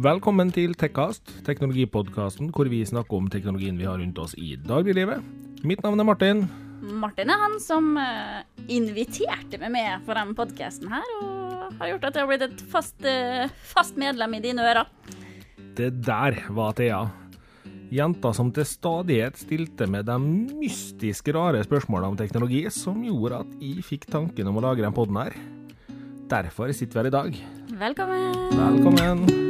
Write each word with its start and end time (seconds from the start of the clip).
Velkommen 0.00 0.48
til 0.48 0.70
Tekkast, 0.80 1.28
teknologipodkasten 1.44 2.48
hvor 2.56 2.68
vi 2.72 2.78
snakker 2.88 3.18
om 3.18 3.26
teknologien 3.28 3.76
vi 3.76 3.84
har 3.84 3.98
rundt 4.00 4.16
oss 4.22 4.32
i 4.40 4.54
dagliglivet. 4.56 5.20
Mitt 5.66 5.82
navn 5.84 6.00
er 6.00 6.06
Martin. 6.08 6.38
Martin 7.02 7.28
er 7.28 7.42
han 7.42 7.58
som 7.60 7.90
eh, 8.00 8.38
inviterte 8.72 9.60
meg 9.60 9.74
med 9.74 10.06
på 10.06 10.16
denne 10.16 10.32
podkasten 10.38 10.88
her, 10.88 11.04
og 11.18 11.74
har 11.82 11.90
gjort 11.90 12.06
at 12.08 12.16
jeg 12.16 12.24
har 12.24 12.30
blitt 12.30 12.46
et 12.46 12.62
fast, 12.72 12.96
eh, 13.04 13.52
fast 13.74 14.00
medlem 14.00 14.38
i 14.38 14.40
dine 14.46 14.64
ører. 14.70 14.88
Det 15.76 15.90
der 16.06 16.38
var 16.48 16.72
Thea. 16.80 17.02
Jenta 17.92 18.32
som 18.32 18.54
til 18.56 18.64
stadighet 18.70 19.36
stilte 19.42 19.90
med 19.90 20.08
de 20.08 20.16
mystisk 20.62 21.28
rare 21.36 21.60
spørsmålene 21.66 22.14
om 22.14 22.18
teknologi, 22.22 22.62
som 22.72 23.04
gjorde 23.04 23.42
at 23.44 23.52
jeg 23.60 23.84
fikk 23.84 24.08
tanken 24.16 24.48
om 24.48 24.62
å 24.62 24.64
lage 24.70 24.86
den 24.86 24.96
podden 24.96 25.20
her. 25.26 25.36
Derfor 26.30 26.72
sitter 26.72 27.02
vi 27.02 27.04
her 27.04 27.12
i 27.12 27.16
dag. 27.18 27.40
Velkommen. 27.84 28.44
Velkommen. 28.56 29.49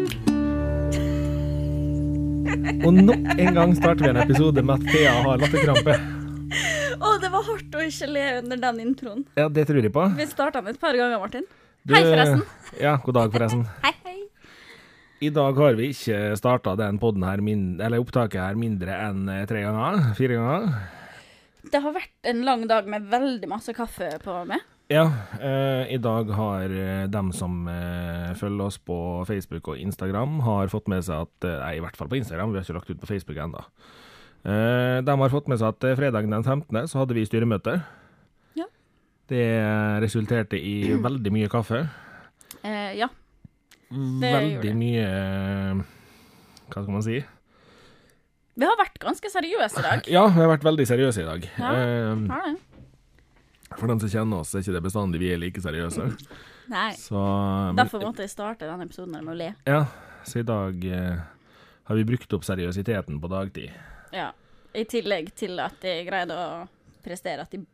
Og 2.86 2.92
nok 2.96 3.28
en 3.38 3.54
gang 3.56 3.72
starter 3.78 4.06
vi 4.06 4.10
en 4.12 4.20
episode 4.24 4.62
med 4.66 4.74
at 4.80 4.92
Thea 4.92 5.12
har 5.24 5.40
latterkrampe. 5.42 5.94
Å, 7.00 7.10
det 7.22 7.30
var 7.32 7.44
hardt 7.46 7.76
å 7.78 7.82
ikke 7.86 8.08
le 8.10 8.24
under 8.40 8.60
den 8.66 8.80
introen. 8.82 9.22
Ja, 9.38 9.46
det 9.48 9.66
tror 9.68 9.80
jeg 9.84 9.92
på. 9.94 10.04
Vi 10.18 10.26
starta 10.30 10.60
den 10.64 10.74
et 10.74 10.80
par 10.82 10.96
ganger, 10.98 11.20
Martin. 11.22 11.46
Du- 11.86 11.94
Hei, 11.94 12.02
forresten. 12.04 12.42
Ja, 12.82 12.96
god 13.04 13.16
dag, 13.16 13.32
forresten. 13.32 13.62
Hei, 13.86 13.92
hei. 14.04 14.16
I 15.20 15.30
dag 15.36 15.56
har 15.60 15.76
vi 15.78 15.90
ikke 15.92 16.18
starta 16.40 16.74
den 16.80 16.98
podden 17.00 17.24
her, 17.28 17.40
min, 17.44 17.64
eller 17.80 18.00
opptaket 18.02 18.40
her 18.40 18.58
mindre 18.58 18.94
enn 19.08 19.26
eh, 19.28 19.44
tre 19.48 19.62
ganger. 19.66 20.10
Fire 20.18 20.38
ganger. 20.40 20.68
Det 21.70 21.80
har 21.84 21.92
vært 21.94 22.30
en 22.32 22.42
lang 22.46 22.62
dag 22.70 22.86
med 22.88 23.06
veldig 23.12 23.48
masse 23.52 23.72
kaffe 23.76 24.10
på 24.24 24.36
meg. 24.48 24.64
Ja, 24.90 25.04
eh, 25.38 25.92
i 25.94 25.98
dag 26.02 26.30
har 26.34 26.72
eh, 26.74 27.04
dem 27.06 27.28
som 27.30 27.60
eh, 27.70 28.32
følger 28.34 28.64
oss 28.66 28.78
på 28.82 28.96
Facebook 29.28 29.68
og 29.70 29.78
Instagram, 29.78 30.40
har 30.42 30.70
fått 30.72 30.88
med 30.90 31.04
seg 31.06 31.28
at 31.28 31.46
eh, 31.46 31.58
Nei, 31.62 31.76
i 31.78 31.82
hvert 31.84 31.94
fall 31.98 32.08
på 32.10 32.18
Instagram, 32.18 32.50
vi 32.50 32.58
har 32.58 32.66
ikke 32.66 32.74
lagt 32.74 32.90
ut 32.90 32.98
på 33.04 33.06
Facebook 33.12 33.38
ennå. 33.38 33.62
Eh, 34.42 34.98
de 35.06 35.14
har 35.22 35.30
fått 35.30 35.46
med 35.52 35.60
seg 35.60 35.70
at 35.76 35.78
fredag 35.84 36.00
fredagen 36.00 36.34
den 36.34 36.42
15. 36.42 36.88
så 36.90 37.04
hadde 37.04 37.14
vi 37.14 37.22
styremøte. 37.28 37.76
Ja. 38.58 38.66
Det 39.30 39.44
resulterte 40.02 40.58
i 40.58 40.96
veldig 40.98 41.32
mye 41.38 41.50
kaffe. 41.52 41.84
Eh, 42.64 42.96
ja. 42.98 43.06
gjorde 43.94 44.32
Veldig 44.34 44.64
det. 44.64 44.72
mye 44.80 45.04
eh, 45.06 45.84
Hva 46.66 46.82
skal 46.82 46.96
man 46.96 47.06
si? 47.06 47.20
Vi 48.58 48.66
har 48.66 48.74
vært 48.76 48.98
ganske 49.00 49.30
seriøse 49.32 49.78
i 49.78 49.86
dag. 49.86 50.10
Ja, 50.10 50.24
vi 50.34 50.42
har 50.42 50.50
vært 50.50 50.66
veldig 50.66 50.88
seriøse 50.90 51.22
i 51.22 51.28
dag. 51.30 51.46
Ja. 51.62 51.70
Eh, 51.78 52.26
Har 52.34 52.50
det? 52.50 52.56
For 53.80 53.88
dem 53.88 54.00
som 54.02 54.10
kjenner 54.12 54.42
oss, 54.44 54.52
er 54.54 54.60
ikke 54.64 54.74
det 54.76 54.82
bestandig 54.84 55.20
vi 55.22 55.30
er 55.32 55.40
like 55.40 55.60
seriøse. 55.64 56.06
Nei. 56.74 56.90
Så, 57.00 57.16
men- 57.18 57.78
Derfor 57.80 58.04
måtte 58.04 58.22
jeg 58.26 58.32
starte 58.34 58.68
denne 58.68 58.84
episoden 58.86 59.16
med 59.16 59.32
å 59.32 59.38
le. 59.40 59.50
Ja, 59.66 59.82
så 60.28 60.42
i 60.42 60.46
dag 60.46 60.84
eh, 60.84 61.22
har 61.88 61.96
vi 61.98 62.04
brukt 62.06 62.36
opp 62.36 62.44
seriøsiteten 62.46 63.18
på 63.22 63.30
dagtid. 63.32 63.72
Ja. 64.14 64.30
I 64.76 64.84
tillegg 64.86 65.32
til 65.34 65.56
at 65.64 65.82
jeg 65.82 66.04
greide 66.06 66.36
å 66.36 66.44
prestere 67.02 67.42
at 67.42 67.50
de 67.56 67.64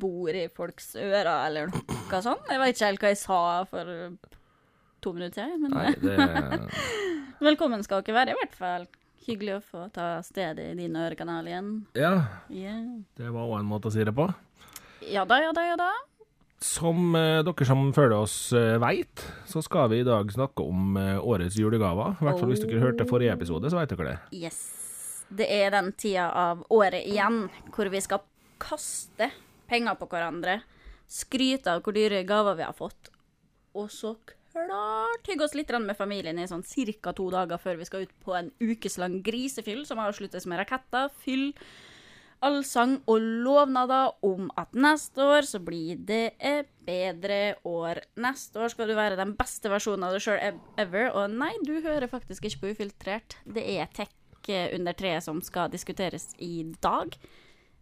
bor 0.00 0.30
i 0.36 0.46
folks 0.52 0.94
ører, 0.96 1.28
eller 1.48 1.68
noe 1.72 2.20
sånt. 2.24 2.46
Jeg 2.48 2.60
vet 2.62 2.76
ikke 2.78 2.88
helt 2.92 3.02
hva 3.04 3.10
jeg 3.12 3.18
sa 3.20 3.40
for 3.68 3.90
to 5.04 5.12
minutter 5.16 5.42
siden, 5.42 5.62
men 5.66 5.74
Nei, 5.74 5.92
det 6.00 6.16
velkommen 7.48 7.82
skal 7.84 8.02
dere 8.04 8.16
være, 8.22 8.34
i 8.34 8.38
hvert 8.40 8.56
fall. 8.56 8.86
Hyggelig 9.26 9.54
å 9.58 9.62
få 9.64 9.82
ta 9.92 10.06
stedet 10.24 10.70
i 10.72 10.76
din 10.78 10.96
ørekanal 10.96 11.48
igjen. 11.50 11.70
Ja, 11.96 12.14
Yeah. 12.48 12.80
det 13.20 13.28
var 13.32 13.48
òg 13.50 13.58
en 13.60 13.68
måte 13.68 13.88
å 13.90 13.94
si 13.94 14.04
det 14.04 14.14
på. 14.16 14.28
Ja 15.08 15.24
da, 15.24 15.40
ja 15.42 15.52
da, 15.56 15.64
ja 15.64 15.76
da. 15.80 15.90
Som 16.60 17.14
eh, 17.16 17.40
dere 17.46 17.66
som 17.66 17.86
følger 17.96 18.18
oss 18.18 18.34
eh, 18.52 18.76
veit, 18.82 19.22
så 19.48 19.62
skal 19.64 19.88
vi 19.92 20.02
i 20.02 20.06
dag 20.06 20.28
snakke 20.32 20.64
om 20.66 20.98
eh, 21.00 21.16
årets 21.16 21.56
julegaver. 21.56 22.18
I 22.20 22.26
hvert 22.26 22.42
fall 22.42 22.52
hvis 22.52 22.64
dere 22.66 22.82
hørte 22.82 23.06
forrige 23.08 23.32
episode, 23.32 23.70
så 23.72 23.80
veit 23.80 23.94
dere 23.94 24.10
det. 24.10 24.18
Yes. 24.36 24.58
Det 25.30 25.46
er 25.46 25.70
den 25.72 25.92
tida 25.96 26.26
av 26.36 26.66
året 26.74 27.06
igjen 27.06 27.46
hvor 27.72 27.88
vi 27.88 28.02
skal 28.04 28.20
kaste 28.60 29.30
penger 29.70 29.96
på 29.96 30.10
hverandre, 30.10 30.58
skryte 31.08 31.72
av 31.72 31.84
hvor 31.86 31.96
dyre 31.96 32.24
gaver 32.28 32.58
vi 32.58 32.66
har 32.66 32.76
fått, 32.76 33.08
og 33.78 33.88
så 33.94 34.16
klart 34.50 35.28
hygge 35.30 35.46
oss 35.46 35.54
litt 35.54 35.70
med 35.78 35.96
familien 35.96 36.38
i 36.38 36.48
sånn 36.50 36.64
ca. 36.66 37.12
to 37.14 37.30
dager 37.30 37.58
før 37.58 37.78
vi 37.78 37.86
skal 37.86 38.02
ut 38.02 38.14
på 38.24 38.34
en 38.34 38.50
ukeslang 38.60 39.22
grisefyll 39.22 39.86
som 39.86 40.02
avsluttes 40.02 40.46
med 40.46 40.58
raketter, 40.58 41.08
fyll, 41.22 41.54
allsang 42.44 42.98
og 43.10 43.20
lovnader 43.44 44.14
om 44.26 44.48
at 44.60 44.72
neste 44.76 45.24
år 45.24 45.46
så 45.48 45.60
blir 45.62 46.00
det 46.08 46.36
et 46.38 46.70
bedre 46.86 47.56
år. 47.68 48.02
Neste 48.20 48.62
år 48.62 48.72
skal 48.72 48.90
du 48.90 48.96
være 48.98 49.18
den 49.20 49.34
beste 49.38 49.70
versjonen 49.72 50.08
av 50.08 50.16
deg 50.16 50.24
sjøl 50.24 50.60
ever. 50.80 51.10
Og 51.12 51.36
nei, 51.36 51.52
du 51.66 51.76
hører 51.84 52.08
faktisk 52.10 52.48
ikke 52.48 52.62
på 52.62 52.72
Ufiltrert. 52.74 53.38
Det 53.44 53.66
er 53.76 53.92
tech 53.94 54.16
under 54.50 54.96
treet 54.96 55.22
som 55.22 55.38
skal 55.44 55.70
diskuteres 55.70 56.32
i 56.42 56.64
dag. 56.82 57.12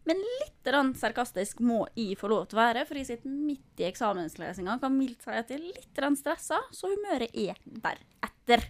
Men 0.09 0.21
litt 0.41 0.69
sarkastisk 0.99 1.61
må 1.65 1.83
jeg 1.97 2.17
få 2.19 2.31
lov 2.33 2.49
til 2.49 2.59
å 2.59 2.63
være, 2.63 2.85
for 2.89 2.99
jeg 2.99 3.09
sitter 3.11 3.29
midt 3.33 3.81
i 3.81 3.87
eksamenslesinga. 3.89 4.79
Kan 4.83 4.97
mildt 4.97 5.25
si 5.25 5.33
at 5.37 5.53
jeg 5.53 5.61
er 5.61 5.67
litt 5.69 6.19
stressa, 6.19 6.61
så 6.73 6.93
humøret 6.93 7.33
er 7.37 7.57
deretter. 7.65 8.65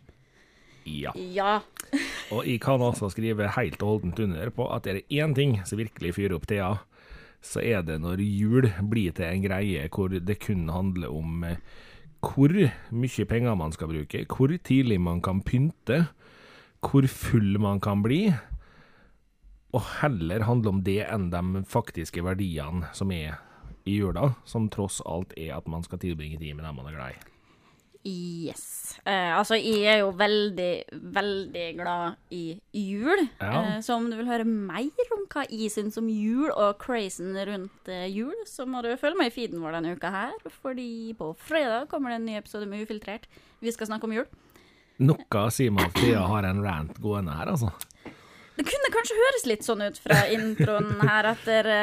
Ja. 0.88 1.12
Ja. 1.16 1.58
Og 2.34 2.44
jeg 2.44 2.60
kan 2.64 2.82
altså 2.84 3.10
skrive 3.12 3.48
helt 3.54 3.82
og 3.82 3.94
holdent 3.94 4.20
under 4.24 4.50
på 4.54 4.68
at 4.74 4.86
er 4.86 5.00
det 5.00 5.08
én 5.08 5.34
ting 5.36 5.58
som 5.68 5.80
virkelig 5.80 6.14
fyrer 6.18 6.36
opp 6.36 6.48
Thea, 6.50 6.74
så 7.44 7.62
er 7.62 7.84
det 7.86 8.00
når 8.02 8.20
jul 8.24 8.66
blir 8.90 9.14
til 9.14 9.28
en 9.28 9.44
greie 9.44 9.86
hvor 9.94 10.10
det 10.12 10.40
kun 10.42 10.66
handler 10.72 11.14
om 11.14 11.44
eh, 11.46 11.60
hvor 12.24 12.50
mye 12.90 13.26
penger 13.30 13.54
man 13.54 13.72
skal 13.72 13.92
bruke, 13.92 14.24
hvor 14.26 14.52
tidlig 14.64 14.98
man 15.00 15.22
kan 15.22 15.40
pynte, 15.46 16.08
hvor 16.82 17.06
full 17.06 17.58
man 17.62 17.80
kan 17.80 18.02
bli, 18.02 18.32
og 19.72 19.84
heller 20.00 20.46
handle 20.48 20.72
om 20.72 20.82
det 20.82 21.02
enn 21.06 21.28
de 21.30 21.62
faktiske 21.68 22.24
verdiene 22.24 22.88
som 22.96 23.12
er 23.14 23.38
i 23.88 23.98
jula, 24.00 24.32
som 24.48 24.68
tross 24.72 25.00
alt 25.06 25.32
er 25.36 25.54
at 25.56 25.68
man 25.70 25.84
skal 25.84 26.00
tilbringe 26.02 26.40
tid 26.40 26.56
med 26.56 26.66
dem 26.66 26.80
man 26.80 26.90
er 26.90 26.96
glad 26.96 27.16
i. 27.16 27.37
Yes. 28.06 28.96
Eh, 29.04 29.32
altså, 29.36 29.56
jeg 29.58 29.82
er 29.90 29.98
jo 30.00 30.12
veldig, 30.16 30.72
veldig 31.12 31.66
glad 31.76 32.18
i 32.30 32.60
jul. 32.72 33.24
Ja. 33.40 33.50
Eh, 33.58 33.80
så 33.84 33.96
om 33.98 34.06
du 34.10 34.16
vil 34.16 34.28
høre 34.30 34.46
mer 34.46 35.12
om 35.16 35.26
hva 35.32 35.44
jeg 35.50 35.72
syns 35.74 35.98
om 36.00 36.08
jul 36.12 36.48
og 36.52 36.78
crazen 36.82 37.34
rundt 37.34 37.90
eh, 37.90 38.06
jul, 38.06 38.36
så 38.46 38.68
må 38.70 38.84
du 38.86 38.92
følge 39.00 39.18
med 39.18 39.32
i 39.32 39.34
feeden 39.34 39.62
vår 39.64 39.78
denne 39.78 39.96
uka 39.98 40.12
her, 40.14 40.36
fordi 40.62 41.12
på 41.18 41.32
fredag 41.42 41.90
kommer 41.90 42.14
det 42.14 42.20
en 42.20 42.28
ny 42.30 42.38
episode 42.38 42.70
med 42.70 42.86
Ufiltrert. 42.86 43.26
Vi 43.60 43.74
skal 43.74 43.90
snakke 43.90 44.08
om 44.08 44.14
jul. 44.14 44.28
Noe 44.98 45.44
sier 45.54 45.74
meg 45.74 45.90
at 45.90 46.00
Thea 46.00 46.24
har 46.26 46.46
en 46.48 46.64
rant 46.64 46.96
gående 47.02 47.34
her, 47.38 47.52
altså. 47.52 47.70
Det 48.58 48.66
kunne 48.66 48.90
kanskje 48.90 49.18
høres 49.18 49.44
litt 49.46 49.66
sånn 49.66 49.84
ut 49.86 49.98
fra 50.02 50.24
introen 50.34 50.96
her 51.06 51.28
at 51.30 51.44
dere 51.46 51.76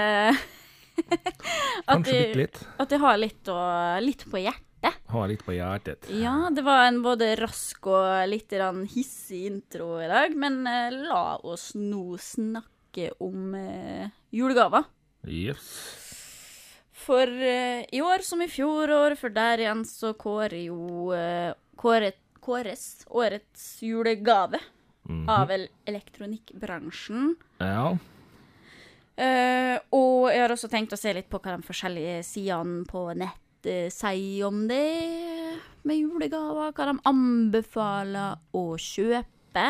at, 1.94 2.10
at 2.12 2.92
jeg 2.92 3.00
har 3.00 3.20
litt, 3.20 3.52
og, 3.52 4.02
litt 4.04 4.26
på 4.32 4.42
hjertet. 4.44 4.64
Har 5.12 5.28
litt 5.32 5.44
på 5.46 5.56
hjertet. 5.56 6.08
Ja, 6.10 6.50
det 6.54 6.64
var 6.66 6.86
en 6.88 7.02
både 7.06 7.34
rask 7.40 7.88
og 7.88 8.28
litt 8.30 8.52
hissig 8.94 9.46
intro 9.50 10.00
i 10.02 10.08
dag, 10.12 10.36
men 10.36 10.66
eh, 10.68 10.92
la 10.92 11.38
oss 11.44 11.74
nå 11.76 12.18
snakke 12.18 13.12
om 13.20 13.56
eh, 13.56 14.10
julegaver. 14.32 14.86
Yes. 15.28 15.66
For 17.06 17.28
eh, 17.28 17.86
i 17.92 18.02
år 18.02 18.24
som 18.24 18.42
i 18.42 18.48
fjor 18.48 19.16
for 19.20 19.30
der 19.30 19.60
igjen 19.66 19.86
så 19.86 20.14
kårer 20.14 20.66
jo 20.68 21.12
eh, 21.14 21.54
kåret, 21.76 22.22
kåres 22.40 23.06
årets 23.10 23.82
julegave 23.82 24.60
Mhm. 25.06 25.30
av 25.30 25.52
el 25.52 25.68
elektronikkbransjen. 25.86 27.36
Ja. 27.62 27.98
Uh, 29.16 29.78
og 29.96 30.28
jeg 30.34 30.42
har 30.42 30.52
også 30.52 30.68
tenkt 30.68 30.92
å 30.92 31.00
se 31.00 31.14
litt 31.16 31.30
på 31.32 31.40
hva 31.40 31.54
de 31.56 31.64
forskjellige 31.64 32.18
sidene 32.28 32.84
på 32.90 33.06
nett 33.16 33.45
eh, 33.70 33.88
sier 33.94 34.48
om 34.48 34.66
det 34.70 34.84
med 35.86 36.02
julegaver. 36.02 36.74
Hva 36.76 36.90
de 36.92 37.00
anbefaler 37.12 38.38
å 38.56 38.68
kjøpe. 38.82 39.68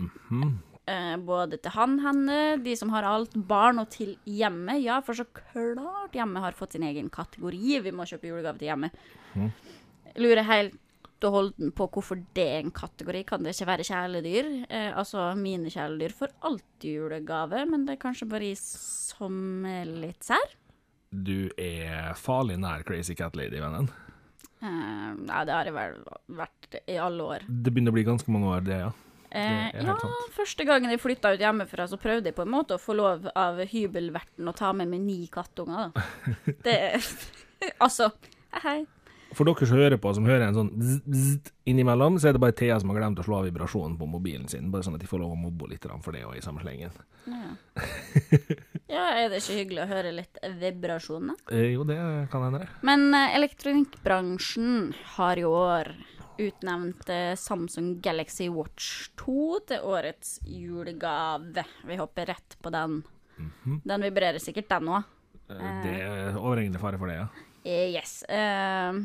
Mhm. 0.00 0.58
Eh, 0.90 1.16
både 1.22 1.58
til 1.60 1.74
han, 1.76 1.98
henne, 2.02 2.36
de 2.64 2.74
som 2.78 2.90
har 2.94 3.06
alt, 3.06 3.34
barn 3.34 3.78
og 3.82 3.90
til 3.92 4.16
hjemmet. 4.26 4.80
Ja, 4.82 4.98
for 5.04 5.14
så 5.14 5.26
klart 5.28 6.16
hjemmet 6.16 6.42
har 6.42 6.56
fått 6.58 6.74
sin 6.74 6.86
egen 6.86 7.10
kategori. 7.12 7.80
Vi 7.84 7.92
må 7.94 8.06
kjøpe 8.08 8.30
julegave 8.30 8.58
til 8.58 8.70
hjemmet. 8.72 8.96
Mm. 9.36 9.50
Lurer 10.24 10.48
helt 10.48 10.78
og 11.28 11.34
holden 11.34 11.74
på 11.76 11.86
hvorfor 11.92 12.22
det 12.34 12.46
er 12.56 12.64
en 12.64 12.74
kategori. 12.74 13.22
Kan 13.28 13.44
det 13.44 13.54
ikke 13.54 13.68
være 13.68 13.86
kjæledyr? 13.86 14.48
Eh, 14.66 14.90
altså, 14.96 15.28
mine 15.38 15.70
kjæledyr 15.70 16.16
får 16.16 16.34
alltid 16.48 16.96
julegave, 16.96 17.66
men 17.70 17.84
det 17.86 17.94
er 17.94 18.02
kanskje 18.06 18.30
bare 18.30 18.50
jeg 18.50 18.58
som 18.64 19.66
er 19.68 19.92
litt 20.06 20.26
sær. 20.26 20.56
Du 21.10 21.50
er 21.58 22.12
farlig 22.14 22.56
nær 22.62 22.84
Crazy 22.86 23.16
Cat 23.18 23.34
Lady-vennen. 23.38 23.88
Uh, 24.60 25.16
nei, 25.24 25.40
det 25.48 25.54
har 25.56 25.66
jeg 25.66 25.74
vel 25.74 25.96
vært 26.38 26.76
i 26.86 26.98
alle 27.00 27.24
år. 27.36 27.46
Det 27.48 27.72
begynner 27.72 27.90
å 27.90 27.96
bli 27.96 28.04
ganske 28.06 28.30
mange 28.30 28.50
år, 28.52 28.66
det, 28.66 28.78
ja. 28.84 28.90
Eh, 29.30 29.70
Det 29.72 29.80
er 29.80 29.88
ja, 29.88 29.96
sant. 29.98 30.30
første 30.34 30.66
gangen 30.66 30.90
jeg 30.90 31.00
flytta 31.02 31.32
ut 31.34 31.42
hjemmefra, 31.42 31.86
så 31.90 31.98
prøvde 32.02 32.30
jeg 32.30 32.36
på 32.36 32.44
en 32.46 32.52
måte 32.52 32.76
å 32.76 32.82
få 32.82 32.94
lov 32.98 33.26
av 33.34 33.58
hybelverten 33.72 34.50
å 34.50 34.54
ta 34.56 34.72
med 34.76 34.90
meg 34.90 35.02
ni 35.06 35.18
kattunger, 35.32 35.90
da. 35.94 36.04
Det 36.66 36.76
Altså, 37.84 38.10
hei, 38.54 38.62
hei. 38.64 38.78
For 39.36 39.46
dere 39.46 39.66
som 39.68 39.78
hører 39.78 39.98
på, 40.02 40.10
som 40.16 40.26
hører 40.26 40.48
en 40.48 40.56
sånn 40.56 40.70
zzz, 40.74 41.00
zzz 41.06 41.52
innimellom, 41.70 42.18
så 42.18 42.30
er 42.30 42.34
det 42.36 42.42
bare 42.42 42.56
Thea 42.58 42.78
som 42.82 42.90
har 42.90 42.98
glemt 42.98 43.20
å 43.22 43.26
slå 43.26 43.40
av 43.40 43.46
vibrasjonen 43.46 43.96
på 44.00 44.08
mobilen 44.10 44.48
sin. 44.50 44.70
Bare 44.72 44.86
sånn 44.86 44.96
at 44.98 45.04
de 45.04 45.10
får 45.10 45.22
lov 45.22 45.36
å 45.36 45.38
mobbe 45.38 45.68
litt 45.70 45.86
for 46.02 46.16
det 46.16 46.24
òg, 46.26 46.36
i 46.38 46.42
samme 46.44 46.62
slengen. 46.64 46.90
Ja. 47.30 47.50
ja, 48.96 49.04
er 49.20 49.28
det 49.30 49.42
ikke 49.42 49.58
hyggelig 49.60 49.84
å 49.84 49.90
høre 49.90 50.14
litt 50.16 50.40
vibrasjoner? 50.60 51.38
Eh, 51.52 51.68
jo, 51.76 51.84
det 51.88 51.98
kan 52.32 52.46
hende, 52.48 52.64
det. 52.64 52.80
Men 52.86 53.06
eh, 53.14 53.36
elektronikkbransjen 53.38 54.90
har 55.16 55.38
i 55.38 55.46
år 55.46 55.92
utnevnt 56.40 57.08
eh, 57.12 57.34
Samsung 57.38 58.00
Galaxy 58.02 58.48
Watch 58.52 59.10
2 59.20 59.60
til 59.70 59.86
årets 59.92 60.38
julegave. 60.48 61.64
Vi 61.86 62.00
hopper 62.00 62.32
rett 62.32 62.58
på 62.62 62.72
den. 62.74 63.02
Den 63.84 64.04
vibrerer 64.04 64.42
sikkert, 64.42 64.68
den 64.72 64.90
òg. 64.90 65.06
Eh, 65.50 65.70
Det 65.84 65.94
er 66.02 66.36
overhengende 66.40 66.82
fare 66.82 66.98
for 67.00 67.10
det, 67.10 67.20
ja. 67.20 67.28
Yes. 67.64 68.22
Eh, 68.24 69.00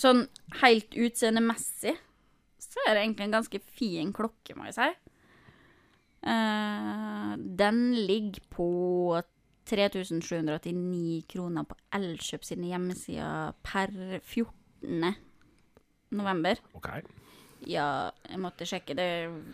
sånn 0.00 0.26
helt 0.62 0.96
utseendemessig 0.96 1.94
så 2.74 2.82
er 2.88 2.96
det 2.96 3.04
egentlig 3.04 3.28
en 3.28 3.36
ganske 3.36 3.60
fin 3.78 4.12
klokke, 4.14 4.56
må 4.58 4.68
jeg 4.68 4.76
si. 4.78 4.88
Uh, 6.24 7.34
den 7.36 7.80
ligger 8.08 8.42
på 8.50 8.68
3789 9.68 11.24
kroner 11.30 11.66
på 11.68 11.76
Elkjøp 11.96 12.46
sine 12.46 12.70
hjemmesider 12.72 13.54
per 13.64 13.92
14. 14.18 15.14
november. 16.14 16.60
OK. 16.76 16.90
Ja, 17.70 18.10
jeg 18.28 18.40
måtte 18.42 18.66
sjekke. 18.68 18.96
Det 18.96 19.08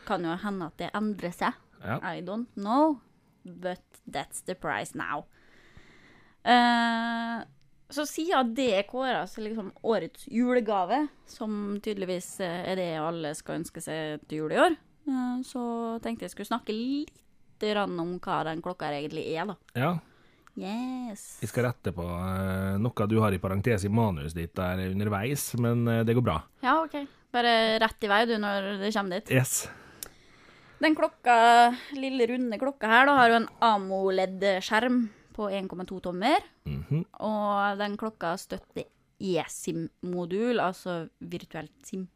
kan 0.06 0.24
jo 0.26 0.38
hende 0.42 0.70
at 0.70 0.80
det 0.80 0.90
endrer 0.96 1.34
seg. 1.34 1.60
Ja. 1.80 2.00
I 2.02 2.24
don't 2.24 2.50
know, 2.56 2.98
but 3.44 3.84
that's 4.06 4.42
the 4.46 4.56
price 4.58 4.96
now. 4.98 5.26
Eh, 6.44 7.44
så 7.90 8.06
siden 8.06 8.52
det 8.56 8.68
er 8.78 8.86
kåra 8.88 9.24
til 9.30 9.48
liksom 9.48 9.72
årets 9.86 10.26
julegave, 10.30 11.04
som 11.28 11.78
tydeligvis 11.82 12.28
eh, 12.44 12.60
er 12.72 12.78
det 12.78 12.90
alle 13.00 13.32
skal 13.38 13.60
ønske 13.60 13.82
seg 13.84 14.22
til 14.28 14.44
jul 14.44 14.54
i 14.54 14.60
år, 14.62 14.76
eh, 15.10 15.40
så 15.46 15.62
tenkte 16.04 16.26
jeg 16.26 16.34
skulle 16.34 16.50
snakke 16.50 16.76
litt 16.76 17.16
om 17.60 18.14
hva 18.24 18.38
den 18.48 18.62
klokka 18.64 18.88
egentlig 18.88 19.26
er, 19.34 19.50
da. 19.52 19.58
ja. 19.76 19.98
Yes. 20.60 21.38
Vi 21.40 21.46
skal 21.46 21.68
rette 21.68 21.92
på 21.94 22.02
eh, 22.04 22.78
noe 22.82 23.06
du 23.08 23.14
har 23.22 23.32
i 23.32 23.38
parentes 23.40 23.84
i 23.86 23.92
manuset 23.92 24.34
ditt 24.36 24.54
der 24.58 24.82
underveis, 24.90 25.44
men 25.62 25.84
det 26.04 26.16
går 26.16 26.24
bra. 26.26 26.40
Ja, 26.64 26.80
OK. 26.82 26.98
Bare 27.32 27.78
rett 27.80 28.04
i 28.04 28.10
vei, 28.10 28.24
du, 28.28 28.34
når 28.42 28.72
det 28.82 28.90
kommer 28.96 29.20
dit. 29.20 29.30
Yes. 29.38 29.68
Den 30.82 30.96
klokka, 30.98 31.36
lille 31.94 32.26
runde 32.32 32.58
klokka 32.60 32.90
her, 32.90 33.06
da, 33.08 33.14
har 33.20 33.30
jo 33.30 33.38
en 33.38 33.48
AMOLED-skjerm 33.70 35.00
på 35.34 35.48
1,2 35.50 36.00
tommer. 36.04 36.46
Mhm. 36.66 37.04
Og 37.20 37.78
den 37.78 37.96
klokka 38.00 38.36
støtter 38.36 38.88
eSIM-modul, 39.20 40.60
altså 40.60 41.08
virtuelt 41.20 41.72
SIM. 41.84 42.08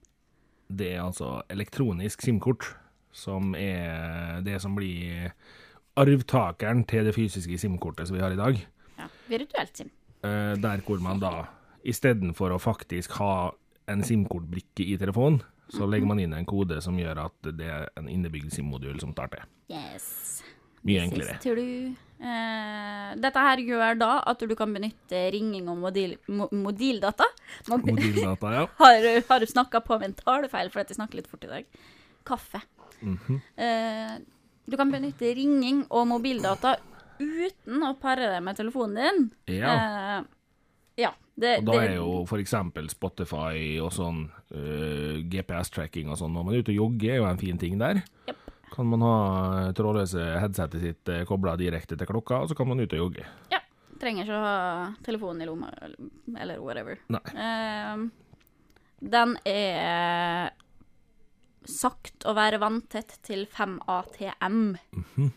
Det 0.69 0.95
er 0.95 1.03
altså 1.05 1.43
elektronisk 1.53 2.23
SIM-kort, 2.23 2.65
som 3.13 3.55
er 3.55 4.41
det 4.45 4.61
som 4.63 4.75
blir 4.75 5.35
arvtakeren 6.01 6.85
til 6.89 7.07
det 7.07 7.15
fysiske 7.15 7.59
SIM-kortet 7.59 8.09
som 8.09 8.17
vi 8.17 8.23
har 8.25 8.33
i 8.35 8.41
dag. 8.41 8.63
Ja, 8.99 9.11
virtuelt 9.29 9.77
SIM. 9.77 9.91
Eh, 10.25 10.55
der 10.57 10.81
hvor 10.87 11.03
man 11.03 11.21
da, 11.21 11.47
istedenfor 11.85 12.55
å 12.55 12.59
faktisk 12.63 13.13
ha 13.21 13.53
en 13.89 14.03
SIM-kortbrikke 14.03 14.87
i 14.87 14.97
telefonen, 14.97 15.43
så 15.69 15.87
legger 15.89 16.09
man 16.09 16.21
inn 16.21 16.35
en 16.37 16.47
kode 16.49 16.81
som 16.85 16.97
gjør 16.99 17.27
at 17.27 17.49
det 17.59 17.69
er 17.69 17.89
en 17.99 18.09
innebygd 18.09 18.53
SIM-modul 18.53 19.01
som 19.01 19.15
tar 19.17 19.31
til. 19.33 19.45
Yes. 19.73 20.43
Mye 20.85 21.01
enklere. 21.07 21.39
Tror 21.43 21.57
du. 21.57 21.95
Eh, 22.25 23.15
dette 23.21 23.41
her 23.47 23.61
gjør 23.61 23.99
da 24.01 24.11
at 24.31 24.39
du 24.41 24.55
kan 24.57 24.73
benytte 24.73 25.19
ringing 25.35 25.67
og 25.69 25.77
modil, 25.83 26.15
mo, 26.29 26.47
modildata. 26.53 27.27
Mo- 27.69 27.81
ja. 27.85 28.67
Har, 28.81 29.09
har 29.29 29.41
du 29.41 29.47
snakka 29.51 29.81
på 29.85 29.99
en 30.03 30.15
talefeil 30.15 30.71
fordi 30.73 30.95
jeg 30.95 31.01
snakker 31.01 31.21
litt 31.21 31.29
fort 31.29 31.45
i 31.45 31.51
dag? 31.51 31.65
Kaffe. 32.25 32.63
Mhm. 33.03 33.41
Eh, 33.61 34.15
du 34.67 34.77
kan 34.81 34.91
benytte 34.93 35.35
ringing 35.37 35.83
og 35.91 36.07
mobildata 36.09 36.77
uten 37.21 37.83
å 37.85 37.93
pare 38.01 38.31
det 38.33 38.41
med 38.43 38.57
telefonen 38.57 38.97
din. 38.97 39.59
Ja. 39.59 39.75
Eh, 39.75 40.25
ja. 41.05 41.13
Det, 41.37 41.59
Og 41.59 41.65
da 41.67 41.73
det- 41.81 41.91
er 41.91 41.95
jo 41.97 42.25
eksempel 42.39 42.89
Spotify 42.89 43.79
og 43.83 43.91
sånn 43.93 44.29
GPS-tracking 45.29 46.09
og 46.09 46.17
sånn, 46.21 46.33
når 46.33 46.45
man 46.47 46.55
er 46.55 46.63
ute 46.63 46.71
og 46.73 46.79
jogger, 46.79 47.11
er 47.11 47.17
jo 47.21 47.25
en 47.29 47.39
fin 47.41 47.59
ting 47.59 47.77
der. 47.81 48.03
Japp. 48.29 48.44
Kan 48.75 48.91
man 48.91 49.05
ha 49.07 49.17
trådløse 49.77 50.25
headsetet 50.43 50.83
sitt 50.83 51.13
uh, 51.13 51.23
kobla 51.29 51.55
direkte 51.61 51.99
til 51.99 52.11
klokka, 52.11 52.43
og 52.43 52.51
så 52.51 52.57
kan 52.59 52.69
man 52.69 52.83
ut 52.83 52.93
og 52.97 53.05
jogge. 53.07 53.27
Ja. 53.53 53.61
Trenger 54.01 54.27
ikke 54.27 54.37
å 54.37 54.43
ha 54.43 54.59
telefonen 55.07 55.45
i 55.45 55.47
lomma 55.47 55.71
eller- 56.43 56.59
whatever. 56.61 56.99
Eh, 57.15 58.03
den 59.01 59.37
er 59.47 60.51
sagt 61.65 62.27
å 62.29 62.35
være 62.37 62.61
vanntett 62.61 63.19
til 63.23 63.47
5 63.47 63.81
ATM. 63.89 64.77
Mm 64.93 65.05
-hmm. 65.15 65.31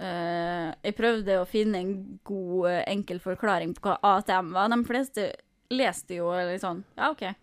uh, 0.00 0.74
jeg 0.82 0.96
prøvde 0.96 1.40
å 1.40 1.46
finne 1.46 1.78
en 1.78 2.20
god, 2.24 2.70
eh, 2.70 2.84
enkel 2.86 3.20
forklaring 3.20 3.74
på 3.74 3.80
hva 3.80 3.98
ATM 4.02 4.52
var. 4.52 4.68
De 4.68 4.84
fleste 4.84 5.32
leste 5.70 6.14
jo 6.14 6.30
litt 6.32 6.62
sånn 6.62 6.84
Ja, 6.96 7.10
OK, 7.10 7.34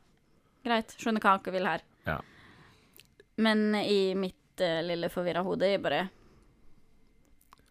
greit, 0.64 0.96
skjønner 0.98 1.22
hva 1.22 1.38
dere 1.44 1.54
vil 1.54 1.66
her. 1.66 1.82
Ja. 2.06 2.22
Men 3.38 3.76
i 3.76 4.16
mitt 4.16 4.36
eh, 4.64 4.82
lille 4.86 5.10
forvirra 5.14 5.44
hode 5.46 5.70
jeg 5.70 5.82
bare 5.84 6.08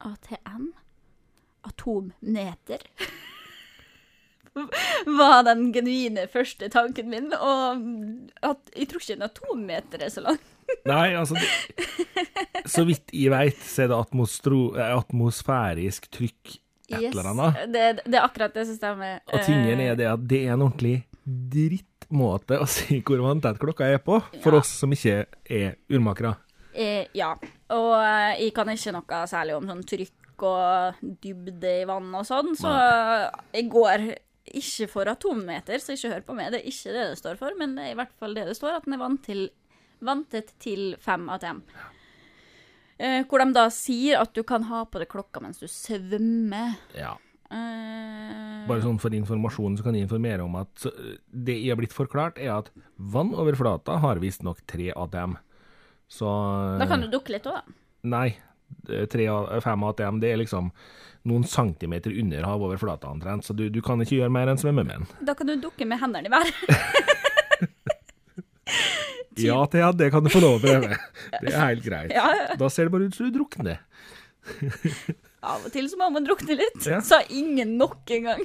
ATM? 0.05 0.73
Atommeter? 1.65 2.83
var 5.19 5.43
den 5.49 5.73
genuine 5.75 6.27
første 6.31 6.69
tanken 6.73 7.09
min. 7.11 7.31
Og 7.35 7.81
at, 8.45 8.61
jeg 8.77 8.91
tror 8.91 9.03
ikke 9.03 9.17
en 9.19 9.27
atommeter 9.29 10.05
er 10.07 10.13
så 10.15 10.25
lang. 10.25 10.39
Nei, 10.89 11.13
altså 11.19 11.37
det, 11.37 11.49
Så 12.71 12.87
vidt 12.89 13.13
jeg 13.13 13.33
veit, 13.35 13.59
så 13.61 13.85
er 13.85 13.93
det 13.93 13.99
eh, 14.01 14.93
atmosfærisk 14.95 16.09
trykk 16.15 16.55
et 16.95 17.11
eller 17.11 17.33
annet. 17.33 17.59
Det, 17.73 17.83
det 18.05 18.19
er 18.21 18.25
akkurat 18.25 18.55
det 18.55 18.67
som 18.69 18.79
stemmer. 18.79 19.21
Og 19.33 19.45
tingen 19.45 19.81
er 19.81 19.99
det 19.99 20.09
at 20.09 20.25
det 20.29 20.45
er 20.45 20.55
en 20.55 20.67
ordentlig 20.69 21.03
drittmåte 21.25 22.59
å 22.61 22.69
si 22.69 23.01
hvor 23.05 23.23
vanntett 23.25 23.61
klokka 23.61 23.89
er 23.89 24.01
på, 24.05 24.21
for 24.45 24.57
Ja. 24.57 24.61
oss 24.61 24.73
som 24.83 24.93
ikke 24.93 25.25
er 25.49 25.77
urmakere. 25.93 26.37
Eh, 26.75 27.07
ja. 27.15 27.33
Og 27.75 27.91
eh, 28.01 28.43
jeg 28.43 28.55
kan 28.57 28.71
ikke 28.73 28.95
noe 28.97 29.25
særlig 29.31 29.57
om 29.57 29.67
sånn 29.71 29.85
trykk 29.87 30.45
og 30.45 31.03
dybde 31.23 31.73
i 31.81 31.89
vann 31.89 32.11
og 32.19 32.25
sånn, 32.27 32.57
så 32.59 32.73
jeg 33.55 33.69
går 33.71 34.09
ikke 34.55 34.89
for 34.91 35.09
atommeter, 35.09 35.79
så 35.81 35.95
ikke 35.95 36.11
hør 36.11 36.25
på 36.27 36.35
meg. 36.37 36.51
Det 36.53 36.61
er 36.61 36.71
ikke 36.73 36.95
det 36.97 37.05
det 37.13 37.19
står 37.21 37.39
for, 37.41 37.55
men 37.59 37.77
det 37.79 37.85
er 37.87 37.95
i 37.95 37.99
hvert 38.01 38.17
fall 38.21 38.35
det 38.37 38.49
det 38.51 38.57
står, 38.59 38.81
at 38.81 38.89
den 38.89 38.97
er 38.97 39.03
vant 39.05 39.23
til, 39.25 39.45
vantet 40.05 40.51
til 40.61 40.97
fem 41.01 41.29
ATM. 41.33 41.63
Eh, 42.99 43.23
hvor 43.31 43.43
de 43.43 43.55
da 43.57 43.69
sier 43.75 44.21
at 44.21 44.35
du 44.37 44.43
kan 44.47 44.67
ha 44.69 44.83
på 44.87 45.01
deg 45.03 45.11
klokka 45.15 45.41
mens 45.43 45.63
du 45.63 45.71
svømmer. 45.71 46.77
Ja. 46.99 47.15
Eh, 47.55 48.67
Bare 48.69 48.83
sånn 48.83 49.01
for 49.03 49.15
informasjonen 49.15 49.79
så 49.79 49.87
kan 49.87 49.97
jeg 49.97 50.09
informere 50.09 50.45
om 50.45 50.59
at 50.61 50.87
det 51.31 51.57
jeg 51.61 51.73
har 51.73 51.79
blitt 51.81 51.95
forklart, 51.97 52.43
er 52.43 52.57
at 52.59 52.71
vann 52.99 53.33
over 53.39 53.57
flata 53.59 54.01
har 54.03 54.23
visstnok 54.23 54.63
tre 54.71 54.91
ATM. 54.95 55.39
Så 56.11 56.29
Da 56.81 56.87
kan 56.91 57.03
du 57.05 57.09
dukke 57.13 57.35
litt 57.35 57.47
òg, 57.51 57.61
da. 57.61 57.79
Nei. 58.15 58.29
3-5 58.85 59.85
ATM, 59.89 60.21
det 60.21 60.33
er 60.33 60.41
liksom 60.41 60.71
noen 61.25 61.45
centimeter 61.49 62.13
under 62.21 62.45
havoverflata 62.45 63.09
omtrent, 63.09 63.47
så 63.47 63.55
du, 63.57 63.69
du 63.73 63.81
kan 63.85 64.03
ikke 64.05 64.19
gjøre 64.19 64.33
mer 64.35 64.51
enn 64.53 64.61
svømme 64.61 64.85
med 64.85 64.99
den. 65.01 65.25
Da 65.25 65.37
kan 65.39 65.49
du 65.49 65.55
dukke 65.61 65.87
med 65.89 66.03
hendene 66.03 66.29
i 66.29 66.35
været. 66.35 66.53
Ja, 69.37 69.67
Thea, 69.67 69.93
det 69.93 70.11
kan 70.15 70.25
du 70.25 70.31
få 70.31 70.41
lov 70.43 70.61
å 70.61 70.63
prøve. 70.63 70.97
Det 71.43 71.51
er 71.51 71.59
helt 71.59 71.85
greit. 71.85 72.13
Ja. 72.15 72.55
Da 72.59 72.69
ser 72.71 72.87
det 72.87 72.95
bare 72.95 73.09
ut 73.11 73.17
som 73.17 73.27
du 73.27 73.35
drukner. 73.35 73.81
Av 75.45 75.65
og 75.67 75.73
til 75.75 75.89
så 75.91 75.99
må 76.01 76.09
man 76.15 76.27
drukne 76.27 76.57
litt. 76.59 76.79
Ja. 76.87 77.01
Sa 77.05 77.21
ingen 77.29 77.75
nok 77.81 78.11
engang. 78.15 78.45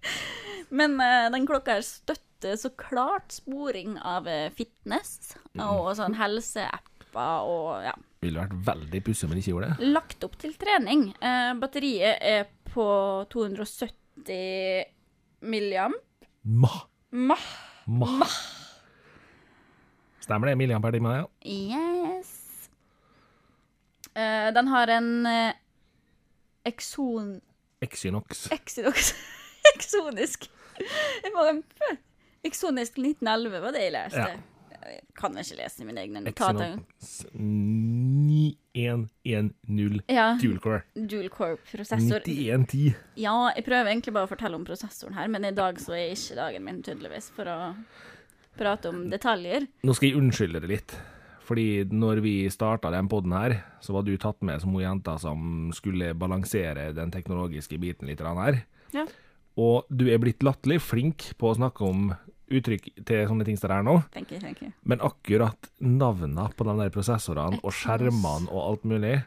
Men 0.80 0.98
uh, 1.00 1.30
den 1.32 1.46
klokka 1.48 1.78
her 1.78 1.86
støtter 1.86 2.26
så 2.60 2.70
klart 2.78 3.32
sporing 3.34 3.98
av 3.98 4.28
eh, 4.30 4.50
fitness 4.54 5.34
og 5.58 5.90
sånn 5.98 6.16
helseapper 6.18 7.46
og 7.46 7.82
ja. 7.84 7.94
Ville 8.20 8.42
vært 8.42 8.56
veldig 8.66 9.00
pussig 9.06 9.26
om 9.26 9.32
den 9.32 9.40
ikke 9.40 9.54
gjorde 9.54 9.70
det. 9.72 9.88
Lagt 9.94 10.24
opp 10.26 10.36
til 10.40 10.52
trening. 10.60 11.06
Eh, 11.24 11.52
batteriet 11.60 12.20
er 12.20 12.44
på 12.68 12.86
270 13.32 14.84
milliamp. 15.48 16.26
Ma. 16.44 16.70
Mah. 17.10 17.46
Ma. 17.88 18.28
Stemmer 20.20 20.50
det, 20.50 20.58
milliamp 20.60 20.84
per 20.84 20.94
time? 20.94 21.16
Ja. 21.16 21.24
Yes. 21.48 22.68
Eh, 24.14 24.50
den 24.54 24.68
har 24.68 24.92
en 24.98 25.26
eh, 25.26 25.54
ekson... 26.68 27.40
Exynox. 27.80 28.50
Exonox. 28.52 29.14
Eksonisk. 29.74 30.50
Jeg 31.24 31.32
må 31.34 31.48
Eksonisk 32.46 32.98
1911 32.98 33.60
var 33.60 33.72
det 33.76 33.82
jeg 33.84 33.92
leste. 33.96 34.28
Ja. 34.28 34.38
Jeg 34.80 35.02
kan 35.18 35.34
ikke 35.36 35.56
lese 35.58 35.84
mine 35.84 36.00
egne 36.00 36.22
notater. 36.24 36.78
Exynox 36.96 37.26
9110 38.72 40.00
Ja, 40.08 40.38
dual 40.40 40.58
core-prosessor. 41.28 42.22
9110. 42.24 42.94
Ja, 43.20 43.34
jeg 43.56 43.64
prøver 43.66 43.90
egentlig 43.92 44.14
bare 44.16 44.24
å 44.28 44.30
fortelle 44.30 44.56
om 44.56 44.64
prosessoren 44.64 45.18
her, 45.18 45.28
men 45.32 45.44
i 45.44 45.52
dag 45.56 45.80
så 45.82 45.92
er 45.98 46.14
ikke 46.14 46.38
dagen 46.38 46.64
min, 46.64 46.82
tydeligvis, 46.86 47.28
for 47.36 47.44
å 47.50 47.58
prate 48.58 48.88
om 48.92 49.10
detaljer. 49.12 49.68
Nå 49.84 49.92
skal 49.96 50.08
jeg 50.10 50.20
unnskylde 50.20 50.60
det 50.64 50.70
litt. 50.72 50.90
Fordi 51.50 51.82
når 51.90 52.20
vi 52.22 52.34
starta 52.52 52.92
den 52.94 53.08
poden 53.10 53.32
her, 53.34 53.56
så 53.82 53.92
var 53.96 54.02
du 54.06 54.14
tatt 54.20 54.38
med 54.46 54.62
som 54.62 54.70
hun 54.74 54.84
jenta 54.84 55.18
som 55.18 55.72
skulle 55.74 56.14
balansere 56.14 56.92
den 56.94 57.10
teknologiske 57.10 57.78
biten 57.82 58.06
litt 58.10 58.22
her. 58.22 58.62
Ja. 58.94 59.04
Og 59.58 59.84
du 59.90 60.06
er 60.08 60.22
blitt 60.22 60.44
latterlig 60.46 60.78
flink 60.84 61.34
på 61.40 61.50
å 61.50 61.56
snakke 61.58 61.82
om 61.84 62.14
uttrykk 62.50 62.88
til 63.06 63.26
sånne 63.30 63.44
ting 63.46 63.56
som 63.58 63.68
det 63.70 63.76
er 63.78 63.82
nå, 63.86 63.96
Thank 64.12 64.32
you, 64.32 64.40
thank 64.40 64.60
you. 64.62 64.72
men 64.84 65.00
akkurat 65.00 65.70
navnene 65.80 66.48
på 66.56 66.64
de 66.66 66.74
der 66.82 66.90
prosessorene 66.90 67.60
og 67.62 67.72
skjermene 67.72 68.48
og 68.50 68.60
alt 68.68 68.84
mulig, 68.84 69.22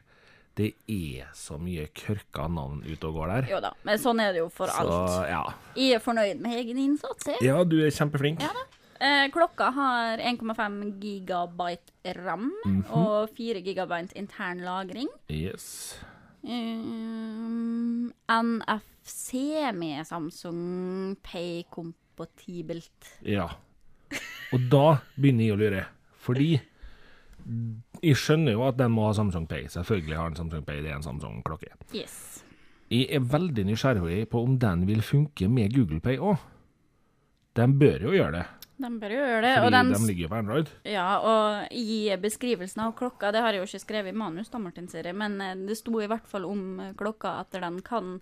det 0.56 0.74
er 0.88 1.32
så 1.34 1.58
mye 1.58 1.88
kørka 1.98 2.46
navn 2.48 2.84
ute 2.86 3.08
og 3.10 3.14
går 3.18 3.28
der. 3.34 3.48
Jo 3.50 3.60
da, 3.64 3.72
men 3.84 3.98
sånn 3.98 4.20
er 4.22 4.34
det 4.36 4.44
jo 4.44 4.50
for 4.54 4.68
Så 4.70 4.84
alt. 4.86 5.30
ja. 5.32 5.44
Jeg 5.76 5.96
er 5.96 6.00
fornøyd 6.04 6.40
med 6.44 6.52
egen 6.60 6.78
innsats, 6.78 7.26
jeg. 7.26 7.42
Ja, 7.42 7.64
du 7.64 7.80
er 7.82 7.90
kjempeflink. 7.90 8.40
Ja 8.46 8.52
da. 8.54 8.68
Eh, 9.04 9.26
klokka 9.34 9.72
har 9.74 10.18
1,5 10.22 11.00
gigabyte 11.02 12.14
RAM 12.24 12.52
Mhm. 12.66 12.86
og 12.92 13.30
4 13.36 13.62
gigabyte 13.66 14.14
intern 14.16 14.62
lagring. 14.64 15.10
Yes. 15.28 15.98
Um, 16.44 18.14
NFC 18.30 19.72
med 19.74 20.06
Samsung 20.08 21.16
Pay-kompatibelt. 22.14 23.10
Ja. 23.26 23.50
Og 24.54 24.70
da 24.72 25.00
begynner 25.18 25.48
jeg 25.48 25.56
å 25.56 25.60
lure. 25.60 25.84
Fordi 26.24 26.52
jeg 28.04 28.20
skjønner 28.20 28.56
jo 28.56 28.64
at 28.68 28.78
den 28.80 28.94
må 28.94 29.08
ha 29.08 29.14
Samsung 29.18 29.48
Pay. 29.50 29.68
Selvfølgelig 29.72 30.18
har 30.20 30.32
den 30.32 30.40
Samsung 30.40 30.66
Pay, 30.68 30.82
det 30.84 30.92
er 30.92 31.00
en 31.00 31.06
Samsung-klokke. 31.06 31.74
Yes. 31.96 32.44
Jeg 32.94 33.10
er 33.18 33.24
veldig 33.26 33.66
nysgjerrig 33.72 34.28
på 34.30 34.44
om 34.46 34.58
den 34.62 34.86
vil 34.88 35.02
funke 35.02 35.50
med 35.50 35.74
Google 35.76 36.02
Pay 36.04 36.20
òg. 36.22 36.38
Den 37.58 37.78
bør 37.80 38.08
jo 38.08 38.14
gjøre 38.16 38.40
det, 38.40 38.46
Den 38.82 38.96
bør 39.00 39.12
jo 39.14 39.18
gjøre 39.22 39.42
det. 39.46 39.56
fordi 39.56 39.66
Og, 39.68 39.72
den, 39.72 39.92
de 39.94 40.08
ligger 40.08 40.30
på 40.30 40.36
Android. 40.36 40.70
ja, 40.90 41.10
og 41.22 41.68
i 41.72 42.16
beskrivelsen 42.18 42.82
av 42.82 42.96
klokka, 42.98 43.32
det 43.32 43.42
har 43.42 43.54
jeg 43.54 43.62
jo 43.62 43.68
ikke 43.70 43.84
skrevet 43.86 44.14
i 44.14 44.18
manus, 44.18 44.50
da, 44.50 44.58
Martin 44.58 44.90
men 45.16 45.42
eh, 45.42 45.56
det 45.68 45.78
sto 45.78 46.02
i 46.02 46.08
hvert 46.08 46.26
fall 46.28 46.46
om 46.46 46.80
eh, 46.80 46.94
klokka 46.94 47.40
at 47.42 47.52
den 47.52 47.82
kan 47.82 48.20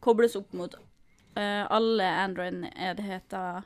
kobles 0.00 0.34
opp 0.36 0.52
mot 0.52 0.74
eh, 1.36 1.66
alle 1.70 2.08
Android-enheter 2.26 3.62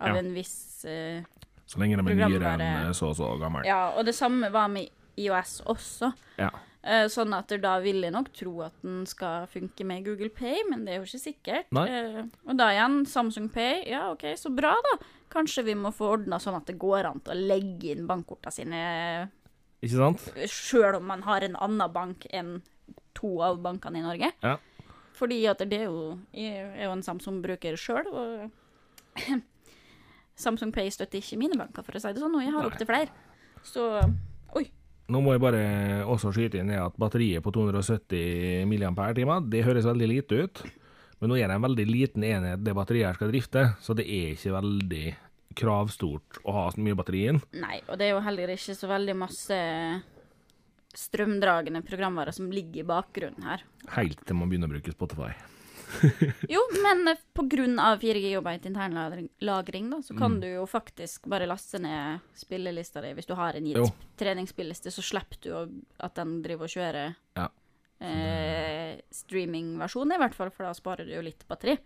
av 0.00 0.08
Ja. 0.08 0.16
en 0.20 0.34
viss 0.34 0.84
uh, 0.84 1.22
Så 1.66 1.78
lenge 1.80 1.96
de 1.96 2.04
er 2.12 2.28
nyere 2.28 2.50
enn 2.60 2.92
så 2.94 3.08
og 3.10 3.16
så 3.16 3.30
gammel. 3.40 3.64
Ja, 3.64 3.90
og 3.96 4.04
det 4.04 4.14
samme 4.14 4.50
var 4.52 4.68
med 4.68 4.88
IOS 5.16 5.62
også. 5.66 6.12
Ja. 6.38 6.50
Uh, 6.86 7.08
Sånn 7.10 7.32
at 7.34 7.48
da 7.62 7.78
vil 7.82 8.02
jeg 8.04 8.12
nok 8.12 8.28
tro 8.36 8.60
at 8.62 8.76
den 8.84 9.06
skal 9.06 9.46
funke 9.50 9.84
med 9.88 10.04
Google 10.04 10.28
Pay, 10.30 10.60
men 10.70 10.84
det 10.84 10.92
er 10.94 11.00
jo 11.00 11.06
ikke 11.08 11.22
sikkert. 11.24 11.72
Nei. 11.72 11.86
Eh, 11.88 12.20
Og 12.46 12.56
da 12.60 12.68
igjen, 12.70 13.00
Samsung 13.06 13.48
Pay, 13.50 13.88
ja 13.90 14.10
OK, 14.12 14.22
så 14.38 14.52
bra 14.54 14.74
da. 14.90 14.98
Kanskje 15.32 15.64
vi 15.64 15.74
må 15.74 15.90
få 15.96 16.12
ordna 16.18 16.38
sånn 16.38 16.54
at 16.60 16.66
det 16.68 16.76
går 16.78 17.08
an 17.08 17.20
til 17.24 17.34
å 17.34 17.46
legge 17.48 17.90
inn 17.96 18.06
bankkortene 18.06 18.52
sine 18.54 18.84
Ikke 19.82 19.96
sant? 19.96 20.28
sjøl 20.46 21.00
om 21.00 21.06
man 21.08 21.22
har 21.26 21.42
en 21.42 21.56
annen 21.56 21.92
bank 21.92 22.26
enn 22.30 22.60
to 23.16 23.40
av 23.42 23.58
bankene 23.64 23.98
i 23.98 24.04
Norge. 24.06 24.30
Ja. 24.44 24.58
Fordi 25.16 25.40
at 25.48 25.62
det 25.64 25.80
er 25.80 25.86
jo 25.88 26.18
Jeg 26.36 26.64
er 26.76 26.86
jo 26.86 26.94
en 26.94 27.04
Samsung-bruker 27.04 27.76
sjøl, 27.80 28.08
og 28.12 28.50
Samsung 30.44 30.72
Pay 30.74 30.90
støtter 30.92 31.22
ikke 31.22 31.38
mine 31.40 31.56
banker, 31.58 31.84
for 31.84 31.96
å 31.96 32.02
si 32.02 32.12
det 32.12 32.20
sånn, 32.20 32.36
og 32.36 32.44
jeg 32.44 32.52
har 32.52 32.68
opptil 32.68 32.88
flere. 32.88 33.12
Så 33.64 33.86
Oi. 34.56 34.66
Nå 35.12 35.20
må 35.22 35.36
jeg 35.36 35.42
bare 35.42 35.62
også 36.10 36.32
skyte 36.34 36.58
inn 36.60 36.72
at 36.74 36.96
batteriet 36.98 37.44
på 37.44 37.52
270 37.54 38.66
mAh, 38.66 39.38
det 39.46 39.62
høres 39.64 39.86
veldig 39.86 40.08
lite 40.10 40.40
ut. 40.42 40.64
Men 41.20 41.32
nå 41.32 41.38
er 41.38 41.48
det 41.48 41.56
en 41.56 41.64
veldig 41.64 41.86
liten 41.88 42.26
enhet 42.26 42.64
det 42.64 42.74
batteriet 42.76 43.08
her 43.08 43.16
skal 43.16 43.30
drifte, 43.30 43.62
så 43.80 43.96
det 43.96 44.04
er 44.04 44.34
ikke 44.34 44.56
veldig 44.58 45.06
kravstort 45.56 46.42
å 46.44 46.52
ha 46.52 46.66
så 46.72 46.82
mye 46.84 46.98
batteri 46.98 47.22
inn. 47.30 47.40
Nei, 47.56 47.78
og 47.88 47.96
det 47.96 48.10
er 48.10 48.12
jo 48.12 48.24
heller 48.26 48.52
ikke 48.52 48.76
så 48.76 48.90
veldig 48.90 49.14
masse 49.16 49.56
strømdragende 50.98 51.82
programvarer 51.86 52.32
som 52.34 52.50
ligger 52.52 52.82
i 52.82 52.86
bakgrunnen 52.88 53.44
her. 53.44 53.62
Helt 53.96 54.24
til 54.26 54.36
man 54.36 54.48
begynner 54.50 54.70
å 54.70 54.74
bruke 54.76 54.92
Spotify. 54.94 55.32
Jo, 56.50 56.58
men 56.82 57.04
pga. 57.06 57.14
på 57.38 57.44
grunn 57.48 57.78
av 57.78 58.00
4 58.02 58.18
GB 58.18 58.54
internlagring, 58.66 59.90
da, 59.92 60.00
så 60.02 60.16
kan 60.18 60.32
Mm. 60.34 60.40
du 60.42 60.46
jo 60.56 60.64
faktisk 60.66 61.28
bare 61.30 61.46
laste 61.46 61.78
ned 61.78 62.20
spillelista 62.34 63.00
di. 63.04 63.12
Hvis 63.14 63.26
du 63.30 63.34
har 63.38 63.54
en 63.54 63.64
gitt 63.64 63.76
Jo. 63.78 63.86
treningsspilleliste, 64.18 64.90
så 64.90 65.02
slipper 65.02 65.38
du 65.40 65.82
at 66.00 66.14
den 66.18 66.42
driver 66.42 66.64
og 66.64 66.70
kjører 66.74 67.14
Ja. 67.36 67.48
eh, 68.00 69.00
streamingversjonen, 69.10 70.14
i 70.16 70.18
hvert 70.18 70.34
fall, 70.34 70.50
for 70.50 70.64
da 70.66 70.72
sparer 70.74 71.06
du 71.06 71.14
jo 71.14 71.22
litt 71.22 71.46
batteri. 71.48 71.78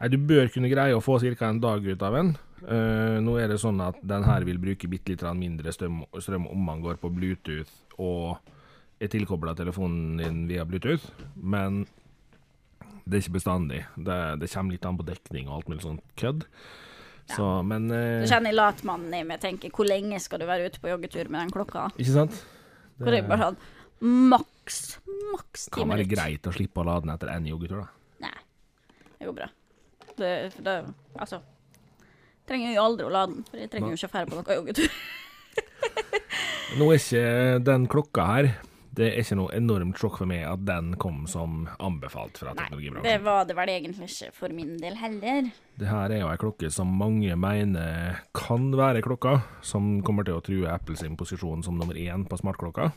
Nei, 0.00 0.08
du 0.08 0.18
bør 0.18 0.48
kunne 0.52 0.68
greie 0.70 0.94
å 0.94 1.00
få 1.02 1.18
ca. 1.36 1.48
en 1.48 1.60
dag 1.60 1.84
ut 1.84 2.02
av 2.02 2.12
den. 2.12 2.36
Uh, 2.62 3.20
nå 3.20 3.36
er 3.40 3.48
det 3.48 3.58
sånn 3.60 3.80
at 3.86 3.96
den 4.06 4.22
her 4.24 4.42
vil 4.44 4.58
bruke 4.58 4.88
bitte 4.88 5.08
litt 5.12 5.20
mindre 5.36 5.72
strøm, 5.72 6.04
strøm 6.20 6.46
om 6.50 6.58
man 6.64 6.80
går 6.82 6.96
på 6.96 7.10
Bluetooth 7.12 7.68
og 8.02 8.38
er 9.02 9.12
tilkobla 9.12 9.54
telefonen 9.56 10.20
din 10.20 10.42
via 10.48 10.64
Bluetooth, 10.68 11.04
men 11.36 11.84
det 13.06 13.18
er 13.18 13.22
ikke 13.24 13.36
bestandig. 13.36 13.84
Det, 13.94 14.18
det 14.40 14.50
kommer 14.50 14.74
litt 14.74 14.86
an 14.88 14.98
på 14.98 15.06
dekning 15.06 15.48
og 15.50 15.60
alt 15.60 15.70
mulig 15.70 15.84
sånt 15.84 16.04
kødd. 16.18 16.46
Så, 17.30 17.44
men 17.66 17.90
eh, 17.90 18.22
Så 18.22 18.36
kjenner 18.36 18.52
jeg 18.52 18.58
latmannen 18.58 19.14
i 19.18 19.24
meg 19.26 19.40
tenker 19.42 19.72
hvor 19.74 19.88
lenge 19.88 20.18
skal 20.22 20.40
du 20.42 20.46
være 20.46 20.68
ute 20.70 20.82
på 20.82 20.90
joggetur 20.92 21.30
med 21.30 21.42
den 21.42 21.52
klokka? 21.54 21.88
Ikke 21.98 22.14
sant? 22.14 22.38
Hvor 23.00 23.12
det 23.12 23.20
er 23.24 23.28
bare 23.28 23.50
sånn 23.50 23.58
maks, 24.30 24.78
maks 25.32 25.66
ti 25.66 25.74
kan 25.74 25.90
være 25.90 26.06
greit 26.08 26.46
å 26.46 26.54
slippe 26.54 26.82
å 26.82 26.86
lade 26.86 27.06
den 27.06 27.14
etter 27.14 27.32
én 27.32 27.48
joggetur, 27.50 27.82
da. 27.82 28.26
Nei, 28.26 28.34
det 29.18 29.28
går 29.28 29.38
bra. 29.40 29.48
Det, 30.16 30.32
det, 30.64 30.78
altså 31.20 31.42
Trenger 32.46 32.76
jo 32.76 32.82
aldri 32.86 33.04
å 33.08 33.10
lade 33.10 33.34
den, 33.34 33.46
for 33.48 33.58
jeg 33.58 33.70
trenger 33.72 33.90
jo 33.90 33.96
ikke 33.98 34.06
å 34.06 34.12
dra 34.12 34.26
på 34.30 34.36
noen 34.38 34.58
joggetur. 34.60 34.98
Nå 36.76 36.88
er 36.92 36.98
ikke 37.00 37.26
den 37.64 37.86
klokka 37.88 38.24
her 38.28 38.48
Det 38.96 39.06
er 39.12 39.20
ikke 39.22 39.36
noe 39.38 39.52
enormt 39.56 39.98
sjokk 40.00 40.18
for 40.22 40.28
meg 40.28 40.42
at 40.48 40.64
den 40.68 40.94
kom 41.00 41.22
som 41.30 41.66
anbefalt 41.84 42.38
fra 42.40 42.52
Nei, 42.52 42.62
teknologibransjen. 42.64 43.06
det 43.06 43.16
var 43.24 43.44
det 43.48 43.56
vel 43.58 43.72
egentlig 43.74 44.08
ikke 44.08 44.30
for 44.36 44.54
min 44.56 44.74
del 44.80 44.96
heller. 44.96 45.50
Det 45.76 45.88
her 45.90 46.14
er 46.16 46.22
jo 46.22 46.30
ei 46.32 46.38
klokke 46.40 46.70
som 46.72 46.94
mange 46.96 47.36
mener 47.36 48.22
kan 48.36 48.70
være 48.72 49.02
klokka, 49.04 49.34
som 49.60 49.98
kommer 50.06 50.24
til 50.24 50.38
å 50.38 50.44
true 50.46 50.70
Apples 50.72 51.04
posisjon 51.20 51.62
som 51.66 51.76
nummer 51.76 51.94
én 52.00 52.24
på 52.28 52.38
smartklokka. 52.40 52.88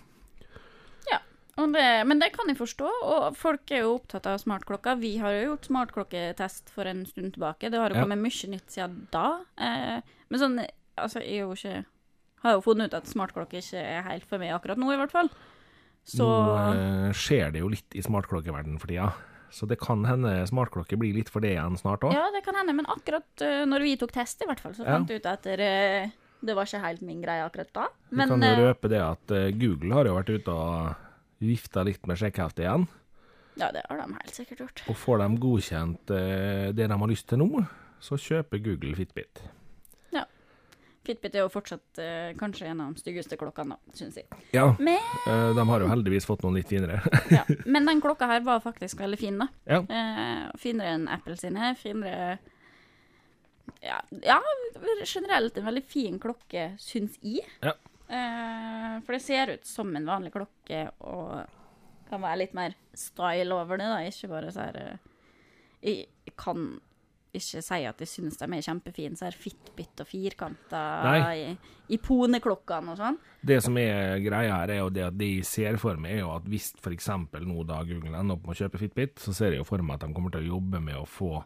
Ja, 1.12 1.20
og 1.60 1.76
det, 1.76 1.84
men 2.08 2.24
det 2.24 2.32
kan 2.38 2.48
jeg 2.48 2.62
forstå, 2.62 2.88
og 2.88 3.36
folk 3.36 3.68
er 3.76 3.84
jo 3.84 3.98
opptatt 4.00 4.32
av 4.32 4.40
smartklokka. 4.40 4.96
Vi 5.04 5.18
har 5.20 5.36
jo 5.36 5.50
gjort 5.52 5.68
smartklokketest 5.68 6.72
for 6.72 6.88
en 6.88 7.04
stund 7.12 7.36
tilbake. 7.36 7.68
Det 7.68 7.76
har 7.80 7.92
jo 7.92 8.00
Ja. 8.00 8.08
kommet 8.08 8.24
mye 8.24 8.52
nytt 8.56 8.72
siden 8.72 9.08
da. 9.12 9.42
Eh, 9.60 10.00
men 10.30 10.40
sånn, 10.40 10.60
altså, 10.98 11.20
jeg 11.20 11.42
er 11.44 11.44
jo 11.44 11.52
ikke 11.60 11.86
har 12.44 12.58
jo 12.58 12.66
funnet 12.66 12.92
ut 12.92 13.00
at 13.02 13.10
smartklokke 13.10 13.62
ikke 13.62 13.82
er 13.82 14.06
helt 14.08 14.28
for 14.30 14.42
meg 14.42 14.54
akkurat 14.56 14.80
nå, 14.80 14.92
i 14.94 15.00
hvert 15.00 15.16
fall. 15.16 15.32
Så 16.10 16.26
Nå 16.26 16.54
eh, 16.74 17.10
skjer 17.18 17.52
det 17.54 17.62
jo 17.62 17.72
litt 17.72 17.98
i 17.98 18.02
smartklokkeverdenen 18.06 18.80
for 18.82 18.90
tida, 18.90 19.12
så 19.54 19.68
det 19.70 19.80
kan 19.82 20.06
hende 20.08 20.32
smartklokke 20.50 20.98
blir 20.98 21.18
litt 21.18 21.30
for 21.30 21.44
det 21.44 21.56
igjen 21.58 21.78
snart 21.78 22.06
òg. 22.08 22.16
Ja, 22.16 22.30
det 22.34 22.42
kan 22.46 22.58
hende, 22.58 22.74
men 22.78 22.88
akkurat 22.90 23.44
uh, 23.46 23.66
når 23.70 23.86
vi 23.86 23.98
tok 24.02 24.14
test, 24.16 24.42
i 24.42 24.50
hvert 24.50 24.62
fall, 24.64 24.74
så 24.78 24.88
fant 24.88 25.10
jeg 25.12 25.22
ut 25.22 25.30
at 25.30 25.46
det, 25.60 25.74
det 26.40 26.56
var 26.56 26.70
ikke 26.70 26.82
helt 26.86 27.04
min 27.06 27.22
greie 27.24 27.44
akkurat 27.46 27.72
da. 27.76 27.88
Vi 28.10 28.18
Men 28.22 28.32
kan 28.32 28.46
jo 28.46 28.52
eh, 28.54 28.64
røpe 28.70 28.92
det 28.92 29.02
at 29.04 29.36
eh, 29.36 29.50
Google 29.60 29.98
har 29.98 30.08
jo 30.08 30.16
vært 30.16 30.32
ute 30.32 30.56
og 30.56 31.44
vifta 31.44 31.84
litt 31.88 32.08
med 32.08 32.20
sjekkheftet 32.20 32.64
igjen. 32.66 32.88
ja, 33.60 33.70
det 33.76 33.84
har 33.90 34.00
de 34.00 34.16
helt 34.16 34.36
sikkert 34.36 34.64
gjort. 34.64 34.84
Og 34.88 34.98
får 34.98 35.20
de 35.24 35.30
godkjent 35.44 36.14
eh, 36.16 36.68
det 36.76 36.88
de 36.88 37.00
har 37.04 37.12
lyst 37.12 37.28
til 37.30 37.42
nå, 37.44 37.66
så 38.00 38.16
kjøper 38.20 38.64
Google 38.64 38.96
Fitbit. 38.96 39.44
Fitbit 41.10 41.36
er 41.36 41.42
jo 41.46 41.50
fortsatt 41.50 42.02
eh, 42.04 42.30
kanskje 42.38 42.70
en 42.70 42.84
av 42.84 42.94
de 42.94 43.02
styggeste 43.02 43.38
klokkene, 43.40 43.74
da, 43.76 43.98
syns 43.98 44.20
jeg. 44.20 44.28
Ja, 44.54 44.68
Men, 44.78 45.02
eh, 45.26 45.50
de 45.58 45.66
har 45.72 45.82
jo 45.82 45.90
heldigvis 45.90 46.28
fått 46.30 46.46
noen 46.46 46.60
litt 46.60 46.70
finere. 46.70 47.02
ja. 47.38 47.42
Men 47.74 47.90
den 47.90 48.02
klokka 48.04 48.30
her 48.30 48.46
var 48.46 48.62
faktisk 48.62 49.02
veldig 49.02 49.20
fin, 49.20 49.42
da. 49.42 49.50
ja. 49.66 49.82
Eh, 49.84 50.48
finere 50.62 50.96
enn 51.00 51.10
Apple 51.10 51.38
sine. 51.40 51.74
Finere 51.80 52.38
ja, 53.82 54.02
ja, 54.22 54.42
generelt 55.06 55.58
en 55.58 55.66
veldig 55.66 55.84
fin 55.88 56.20
klokke, 56.22 56.74
syns 56.82 57.18
jeg. 57.22 57.46
Ja. 57.64 57.74
Eh, 58.10 59.00
for 59.06 59.16
det 59.16 59.24
ser 59.24 59.54
ut 59.56 59.66
som 59.66 59.96
en 59.96 60.08
vanlig 60.08 60.34
klokke, 60.36 60.84
og 61.06 61.40
kan 62.10 62.24
være 62.24 62.44
litt 62.44 62.56
mer 62.58 62.76
style 62.98 63.54
over 63.56 63.80
det, 63.80 63.90
da. 63.90 64.00
Ikke 64.06 64.32
bare 64.32 64.54
så 64.54 64.68
her 64.68 64.80
eh, 64.82 65.08
Jeg 65.86 66.36
kan 66.40 66.80
ikke 67.36 67.62
si 67.62 67.80
at 67.86 68.02
jeg 68.02 68.10
syns 68.10 68.40
de 68.40 68.48
er 68.48 68.66
kjempefine, 68.66 69.18
så 69.20 69.28
er 69.28 69.38
Fitbit 69.38 70.02
og 70.02 70.10
firkanter 70.10 71.30
i, 71.38 71.52
i 71.94 72.00
poneklokkene 72.02 72.96
og 72.96 73.00
sånn. 73.00 73.20
Det 73.46 73.60
som 73.64 73.78
er 73.82 74.18
greia 74.24 74.62
her, 74.62 74.74
er 74.74 74.82
jo 74.82 74.90
det 74.94 75.06
at 75.06 75.18
det 75.20 75.30
jeg 75.36 75.48
ser 75.48 75.80
for 75.82 76.00
meg, 76.02 76.18
er 76.18 76.24
jo 76.24 76.34
at 76.34 76.50
hvis 76.50 76.72
f.eks. 76.82 77.12
nå 77.46 77.66
da 77.70 77.84
Google 77.86 78.18
ender 78.18 78.38
opp 78.38 78.48
med 78.48 78.56
å 78.56 78.60
kjøpe 78.64 78.82
Fitbit, 78.82 79.22
så 79.22 79.36
ser 79.36 79.54
jeg 79.54 79.62
jo 79.62 79.70
for 79.70 79.86
meg 79.86 80.00
at 80.00 80.08
de 80.08 80.16
kommer 80.18 80.34
til 80.34 80.48
å 80.48 80.56
jobbe 80.58 80.82
med 80.84 80.98
å 80.98 81.08
få 81.10 81.38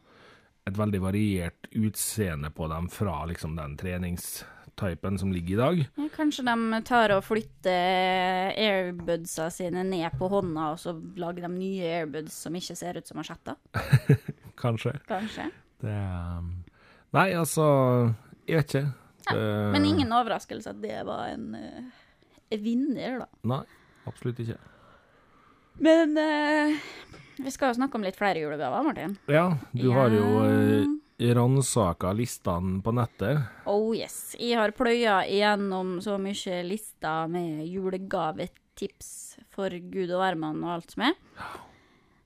et 0.63 0.77
veldig 0.79 1.01
variert 1.03 1.69
utseende 1.75 2.51
på 2.55 2.67
dem 2.71 2.87
fra 2.91 3.23
liksom 3.27 3.57
den 3.57 3.75
treningstypen 3.79 5.17
som 5.19 5.33
ligger 5.35 5.55
i 5.55 5.59
dag. 5.59 5.81
Ja, 5.99 6.07
kanskje 6.15 6.45
de 6.47 6.79
tar 6.87 7.11
og 7.17 7.25
flytter 7.27 8.53
airbudsa 8.55 9.49
sine 9.51 9.83
ned 9.87 10.15
på 10.19 10.31
hånda, 10.31 10.69
og 10.71 10.79
så 10.79 10.95
lager 11.19 11.49
de 11.49 11.51
nye 11.57 11.91
airbuds 11.99 12.37
som 12.45 12.55
ikke 12.55 12.77
ser 12.79 12.99
ut 12.99 13.11
som 13.11 13.19
mansjetter? 13.19 13.59
Kanskje. 14.63 14.95
Kanskje. 15.09 15.49
Det 15.83 15.93
um, 16.39 16.51
Nei, 17.13 17.27
altså 17.37 17.65
Jeg 18.47 18.61
vet 18.61 18.73
ikke. 18.73 18.85
Det, 19.29 19.41
Men 19.75 19.85
ingen 19.87 20.11
overraskelse 20.15 20.71
at 20.73 20.79
det 20.83 20.99
var 21.07 21.29
en 21.31 21.53
uh, 21.55 22.57
vinner, 22.59 23.21
da. 23.23 23.27
Nei, 23.49 23.61
absolutt 24.09 24.41
ikke. 24.43 24.57
Men 25.83 26.17
uh, 26.19 26.73
vi 27.39 27.53
skal 27.53 27.71
jo 27.71 27.77
snakke 27.79 27.97
om 27.97 28.03
litt 28.05 28.19
flere 28.19 28.43
julegaver, 28.43 28.83
Martin. 28.85 29.15
Ja, 29.31 29.45
du 29.71 29.87
har 29.95 30.11
jo 30.13 30.25
Ja. 30.43 30.83
uh, 30.83 30.99
ransaka 31.37 32.11
listene 32.17 32.81
på 32.83 32.91
nettet. 32.95 33.39
Oh 33.69 33.93
yes. 33.95 34.35
Jeg 34.39 34.57
har 34.59 34.73
pløya 34.75 35.21
igjennom 35.29 35.99
så 36.03 36.17
mye 36.19 36.59
lister 36.67 37.29
med 37.31 37.63
julegavetips 37.69 39.37
for 39.53 39.69
Gud 39.69 40.11
og 40.11 40.19
hvermann 40.23 40.59
og 40.65 40.73
alt 40.79 40.91
som 40.97 41.07
er. 41.07 41.15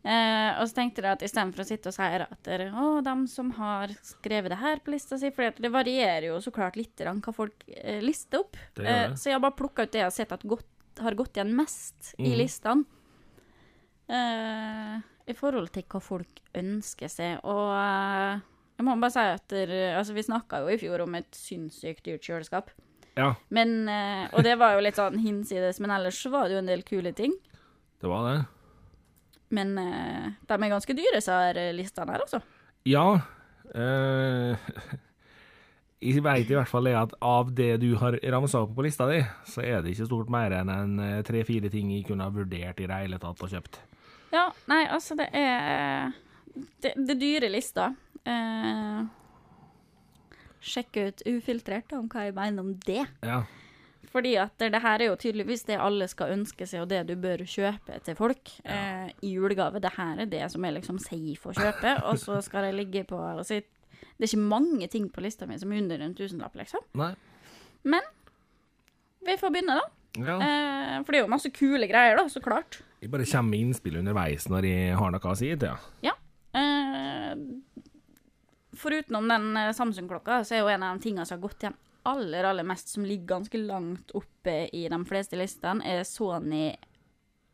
Eh, 0.07 0.49
og 0.61 0.69
så 0.69 0.77
tenkte 0.77 1.01
jeg 1.03 1.17
at 1.17 1.23
istedenfor 1.25 1.63
å 1.63 1.67
sitte 1.67 1.89
og 1.91 1.95
si 1.97 2.01
at 2.23 2.47
å, 2.79 3.01
dem 3.03 3.25
som 3.27 3.49
har 3.57 3.91
skrevet 4.05 4.53
det 4.53 4.59
her 4.61 4.79
på 4.79 4.93
lista 4.93 5.17
si, 5.19 5.31
for 5.35 5.51
det 5.59 5.71
varierer 5.73 6.29
jo 6.29 6.37
så 6.39 6.53
klart 6.55 6.77
litt 6.79 6.95
hva 7.03 7.33
folk 7.35 7.65
eh, 7.67 7.99
lister 8.05 8.39
opp. 8.45 8.55
Det 8.77 8.85
Eh, 8.87 9.15
så 9.19 9.29
jeg 9.31 9.35
har 9.35 9.43
bare 9.43 9.57
plukka 9.59 9.83
ut 9.83 9.91
det 9.91 9.99
jeg 9.99 10.07
har 10.07 10.15
sett 10.15 10.31
at 10.31 10.45
godt, 10.47 10.69
har 11.03 11.17
gått 11.19 11.35
igjen 11.35 11.51
mest 11.57 12.13
i 12.17 12.29
Mhm. 12.31 12.37
listene. 12.39 12.85
Eh, 14.09 14.99
I 15.27 15.33
forhold 15.35 15.71
til 15.75 15.83
hva 15.91 15.99
folk 16.01 16.39
ønsker 16.55 17.09
seg. 17.11 17.39
Og 17.43 17.71
eh, 17.75 18.39
jeg 18.79 18.85
må 18.87 18.95
bare 19.01 19.11
si 19.11 19.19
at 19.19 19.55
altså, 19.97 20.13
vi 20.15 20.23
snakka 20.23 20.61
jo 20.63 20.71
i 20.71 20.77
fjor 20.79 21.03
om 21.03 21.15
et 21.19 21.31
sinnssykt 21.35 22.05
dyrt 22.07 22.23
kjøleskap. 22.23 22.69
Ja, 23.17 23.33
Men, 23.49 23.89
eh, 23.89 24.27
og 24.31 24.43
det 24.45 24.55
var 24.61 24.75
jo 24.75 24.83
litt 24.85 24.95
sånn 24.95 25.17
hinsides, 25.19 25.79
men 25.81 25.89
ellers 25.91 26.19
var 26.31 26.47
det 26.47 26.53
jo 26.55 26.59
en 26.63 26.69
del 26.69 26.83
kule 26.83 27.11
ting. 27.17 27.33
det 27.99 28.07
var 28.07 28.23
det. 28.31 28.45
Men 29.55 29.77
eh, 29.79 30.31
de 30.47 30.55
er 30.57 30.71
ganske 30.73 30.95
dyre, 30.97 31.21
så 31.23 31.37
er 31.49 31.59
listene 31.75 32.15
her, 32.15 32.23
altså. 32.25 32.41
Ja. 32.87 33.05
eh, 33.75 34.71
jeg 36.07 36.23
veit 36.23 36.49
i 36.51 36.55
hvert 36.57 36.69
fall 36.69 36.89
at 36.93 37.13
av 37.25 37.51
det 37.55 37.71
du 37.81 37.89
har 37.97 38.19
ramsa 38.33 38.61
opp 38.65 38.75
på 38.77 38.85
lista 38.85 39.07
di, 39.09 39.21
så 39.49 39.63
er 39.65 39.81
det 39.81 39.95
ikke 39.95 40.09
stort 40.09 40.31
mer 40.33 40.53
enn 40.59 40.71
en 40.73 40.97
eh, 41.03 41.21
tre-fire 41.27 41.71
ting 41.73 41.89
jeg 41.95 42.05
kunne 42.09 42.27
ha 42.27 42.33
vurdert 42.33 42.81
i 42.83 42.89
det 42.89 42.99
hele 43.05 43.19
tatt 43.23 43.41
og 43.43 43.53
kjøpt. 43.53 43.79
Ja, 44.33 44.49
nei, 44.67 44.83
altså, 44.91 45.15
det 45.15 45.29
er 45.31 46.11
Det, 46.83 46.91
det 46.97 47.13
er 47.13 47.19
dyre 47.21 47.49
lister. 47.53 47.93
Eh, 48.27 49.05
sjekk 50.67 50.97
ut 50.97 51.21
Ufiltrert 51.29 51.93
om 51.95 52.07
hva 52.11 52.25
jeg 52.27 52.35
mener 52.35 52.65
om 52.65 52.73
det. 52.83 53.05
Ja. 53.23 53.43
Fordi 54.11 54.33
at 54.39 54.53
det, 54.61 54.69
det 54.73 54.81
her 54.83 55.01
er 55.03 55.09
jo 55.09 55.17
tydeligvis 55.19 55.65
det 55.67 55.79
alle 55.83 56.07
skal 56.09 56.31
ønske 56.37 56.67
seg, 56.67 56.83
og 56.83 56.91
det 56.91 57.03
du 57.09 57.15
bør 57.19 57.43
kjøpe 57.47 57.99
til 58.05 58.15
folk 58.17 58.53
eh, 58.63 59.09
i 59.25 59.33
julegave. 59.35 59.81
Det 59.83 59.91
her 59.97 60.23
er 60.23 60.29
det 60.31 60.45
som 60.53 60.65
er 60.65 60.77
liksom 60.77 60.99
safe 61.03 61.51
å 61.51 61.55
kjøpe, 61.57 61.97
og 62.07 62.19
så 62.21 62.39
skal 62.45 62.69
det 62.69 62.77
ligge 62.77 63.03
på 63.09 63.19
og 63.19 63.43
si, 63.47 63.59
Det 63.61 64.23
er 64.23 64.29
ikke 64.31 64.49
mange 64.55 64.87
ting 64.91 65.09
på 65.13 65.23
lista 65.25 65.47
mi 65.49 65.59
som 65.59 65.73
er 65.73 65.83
under 65.83 66.05
en 66.05 66.15
tusenlapp, 66.17 66.55
liksom. 66.57 66.83
Nei. 66.99 67.13
Men 67.87 68.13
Vi 69.27 69.35
får 69.37 69.51
begynne, 69.51 69.75
da. 69.75 69.87
Ja. 70.17 70.35
Eh, 70.41 70.93
for 71.03 71.11
det 71.11 71.19
er 71.19 71.25
jo 71.25 71.33
masse 71.33 71.51
kule 71.53 71.89
greier, 71.89 72.15
da, 72.17 72.29
så 72.31 72.41
klart. 72.41 72.79
Vi 73.01 73.09
bare 73.11 73.27
kommer 73.27 73.51
med 73.51 73.65
innspill 73.67 73.99
underveis 73.99 74.47
når 74.49 74.65
jeg 74.65 74.95
har 74.97 75.11
noe 75.13 75.33
å 75.33 75.35
si 75.37 75.51
til 75.59 75.75
ja. 76.05 76.15
Eh, 76.57 77.33
foruten 78.77 79.27
den 79.29 79.51
eh, 79.59 79.73
Samsung-klokka, 79.75 80.39
så 80.47 80.55
er 80.55 80.63
jo 80.63 80.71
en 80.71 80.85
av 80.87 80.97
de 80.97 81.05
tingene 81.05 81.27
som 81.27 81.37
har 81.37 81.43
gått 81.43 81.65
igjen 81.65 81.77
aller, 82.07 82.43
aller 82.49 82.65
mest, 82.67 82.87
som 82.93 83.05
ligger 83.07 83.27
ganske 83.35 83.57
langt 83.61 84.11
oppe 84.17 84.55
i 84.73 84.87
de 84.89 84.99
fleste 85.09 85.35
listene, 85.39 85.83
er 85.85 86.03
Sony 86.07 86.67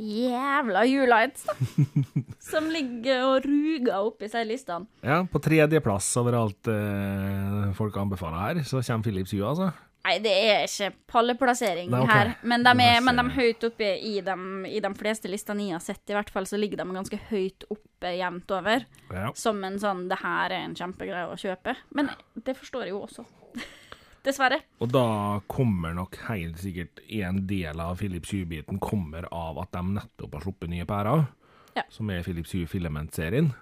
jævla 0.00 0.82
Julights, 0.88 1.44
da. 1.46 1.54
som 2.50 2.70
ligger 2.72 3.22
og 3.28 3.46
ruger 3.46 3.94
oppi 4.00 4.28
seg 4.32 4.48
listene. 4.48 4.88
Ja, 5.04 5.20
på 5.28 5.40
tredjeplass 5.44 6.08
overalt 6.20 6.72
eh, 6.72 7.70
folk 7.78 7.96
anbefaler 8.00 8.42
her, 8.46 8.62
så 8.66 8.80
kommer 8.80 9.06
Philips 9.06 9.36
Hue, 9.36 9.44
altså. 9.48 9.70
Nei, 10.02 10.16
det 10.18 10.32
er 10.34 10.64
ikke 10.66 10.88
palleplassering 11.12 11.90
Nei, 11.92 12.00
okay. 12.02 12.12
her, 12.12 12.30
men 12.42 12.64
de 12.66 12.70
er, 12.82 12.96
men 13.06 13.20
de 13.20 13.22
er 13.22 13.34
høyt 13.36 13.66
oppe 13.68 13.90
i 14.02 14.16
de, 14.26 14.34
i 14.66 14.80
de 14.82 14.90
fleste 14.98 15.30
listene 15.30 15.68
jeg 15.68 15.76
har 15.76 15.84
sett, 15.84 16.02
i 16.10 16.16
hvert 16.16 16.32
fall 16.34 16.48
så 16.50 16.58
ligger 16.58 16.80
de 16.80 16.86
ganske 16.96 17.18
høyt 17.28 17.66
oppe 17.70 18.10
jevnt 18.18 18.50
over. 18.50 18.82
Ja. 19.12 19.28
Som 19.38 19.62
en 19.64 19.78
sånn 19.78 20.08
'det 20.10 20.18
her 20.24 20.50
er 20.50 20.64
en 20.64 20.74
kjempegreie 20.74 21.28
å 21.30 21.38
kjøpe'. 21.38 21.76
Men 21.94 22.10
det 22.34 22.56
forstår 22.58 22.82
jeg 22.88 22.90
jo 22.96 23.04
også. 23.06 23.24
Dessverre. 24.26 24.58
Og 24.82 24.90
da 24.90 25.40
kommer 25.46 25.94
nok 25.94 26.16
helt 26.28 26.58
sikkert 26.58 26.98
en 27.08 27.46
del 27.46 27.78
av 27.80 27.98
Philips 27.98 28.30
Hue-biten 28.34 28.78
kommer 28.82 29.26
av 29.30 29.58
at 29.62 29.70
de 29.72 29.82
nettopp 30.00 30.34
har 30.34 30.42
sluppet 30.42 30.70
nye 30.70 30.84
pærer, 30.84 31.28
Ja. 31.76 31.82
som 31.88 32.10
er 32.10 32.22
Philips 32.22 32.52
Hue 32.52 32.66
Filament-serien. 32.66 33.54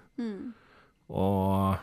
Og 1.09 1.77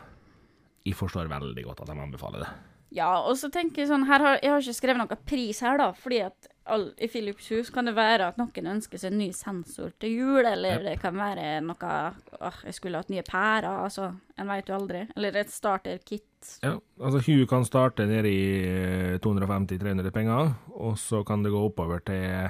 jeg 0.85 0.95
forstår 0.95 1.27
veldig 1.31 1.63
godt 1.63 1.81
at 1.81 1.87
de 1.87 1.99
anbefaler 1.99 2.39
det. 2.43 2.49
Ja, 2.91 3.19
og 3.21 3.35
så 3.37 3.51
tenker 3.53 3.83
jeg 3.83 3.89
sånn 3.91 4.07
har, 4.09 4.23
Jeg 4.41 4.49
har 4.49 4.63
ikke 4.63 4.73
skrevet 4.73 4.97
noe 5.03 5.17
pris 5.29 5.59
her, 5.61 5.77
da, 5.77 5.91
fordi 5.93 6.23
at 6.25 6.47
all, 6.69 6.87
i 7.01 7.07
Philips 7.09 7.47
hus 7.53 7.69
kan 7.73 7.85
det 7.85 7.93
være 7.97 8.27
at 8.29 8.37
noen 8.37 8.67
ønsker 8.75 8.97
seg 9.01 9.11
en 9.13 9.19
ny 9.21 9.27
sensor 9.33 9.91
til 10.01 10.15
jul, 10.19 10.45
eller 10.45 10.81
det 10.85 10.95
kan 11.01 11.15
være 11.17 11.59
noe 11.65 11.91
åh, 12.39 12.59
jeg 12.65 12.73
skulle 12.77 12.97
hatt 13.01 13.09
nye 13.13 13.23
pærer, 13.25 13.69
altså. 13.85 14.11
En 14.37 14.49
veit 14.49 14.69
jo 14.69 14.75
aldri. 14.77 15.03
Eller 15.17 15.37
et 15.41 15.53
starter-kit. 15.53 16.25
Ja, 16.63 16.75
altså 17.01 17.21
Hue 17.25 17.45
kan 17.49 17.65
starte 17.67 18.05
nede 18.09 18.29
i 18.31 18.43
eh, 18.65 19.17
250-300 19.21 20.13
penger, 20.15 20.53
og 20.77 20.97
så 21.01 21.23
kan 21.27 21.43
det 21.45 21.51
gå 21.53 21.61
oppover 21.69 22.01
til 22.05 22.49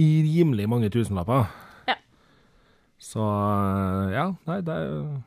i 0.00 0.08
rimelig 0.24 0.68
mange 0.72 0.88
tusenlapper. 0.92 1.44
Ja. 1.88 1.96
Så 3.00 3.20
eh, 3.24 4.16
ja, 4.16 4.28
nei, 4.48 4.60
det 4.64 4.78
er 4.80 5.20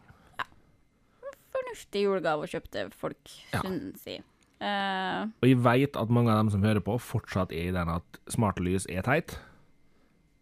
Fornuftig 1.56 2.02
julegave 2.06 2.46
å 2.46 2.50
kjøpe 2.52 2.72
til 2.74 2.90
folk, 2.94 3.36
Ja. 3.54 3.62
synes 3.64 4.04
jeg. 4.10 4.24
Eh, 4.66 5.26
Og 5.44 5.48
jeg 5.50 5.60
veit 5.66 5.98
at 6.00 6.10
mange 6.14 6.32
av 6.34 6.40
dem 6.42 6.50
som 6.56 6.64
hører 6.66 6.82
på, 6.86 6.96
fortsatt 7.02 7.52
er 7.54 7.70
i 7.70 7.76
den 7.76 7.92
at 7.94 8.20
smarte 8.34 8.64
lys 8.66 8.88
er 8.90 9.06
teit. 9.06 9.38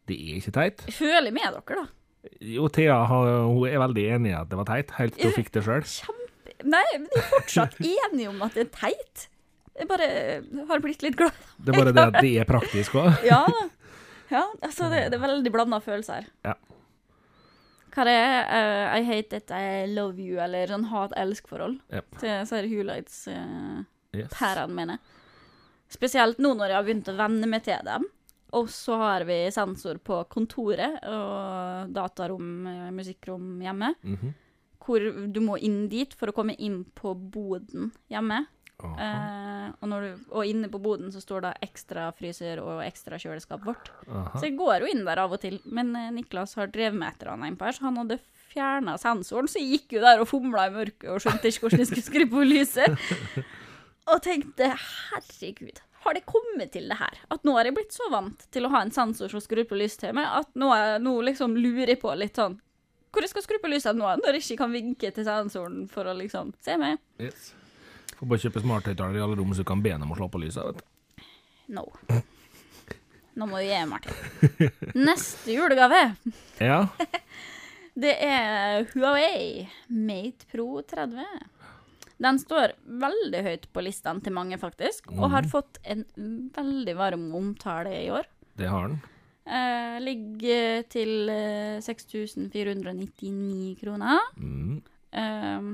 Det 0.07 0.15
er 0.19 0.39
ikke 0.39 0.53
teit. 0.55 0.83
jeg 0.87 0.95
føler 0.97 1.31
med 1.35 1.43
dere, 1.57 1.83
da. 1.83 1.85
Jo, 2.39 2.69
Thea 2.71 3.01
hun 3.09 3.65
er 3.67 3.81
veldig 3.83 4.03
enig 4.15 4.31
i 4.31 4.35
at 4.39 4.47
det 4.51 4.55
var 4.59 4.67
teit, 4.69 4.91
helt 4.95 5.15
til 5.19 5.27
hun 5.31 5.35
fikk 5.35 5.51
det 5.57 5.63
sjøl. 5.65 5.83
Nei, 6.63 6.83
men 6.95 7.07
jeg 7.11 7.19
er 7.19 7.29
fortsatt 7.33 7.73
enig 7.83 8.27
om 8.31 8.41
at 8.45 8.55
det 8.55 8.67
er 8.69 8.73
teit. 8.77 9.25
Jeg 9.73 9.87
bare 9.89 10.07
har 10.69 10.79
blitt 10.83 11.01
litt 11.03 11.17
glad. 11.19 11.35
Det 11.57 11.73
er 11.73 11.79
bare 11.81 11.91
det 11.97 12.03
at 12.11 12.19
det 12.23 12.33
er 12.39 12.47
praktisk 12.47 12.95
òg. 13.01 13.15
Ja. 13.31 13.43
Ja, 14.33 14.47
altså, 14.65 14.87
det, 14.89 15.11
det 15.11 15.17
er 15.19 15.21
veldig 15.21 15.51
blanda 15.53 15.77
følelser. 15.83 16.25
Ja. 16.47 16.55
Hva 17.93 18.05
det 18.07 18.13
er 18.17 18.37
uh, 18.49 18.93
I 18.97 19.03
hate 19.05 19.37
it, 19.37 19.51
I 19.53 19.83
love 19.91 20.17
you, 20.17 20.39
eller 20.41 20.71
sånn 20.71 20.87
hat-elsk-forhold 20.89 21.75
Ja. 21.93 22.01
til 22.17 22.31
disse 22.39 22.55
her 22.57 22.69
Hulights-pærene 22.71 23.83
Yes. 24.13 24.69
mine. 24.69 24.99
Spesielt 25.89 26.39
nå 26.41 26.53
når 26.57 26.69
jeg 26.71 26.77
har 26.77 26.87
begynt 26.87 27.11
å 27.11 27.17
venne 27.17 27.49
meg 27.49 27.65
til 27.65 27.81
dem. 27.85 28.05
Og 28.53 28.69
så 28.69 28.97
har 29.01 29.25
vi 29.25 29.37
sensor 29.53 29.97
på 29.97 30.19
kontoret 30.29 30.99
og 31.09 31.93
datarom, 31.93 32.67
eh, 32.69 32.89
musikkrom 32.93 33.59
hjemme. 33.61 33.95
Mhm. 34.03 34.33
Hvor 34.83 34.99
du 35.31 35.39
må 35.39 35.55
inn 35.63 35.87
dit 35.87 36.13
for 36.13 36.27
å 36.27 36.35
komme 36.35 36.55
inn 36.59 36.83
på 36.83 37.15
boden 37.15 37.91
hjemme. 38.11 38.45
Eh, 38.83 39.69
og, 39.79 39.89
du, 40.03 40.25
og 40.35 40.45
inne 40.49 40.67
på 40.71 40.81
boden 40.81 41.11
så 41.13 41.21
står 41.23 41.45
det 41.45 41.51
ekstra 41.69 42.09
fryser 42.17 42.59
og 42.59 42.81
ekstra 42.83 43.19
kjøleskap 43.21 43.63
vårt. 43.63 43.91
Aha. 44.09 44.33
Så 44.35 44.49
jeg 44.49 44.57
går 44.59 44.83
jo 44.83 44.91
inn 44.91 45.05
der 45.07 45.21
av 45.23 45.31
og 45.31 45.39
til. 45.43 45.59
Men 45.65 45.95
eh, 45.95 46.11
Niklas 46.11 46.57
har 46.59 46.71
drevet 46.73 46.97
med 46.99 47.13
et 47.13 47.23
eller 47.23 47.37
annet 47.37 47.53
innpå 47.53 47.69
her, 47.69 47.77
så 47.77 47.87
han 47.87 48.01
hadde 48.01 48.19
fjerna 48.51 48.97
sensoren. 49.01 49.47
Så 49.47 49.61
jeg 49.61 49.77
gikk 49.77 49.97
jo 49.97 50.03
der 50.03 50.21
og 50.23 50.29
fomla 50.29 50.67
i 50.67 50.75
mørket 50.75 51.09
og 51.13 51.23
skjønte 51.23 51.49
ikke 51.49 51.65
hvordan 51.67 51.83
jeg 51.85 51.91
skulle 51.93 52.09
skru 52.09 52.27
på 52.33 52.47
lyset. 52.49 52.97
Og 54.11 54.19
tenkte 54.25 54.67
herregud, 54.75 55.79
har 56.03 56.17
det 56.17 56.25
kommet 56.27 56.73
til 56.73 56.89
det 56.91 56.97
her? 56.99 57.21
At 57.31 57.45
nå 57.47 57.53
har 57.55 57.69
jeg 57.69 57.75
blitt 57.77 57.95
så 57.95 58.09
vant 58.11 58.43
til 58.51 58.67
å 58.67 58.71
ha 58.73 58.81
en 58.83 58.91
sensor 58.91 59.31
som 59.31 59.39
skrur 59.43 59.63
på 59.69 59.77
lys 59.79 59.95
til 60.01 60.11
meg, 60.17 60.27
at 60.41 60.49
nå, 60.59 60.73
er, 60.75 60.97
nå 60.99 61.13
liksom 61.23 61.55
lurer 61.55 61.93
jeg 61.95 62.01
på 62.03 62.11
litt 62.19 62.35
sånn 62.39 62.59
hvor 63.13 63.21
jeg 63.21 63.29
skal 63.29 63.43
skru 63.45 63.59
på 63.61 63.69
lyset 63.69 63.93
nå, 63.93 64.07
når 64.23 64.39
jeg 64.39 64.41
ikke 64.41 64.63
kan 64.63 64.71
vinke 64.73 65.11
til 65.13 65.25
sensoren 65.27 65.83
for 65.91 66.09
å 66.09 66.15
liksom 66.17 66.49
se 66.65 66.73
meg. 66.81 66.97
Yes. 67.21 67.51
Får 68.17 68.25
bare 68.31 68.41
kjøpe 68.41 68.63
smarthøyttaler 68.63 69.19
i 69.19 69.21
alle 69.21 69.37
rom, 69.37 69.51
så 69.53 69.61
du 69.61 69.67
kan 69.69 69.83
be 69.85 69.91
dem 69.93 70.09
å 70.09 70.17
slå 70.17 70.25
på 70.33 70.41
lyset. 70.41 70.65
vet 70.65 70.81
du. 70.81 71.27
No. 71.77 71.83
Nå 73.37 73.45
må 73.51 73.61
du 73.61 73.67
gi, 73.67 73.77
Martin. 73.85 74.17
Neste 74.97 75.53
julegave, 75.53 76.01
Ja. 76.57 76.87
det 78.03 78.15
er 78.25 78.87
Huawei 78.95 79.67
Mate 79.93 80.49
Pro 80.49 80.81
30. 80.81 81.21
Den 82.23 82.39
står 82.39 82.75
veldig 83.03 83.41
høyt 83.45 83.65
på 83.75 83.83
listene 83.83 84.23
til 84.23 84.35
mange, 84.35 84.59
faktisk, 84.61 85.11
og 85.17 85.31
har 85.33 85.47
fått 85.51 85.81
en 85.83 86.05
veldig 86.55 86.95
varm 86.99 87.25
omtale 87.35 87.95
i 87.99 88.07
år. 88.13 88.29
Det 88.59 88.69
har 88.69 88.91
den. 88.91 89.01
Eh, 89.43 89.97
ligger 89.99 90.85
til 90.87 91.27
eh, 91.33 91.81
6499 91.83 93.73
kroner. 93.81 94.21
Mm. 94.37 94.77
Um, 95.13 95.73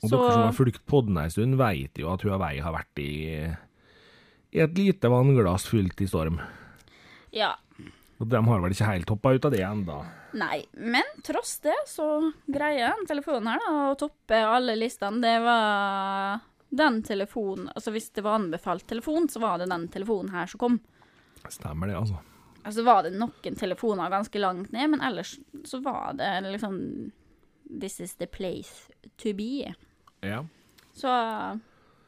Og 0.00 0.06
så 0.06 0.16
dere 0.16 0.36
som 0.36 0.44
har 0.46 0.54
fulgt 0.56 0.84
podden 0.88 1.18
en 1.18 1.32
stund, 1.32 1.58
vet 1.58 1.98
jo 1.98 2.12
at 2.12 2.22
Huawei 2.24 2.60
har 2.62 2.76
vært 2.76 3.02
i, 3.02 3.14
i 4.54 4.62
et 4.62 4.78
lite 4.78 5.10
vannglass 5.10 5.66
fylt 5.70 6.00
i 6.00 6.08
storm. 6.10 6.38
ja. 7.34 7.56
Og 8.20 8.28
de 8.28 8.40
har 8.44 8.60
vel 8.60 8.74
ikke 8.74 8.88
helt 8.90 9.10
hoppa 9.14 9.32
ut 9.32 9.46
av 9.48 9.54
det 9.54 9.62
enda. 9.64 9.96
Nei, 10.36 10.60
men 10.76 11.06
tross 11.24 11.56
det 11.64 11.76
så 11.88 12.06
greier 12.46 12.92
den 12.92 13.08
telefonen 13.08 13.48
her 13.54 13.62
da, 13.64 13.76
å 13.90 13.98
toppe 13.98 14.42
alle 14.44 14.76
listene. 14.76 15.22
Det 15.24 15.38
var 15.44 16.42
den 16.70 17.00
telefonen 17.02 17.70
Altså 17.74 17.90
hvis 17.90 18.12
det 18.14 18.22
var 18.22 18.36
anbefalt 18.38 18.86
telefon, 18.86 19.26
så 19.28 19.40
var 19.42 19.58
det 19.58 19.70
den 19.72 19.88
telefonen 19.90 20.34
her 20.34 20.50
som 20.52 20.60
kom. 20.60 20.76
Stemmer 21.48 21.88
det, 21.90 21.96
altså. 21.96 22.20
Altså 22.60 22.84
var 22.84 23.06
det 23.06 23.14
noen 23.16 23.56
telefoner 23.56 24.12
ganske 24.12 24.42
langt 24.42 24.72
ned, 24.76 24.92
men 24.92 25.00
ellers 25.00 25.38
så 25.64 25.80
var 25.80 26.12
det 26.20 26.28
liksom 26.50 26.76
This 27.70 28.00
is 28.00 28.14
the 28.20 28.26
place 28.26 28.90
to 29.22 29.32
be. 29.34 29.72
Ja. 30.20 30.44
Så 30.92 31.08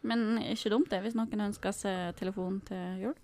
Men 0.03 0.38
ikke 0.42 0.72
dumt 0.75 0.90
det, 0.90 0.98
hvis 1.05 1.14
noen 1.14 1.46
ønsker 1.46 1.72
seg 1.72 2.16
telefon 2.18 2.59
til 2.66 3.05
jul. 3.07 3.18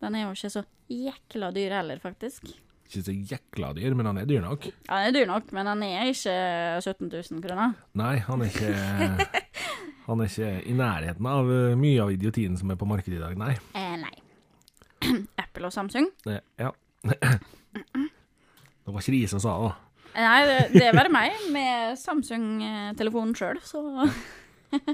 Den 0.00 0.16
er 0.16 0.26
jo 0.26 0.32
ikke 0.34 0.50
så 0.52 0.62
jækla 0.90 1.50
dyr 1.54 1.74
heller, 1.76 2.00
faktisk. 2.02 2.48
Ikke 2.88 3.02
så 3.04 3.12
jækla 3.14 3.72
dyr, 3.76 3.94
men 3.94 4.08
han 4.08 4.18
er 4.22 4.28
dyr 4.28 4.40
nok. 4.44 4.64
Ja, 4.66 4.94
han 4.96 5.10
er 5.10 5.14
dyr 5.14 5.28
nok, 5.28 5.52
men 5.56 5.68
han 5.70 5.82
er 5.86 6.08
ikke 6.10 6.34
17 6.82 7.10
000 7.12 7.44
kroner. 7.44 7.76
Nei, 8.00 8.16
han 8.26 8.42
er 8.42 8.50
ikke 8.50 9.28
Han 10.10 10.22
er 10.24 10.30
ikke 10.30 10.48
i 10.66 10.72
nærheten 10.74 11.26
av 11.30 11.50
eh, 11.54 11.76
mye 11.78 12.00
av 12.02 12.10
idiotien 12.10 12.56
som 12.58 12.72
er 12.72 12.78
på 12.80 12.88
markedet 12.88 13.20
i 13.20 13.22
dag, 13.22 13.36
nei. 13.38 13.52
Eh, 13.78 13.92
nei. 14.00 14.16
Apple 15.44 15.68
og 15.68 15.74
Samsung? 15.76 16.08
Det, 16.24 16.40
ja. 16.58 16.72
Det 18.80 18.94
var 18.96 19.04
ikke 19.04 19.14
de 19.14 19.22
som 19.30 19.42
sa 19.44 19.52
det. 19.62 19.70
Nei, 20.16 20.38
det, 20.48 20.56
det 20.74 20.88
bare 20.96 21.12
meg 21.14 21.44
med 21.54 21.94
Samsung-telefonen 22.00 23.36
sjøl, 23.38 23.60
så 23.62 23.84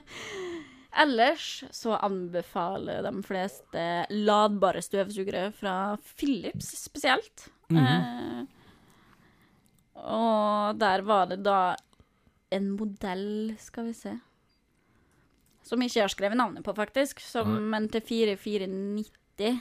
Ellers 0.96 1.64
så 1.76 1.96
anbefaler 2.00 3.04
de 3.04 3.22
fleste 3.26 3.82
ladbare 4.10 4.80
støvsugere 4.84 5.50
fra 5.52 5.96
Philips 6.16 6.72
spesielt. 6.80 7.48
eh, 7.70 8.44
og 10.06 10.78
der 10.78 11.02
var 11.02 11.26
det 11.30 11.40
da 11.44 11.74
en 12.54 12.70
modell, 12.76 13.56
skal 13.58 13.88
vi 13.88 13.94
se 13.96 14.12
Som 15.66 15.82
ikke 15.82 15.98
jeg 15.98 16.04
har 16.04 16.12
skrevet 16.12 16.38
navnet 16.38 16.62
på, 16.64 16.74
faktisk, 16.76 17.20
som, 17.20 17.56
en 17.74 17.88
til 17.90 18.04
4490. 18.06 19.56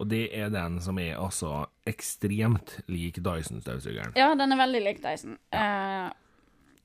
Og 0.00 0.08
det 0.08 0.30
er 0.32 0.48
den 0.52 0.78
som 0.80 0.98
er 1.00 1.18
altså 1.20 1.66
ekstremt 1.88 2.78
lik 2.88 3.20
Dyson-støvsugeren. 3.20 4.16
Ja, 4.16 4.30
den 4.36 4.52
er 4.52 4.60
veldig 4.60 4.80
lik 4.84 5.02
Dyson. 5.04 5.36
Ja. 5.52 6.06
Eh, 6.08 6.14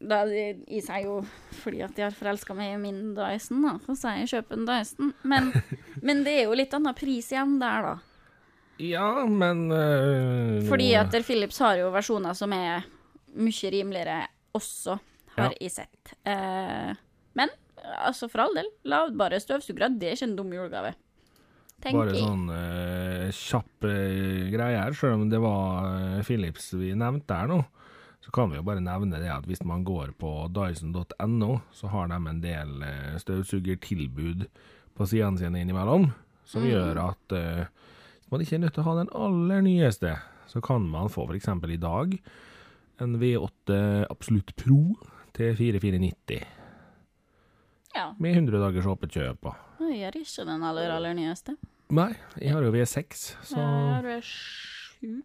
da, 0.02 0.22
i 0.26 0.82
seg 0.84 1.06
jo 1.08 1.20
fordi 1.62 1.84
at 1.86 1.98
jeg 1.98 2.08
har 2.08 2.16
forelska 2.16 2.56
meg 2.58 2.76
i 2.76 2.80
min 2.82 3.12
Dyson, 3.18 3.62
da, 3.66 3.76
så 3.86 3.98
sier 4.00 4.22
jeg 4.22 4.32
kjøp 4.34 4.56
en 4.56 4.66
Dyson. 4.70 5.12
Men, 5.28 5.52
men 6.08 6.24
det 6.28 6.40
er 6.40 6.50
jo 6.50 6.58
litt 6.58 6.74
annen 6.78 6.98
pris 6.98 7.32
igjen 7.34 7.60
der, 7.62 7.90
da. 7.90 7.94
Ja, 8.82 9.10
men 9.30 9.68
øh, 9.70 10.64
Fordi 10.66 10.90
at 10.98 11.12
der 11.14 11.26
Philips 11.26 11.60
har 11.62 11.78
jo 11.78 11.92
versjoner 11.94 12.34
som 12.38 12.54
er 12.56 12.88
mye 13.38 13.72
rimeligere 13.74 14.24
også, 14.58 14.98
har 15.36 15.54
jeg 15.62 15.74
sett. 15.76 16.16
Eh, 16.28 16.90
men 17.38 17.54
altså, 18.08 18.28
for 18.32 18.46
all 18.46 18.58
del, 18.58 18.72
lavbare 18.90 19.40
støvsugere, 19.44 19.92
det 20.02 20.10
er 20.10 20.18
ikke 20.18 20.32
en 20.32 20.38
dum 20.40 20.52
julegave. 20.56 20.96
Bare 21.82 22.14
sånne 22.14 22.22
sånn 22.22 22.50
øh, 22.54 23.30
kjapp 23.34 23.86
øh, 23.90 24.50
greie 24.54 24.78
her, 24.78 24.98
selv 24.98 25.18
om 25.18 25.30
det 25.32 25.40
var 25.42 25.88
øh, 25.90 26.18
Philips 26.28 26.70
vi 26.78 26.92
nevnte 26.98 27.38
her 27.38 27.50
nå. 27.50 27.62
Så 28.32 28.36
kan 28.39 28.52
vi 28.54 28.56
jo 28.56 28.63
bare 28.63 28.80
nevne 28.80 29.20
det 29.20 29.28
at 29.28 29.44
hvis 29.44 29.60
man 29.67 29.82
går 29.84 30.13
på 30.15 30.30
dyson.no, 30.56 31.50
så 31.76 31.89
har 31.91 32.08
de 32.08 32.15
en 32.32 32.38
del 32.39 32.70
øh, 32.88 33.17
støvsugertilbud 33.20 34.46
på 34.96 35.08
sidene 35.12 35.36
sine 35.41 35.60
innimellom, 35.60 36.06
som 36.48 36.63
gjør 36.63 36.96
at 37.10 37.36
hvis 37.36 38.32
man 38.32 38.41
ikke 38.46 38.56
er 38.56 38.62
nødt 38.63 38.74
til 38.78 38.86
å 38.86 38.88
ha 38.88 38.94
den 39.02 39.12
aller 39.20 39.65
nyeste, 39.65 40.13
så 40.48 40.62
kan 40.63 40.88
man 40.88 41.12
få 41.12 41.26
f.eks. 41.28 41.50
i 41.76 41.80
dag 41.84 42.15
en 43.04 43.17
V8 43.20 43.82
Absolutt 44.08 44.56
Pro 44.56 44.80
til 45.36 45.52
4490 45.60 46.48
Ja. 47.98 48.13
med 48.15 48.38
100 48.38 48.63
dagers 48.63 48.88
åpent 48.88 49.12
kjøp. 49.12 49.52
Jeg 49.91 50.08
er 50.08 50.15
ikke 50.15 50.48
den 50.48 50.63
aller, 50.63 50.88
aller 50.96 51.20
nyeste. 51.20 51.58
Nei, 51.91 52.13
jeg 52.39 52.56
har 52.56 52.63
jo 52.63 52.72
V6, 52.72 53.28
så 53.44 53.60
Jeg 53.60 54.15
er 54.15 54.24
sju. 54.24 55.17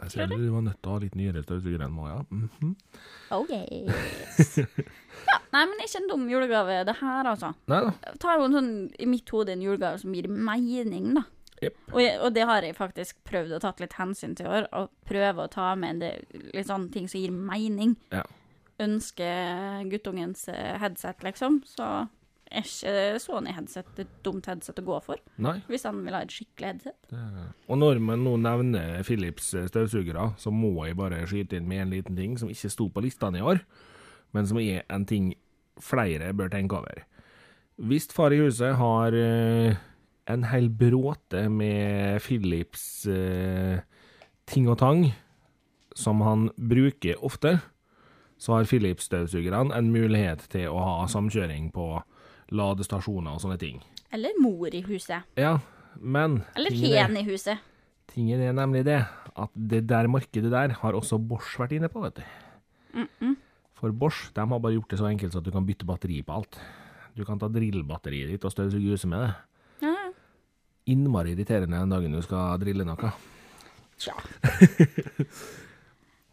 Jeg 0.00 0.12
ser 0.14 0.30
du 0.30 0.36
var 0.52 0.62
nødt 0.64 0.78
til 0.80 0.90
å 0.90 0.94
ha 0.94 1.00
litt 1.02 1.16
nyere 1.18 1.42
støvsuger 1.44 1.82
enn 1.84 1.92
Maja. 1.92 2.24
Mm 2.30 2.48
-hmm. 2.60 2.74
Oh 3.30 3.46
yes. 3.50 4.58
ja, 5.28 5.38
nei, 5.52 5.66
men 5.66 5.84
ikke 5.84 6.00
en 6.00 6.08
dum 6.08 6.28
julegave, 6.30 6.84
det 6.84 6.96
her, 7.00 7.26
altså. 7.26 7.52
Nei 7.66 7.80
da. 7.84 7.92
Jeg 8.06 8.18
tar 8.18 8.38
jo 8.38 8.44
en 8.44 8.52
sånn, 8.52 8.72
i 8.98 9.06
mitt 9.06 9.30
hode 9.30 9.52
en 9.52 9.62
julegave 9.62 9.98
som 9.98 10.14
gir 10.14 10.28
mening, 10.28 11.14
da. 11.14 11.24
Yep. 11.62 11.76
Og, 11.92 12.00
jeg, 12.02 12.20
og 12.20 12.34
det 12.34 12.46
har 12.48 12.62
jeg 12.62 12.76
faktisk 12.76 13.16
prøvd 13.28 13.52
å 13.52 13.60
tatt 13.60 13.80
litt 13.80 13.92
hensyn 13.92 14.34
til 14.36 14.46
i 14.46 14.48
år, 14.48 14.68
og 14.72 14.88
prøve 15.04 15.44
å 15.44 15.52
ta 15.52 15.74
med 15.74 16.00
det, 16.00 16.24
litt 16.54 16.66
sånne 16.66 16.90
ting 16.90 17.08
som 17.08 17.20
gir 17.20 17.30
mening. 17.30 17.96
Ja. 18.10 18.22
Ønske 18.80 19.28
guttungens 19.90 20.48
eh, 20.48 20.78
headset, 20.80 21.22
liksom, 21.22 21.62
så 21.68 22.08
er 22.50 22.66
ikke 22.66 23.20
Sony-headset 23.22 24.00
et 24.02 24.14
dumt 24.26 24.48
headset 24.50 24.80
å 24.82 24.86
gå 24.86 24.96
for, 25.04 25.20
Nei. 25.42 25.56
hvis 25.70 25.86
han 25.86 26.00
vil 26.04 26.16
ha 26.16 26.22
et 26.24 26.34
skikkelig 26.34 26.72
headset. 26.72 27.14
Og 27.70 27.78
når 27.78 28.00
man 28.02 28.24
nå 28.26 28.34
nevner 28.42 29.04
Philips 29.06 29.52
eh, 29.54 29.68
støvsugere, 29.70 30.32
så 30.40 30.52
må 30.54 30.72
jeg 30.88 30.98
bare 30.98 31.22
skyte 31.30 31.58
inn 31.58 31.68
med 31.70 31.84
en 31.84 31.94
liten 31.94 32.18
ting 32.18 32.36
som 32.40 32.50
ikke 32.50 32.72
sto 32.72 32.88
på 32.90 33.04
listene 33.04 33.40
i 33.40 33.46
år, 33.46 33.62
men 34.34 34.50
som 34.50 34.60
er 34.62 34.82
en 34.90 35.06
ting 35.06 35.32
flere 35.80 36.32
bør 36.36 36.50
tenke 36.52 36.78
over. 36.78 37.04
Hvis 37.80 38.10
far 38.12 38.34
i 38.34 38.40
huset 38.42 38.76
har 38.76 39.14
eh, 39.16 39.78
en 40.30 40.46
hel 40.50 40.68
bråte 40.68 41.46
med 41.48 42.20
Philips 42.24 43.06
eh, 43.08 43.80
ting 44.50 44.68
og 44.68 44.80
tang 44.82 45.06
som 45.96 46.20
han 46.26 46.48
bruker 46.58 47.22
ofte, 47.24 47.58
så 48.40 48.56
har 48.56 48.68
Philips-støvsugerne 48.68 49.74
en 49.76 49.90
mulighet 49.92 50.46
til 50.52 50.72
å 50.72 50.80
ha 50.80 51.08
samkjøring 51.10 51.68
på 51.74 51.88
ladestasjoner 52.50 53.34
og 53.36 53.40
sånne 53.42 53.58
ting. 53.60 53.80
Eller 54.12 54.30
mor 54.42 54.68
i 54.74 54.80
huset. 54.86 55.22
Ja, 55.38 55.58
men 56.00 56.40
Eller 56.56 56.70
er- 56.72 57.06
hen 57.06 57.16
i 57.20 57.24
huset. 57.28 57.58
Tingen 58.10 58.40
er 58.42 58.52
nemlig 58.52 58.84
det, 58.84 59.04
at 59.38 59.50
det 59.54 59.84
der 59.86 60.08
markedet 60.10 60.50
der 60.50 60.68
har 60.80 60.92
også 60.98 61.18
Bosch 61.22 61.54
vært 61.60 61.72
inne 61.76 61.88
på, 61.88 62.02
vet 62.02 62.18
du. 62.18 63.36
For 63.78 63.92
Bosch 63.92 64.32
de 64.34 64.40
har 64.40 64.58
bare 64.60 64.74
gjort 64.74 64.88
det 64.90 64.98
så 64.98 65.06
enkelt 65.08 65.32
så 65.32 65.38
at 65.38 65.44
du 65.46 65.50
kan 65.54 65.64
bytte 65.64 65.86
batteri 65.86 66.18
på 66.26 66.34
alt. 66.34 66.58
Du 67.16 67.24
kan 67.24 67.38
ta 67.38 67.46
drillbatteriet 67.48 68.28
ditt 68.34 68.44
og 68.44 68.50
støvsuge 68.52 68.90
huset 68.92 69.08
med 69.08 69.20
det. 69.24 69.34
Ja. 69.86 69.94
Innmari 70.90 71.32
irriterende 71.36 71.78
den 71.78 71.90
dagen 71.94 72.12
du 72.12 72.20
skal 72.22 72.58
drille 72.58 72.84
noe. 72.84 73.12
Tja. 74.00 74.14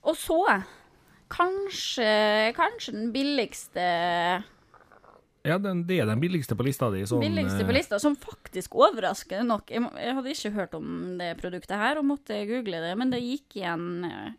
Og 0.08 0.16
så 0.16 0.38
kanskje, 1.34 2.08
kanskje 2.56 2.94
den 2.96 3.10
billigste 3.14 3.88
Ja, 5.48 5.58
den, 5.62 5.86
det 5.88 6.02
er 6.02 6.10
den 6.10 6.22
billigste 6.22 6.58
på 6.60 6.66
lista 6.68 6.90
di. 6.94 7.04
Sånn, 7.08 7.24
billigste 7.24 7.64
på 7.64 7.72
eh, 7.72 7.80
lista, 7.80 8.00
som 8.04 8.18
faktisk 8.20 8.76
overraskende 8.78 9.48
nok 9.48 9.72
Jeg, 9.72 9.86
jeg 9.96 10.18
hadde 10.18 10.34
ikke 10.34 10.54
hørt 10.58 10.76
om 10.78 10.90
det 11.22 11.32
produktet 11.42 11.80
her 11.80 12.02
og 12.02 12.08
måtte 12.10 12.42
google 12.50 12.82
det, 12.84 12.94
men 13.00 13.14
det 13.14 13.24
gikk 13.24 13.60
igjen 13.62 13.88
eh, 14.08 14.32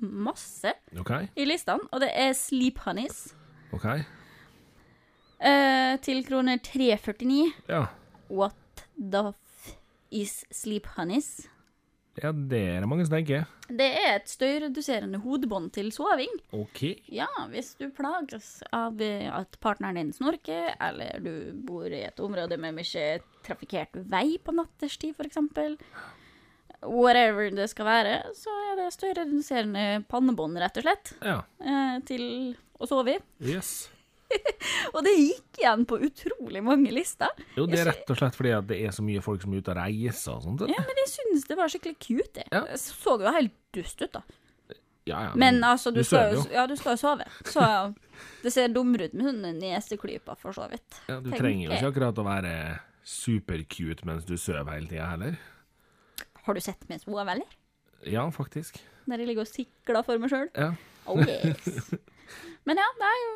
masse 0.00 0.72
okay. 1.00 1.28
i 1.36 1.46
listene, 1.48 1.84
og 1.92 2.00
det 2.04 2.10
er 2.16 2.32
Sleep 2.36 2.80
Honeys 2.86 3.34
ok. 3.76 3.86
eh, 5.44 5.94
til 6.04 6.24
kroner 6.28 6.60
349. 6.64 7.52
Ja. 7.68 7.86
What 8.30 8.86
the 8.96 9.32
f 9.34 9.74
is 10.10 10.44
Sleep 10.50 10.88
Honeys? 10.96 11.49
Ja, 12.22 12.30
det 12.32 12.60
er 12.76 12.80
det 12.84 12.88
mange 12.90 13.04
som 13.06 13.14
tenker. 13.16 13.46
Det 13.70 13.86
er 14.00 14.16
et 14.18 14.28
støyreduserende 14.30 15.20
hodebånd 15.22 15.70
til 15.76 15.90
soving. 15.94 16.32
OK. 16.56 16.80
Ja, 17.14 17.28
hvis 17.52 17.72
du 17.78 17.86
plages 17.94 18.62
av 18.74 19.00
eh, 19.00 19.28
at 19.32 19.56
partneren 19.62 19.98
din 20.00 20.12
snorker, 20.16 20.72
eller 20.82 21.20
du 21.22 21.52
bor 21.66 21.86
i 21.86 22.02
et 22.08 22.18
område 22.20 22.58
med 22.60 22.74
mye 22.80 23.04
trafikkert 23.46 23.94
vei 24.10 24.38
på 24.42 24.52
natterstid, 24.56 25.14
f.eks. 25.16 25.38
Whatever 26.80 27.50
det 27.52 27.66
skal 27.68 27.84
være, 27.84 28.12
så 28.38 28.52
er 28.70 28.78
det 28.80 28.90
støyreduserende 28.96 29.86
pannebånd, 30.08 30.56
rett 30.62 30.78
og 30.80 30.86
slett, 30.86 31.10
Ja. 31.20 31.42
eh, 31.60 31.98
til 32.08 32.56
å 32.80 32.88
sove 32.88 33.18
i. 33.18 33.18
Yes. 33.44 33.90
Og 34.94 35.00
det 35.06 35.14
gikk 35.16 35.60
igjen 35.62 35.86
på 35.88 35.98
utrolig 36.06 36.62
mange 36.64 36.92
lister. 36.94 37.30
Jo, 37.56 37.66
det 37.70 37.80
er 37.82 37.90
rett 37.92 38.12
og 38.12 38.18
slett 38.20 38.36
fordi 38.38 38.52
det 38.70 38.78
er 38.86 38.94
så 38.94 39.04
mye 39.06 39.22
folk 39.24 39.42
som 39.44 39.54
er 39.54 39.62
ute 39.62 39.72
og 39.74 39.80
reiser 39.80 40.34
og 40.36 40.44
sånt. 40.46 40.66
Ja, 40.70 40.84
men 40.86 41.00
jeg 41.04 41.10
synes 41.14 41.48
det 41.48 41.58
var 41.58 41.72
skikkelig 41.72 41.96
cute. 41.98 42.28
det. 42.40 42.46
Ja. 42.52 42.62
Så 42.80 43.16
jo 43.20 43.34
helt 43.34 43.56
dust 43.76 44.02
ut, 44.02 44.12
da. 44.14 44.22
Ja, 45.08 45.22
ja, 45.24 45.30
Men 45.34 45.64
altså, 45.64 45.90
du, 45.90 46.02
du 46.02 46.04
skal 46.04 46.34
jo. 46.36 46.42
ja, 46.52 46.66
du 46.68 46.76
skal 46.78 46.98
sove. 47.00 47.24
Så 47.48 47.62
det 48.44 48.52
ser 48.52 48.68
dummere 48.70 49.08
ut 49.08 49.16
med 49.16 49.30
sånne 49.30 49.54
neseklyper, 49.56 50.36
for 50.38 50.54
så 50.54 50.68
vidt. 50.70 51.00
Ja, 51.08 51.16
du 51.18 51.30
tenker 51.30 51.46
trenger 51.46 51.64
jo 51.66 51.78
ikke 51.78 51.90
akkurat 51.94 52.20
å 52.20 52.26
være 52.26 52.52
supercute 53.10 54.06
mens 54.06 54.26
du 54.28 54.36
sover 54.38 54.76
hele 54.76 54.90
tida 54.90 55.08
heller. 55.14 55.40
Har 56.44 56.56
du 56.56 56.62
sett 56.62 56.84
meg 56.90 57.02
sove, 57.02 57.24
eller? 57.26 57.56
Ja, 58.06 58.26
faktisk. 58.32 58.78
Der 59.10 59.18
jeg 59.20 59.32
ligger 59.32 59.48
og 59.48 59.50
sikler 59.50 60.04
for 60.06 60.20
meg 60.22 60.30
sjøl? 60.32 60.50
Ja. 60.54 60.70
Oh 61.10 61.18
yes. 61.24 61.90
Men 62.68 62.78
ja, 62.78 62.86
det 63.00 63.08
er 63.08 63.18
jo 63.24 63.32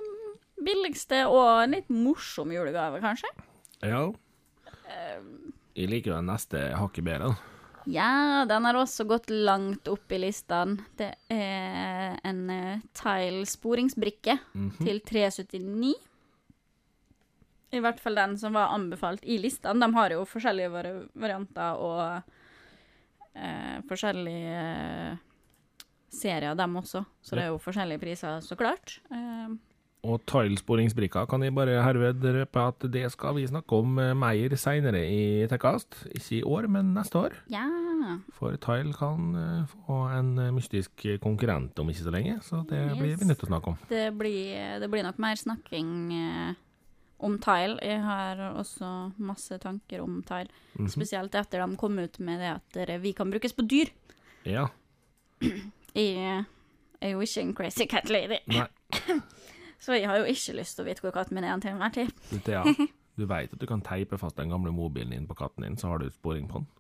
billigste 0.63 1.25
og 1.27 1.65
en 1.65 1.75
litt 1.77 1.89
morsom 1.91 2.53
julegave, 2.55 3.01
kanskje. 3.03 3.31
ja. 3.83 4.05
Eh, 4.89 5.21
Jeg 5.75 5.89
liker 5.91 6.13
jo 6.13 6.17
den 6.21 6.29
neste 6.31 6.61
hakket 6.79 7.05
bedre. 7.05 7.33
Ja, 7.91 8.45
den 8.49 8.65
har 8.65 8.77
også 8.79 9.05
gått 9.05 9.27
langt 9.29 9.89
opp 9.91 10.13
i 10.15 10.19
listene. 10.23 10.85
Det 10.97 11.11
er 11.35 12.15
en 12.25 12.45
uh, 12.49 12.85
Tile 12.97 13.43
sporingsbrikke 13.51 14.39
til 14.79 15.01
379. 15.05 15.91
I 17.75 17.83
hvert 17.83 17.99
fall 18.01 18.15
den 18.15 18.39
som 18.39 18.55
var 18.55 18.71
anbefalt 18.73 19.25
i 19.27 19.37
listene. 19.43 19.83
De 19.83 19.99
har 19.99 20.15
jo 20.15 20.23
forskjellige 20.31 20.71
vari 20.73 20.93
varianter 21.19 21.83
og 21.83 22.01
eh, 23.35 23.81
forskjellige 23.91 24.61
eh, 24.63 25.17
serier, 26.15 26.55
dem 26.55 26.77
også. 26.79 27.03
Så 27.21 27.35
det 27.35 27.49
er 27.49 27.51
jo 27.51 27.59
forskjellige 27.61 27.99
priser, 28.05 28.39
så 28.47 28.55
klart. 28.57 29.01
Eh, 29.11 29.57
Og 30.05 30.21
Tile-sporingsbrikka 30.29 31.23
kan 31.31 31.41
jeg 31.47 31.55
bare 31.57 31.79
herved 31.81 32.25
røpe 32.37 32.61
at 32.69 32.85
det 32.93 33.07
skal 33.15 33.35
vi 33.39 33.47
snakke 33.49 33.73
om 33.79 33.99
eh, 34.03 34.11
mer 34.15 34.53
seinere 34.61 35.01
i 35.09 35.47
Tekkast. 35.49 36.03
Ikke 36.13 36.39
i 36.39 36.43
år, 36.45 36.69
men 36.69 36.93
neste 36.97 37.17
år. 37.23 37.39
ja. 37.53 37.65
For 38.37 38.53
Tile 38.61 38.93
kan 38.93 39.31
eh, 39.41 39.71
få 39.87 39.97
en 40.13 40.35
mystisk 40.53 41.07
konkurrent 41.23 41.79
om 41.81 41.89
ikke 41.89 42.05
så 42.05 42.13
lenge, 42.13 42.35
så 42.45 42.61
det 42.69 42.83
Yes. 42.91 42.99
blir 43.01 43.17
vi 43.17 43.25
nødt 43.31 43.39
til 43.41 43.47
å 43.49 43.53
snakke 43.55 43.73
om. 43.73 43.79
Det 43.89 44.03
blir, 44.19 44.79
det 44.83 44.91
blir 44.93 45.07
nok 45.07 45.19
mer 45.25 45.41
snakking 45.41 46.13
eh, 46.13 46.55
om 47.25 47.39
Tile. 47.41 47.79
Jeg 47.81 48.03
har 48.05 48.43
også 48.61 48.91
masse 49.25 49.57
tanker 49.63 50.03
om 50.05 50.21
Tile. 50.29 50.53
Mhm. 50.77 50.91
Spesielt 50.93 51.35
etter 51.41 51.65
de 51.65 51.77
kom 51.81 51.97
ut 51.99 52.19
med 52.21 52.45
det 52.45 52.53
at 52.59 53.01
vi 53.01 53.13
kan 53.17 53.31
brukes 53.33 53.57
på 53.57 53.65
dyr. 53.73 53.89
Ja. 54.45 54.67
Jeg 55.95 56.45
er 57.01 57.11
jo 57.15 57.21
ikke 57.25 57.41
en 57.41 57.55
crazy 57.57 57.87
cat 57.87 58.11
lady, 58.13 58.37
Nei, 58.53 58.67
så 59.85 59.99
jeg 59.99 60.09
har 60.09 60.23
jo 60.23 60.29
ikke 60.33 60.55
lyst 60.57 60.79
til 60.79 60.85
å 60.85 60.89
vite 60.89 61.05
hvor 61.05 61.13
katten 61.13 61.37
min 61.37 61.45
er 61.45 61.61
til 61.61 61.75
enhver 61.75 61.93
tid. 61.93 62.15
Thea, 62.47 62.63
du 63.21 63.27
veit 63.29 63.53
at 63.53 63.61
du 63.61 63.67
kan 63.69 63.85
teipe 63.85 64.17
fast 64.21 64.41
den 64.41 64.55
gamle 64.55 64.73
mobilen 64.73 65.13
din 65.13 65.29
på 65.29 65.37
katten 65.39 65.67
din, 65.67 65.77
så 65.81 65.93
har 65.93 66.01
du 66.01 66.09
sporing 66.13 66.49
på 66.49 66.63
den. 66.63 66.71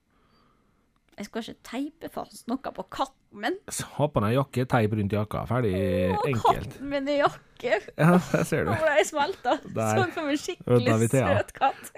Jeg 1.14 1.28
skal 1.28 1.44
ikke 1.44 1.68
teipe 1.68 2.08
fast 2.10 2.48
noe 2.50 2.72
på 2.74 2.84
katten 2.90 3.42
min. 3.44 3.58
Ha 3.98 4.06
på 4.10 4.22
deg 4.24 4.32
jakke, 4.34 4.64
teip 4.70 4.96
rundt 4.98 5.14
jakka. 5.14 5.44
Ferdig 5.46 5.74
Å, 5.76 6.24
enkelt. 6.26 6.72
katten 6.72 6.88
min 6.90 7.10
i 7.12 7.18
jakke. 7.20 7.76
Ja, 7.94 8.16
der 8.32 8.48
ser 8.48 8.66
du. 8.66 8.72
Nå 8.72 8.78
ble 8.80 8.94
jeg 8.98 9.06
smelta. 9.12 9.54
Sånn 9.62 10.14
som 10.16 10.30
en 10.32 10.40
skikkelig 10.42 10.96
vi 11.04 11.10
søt 11.12 11.52
katt. 11.54 11.92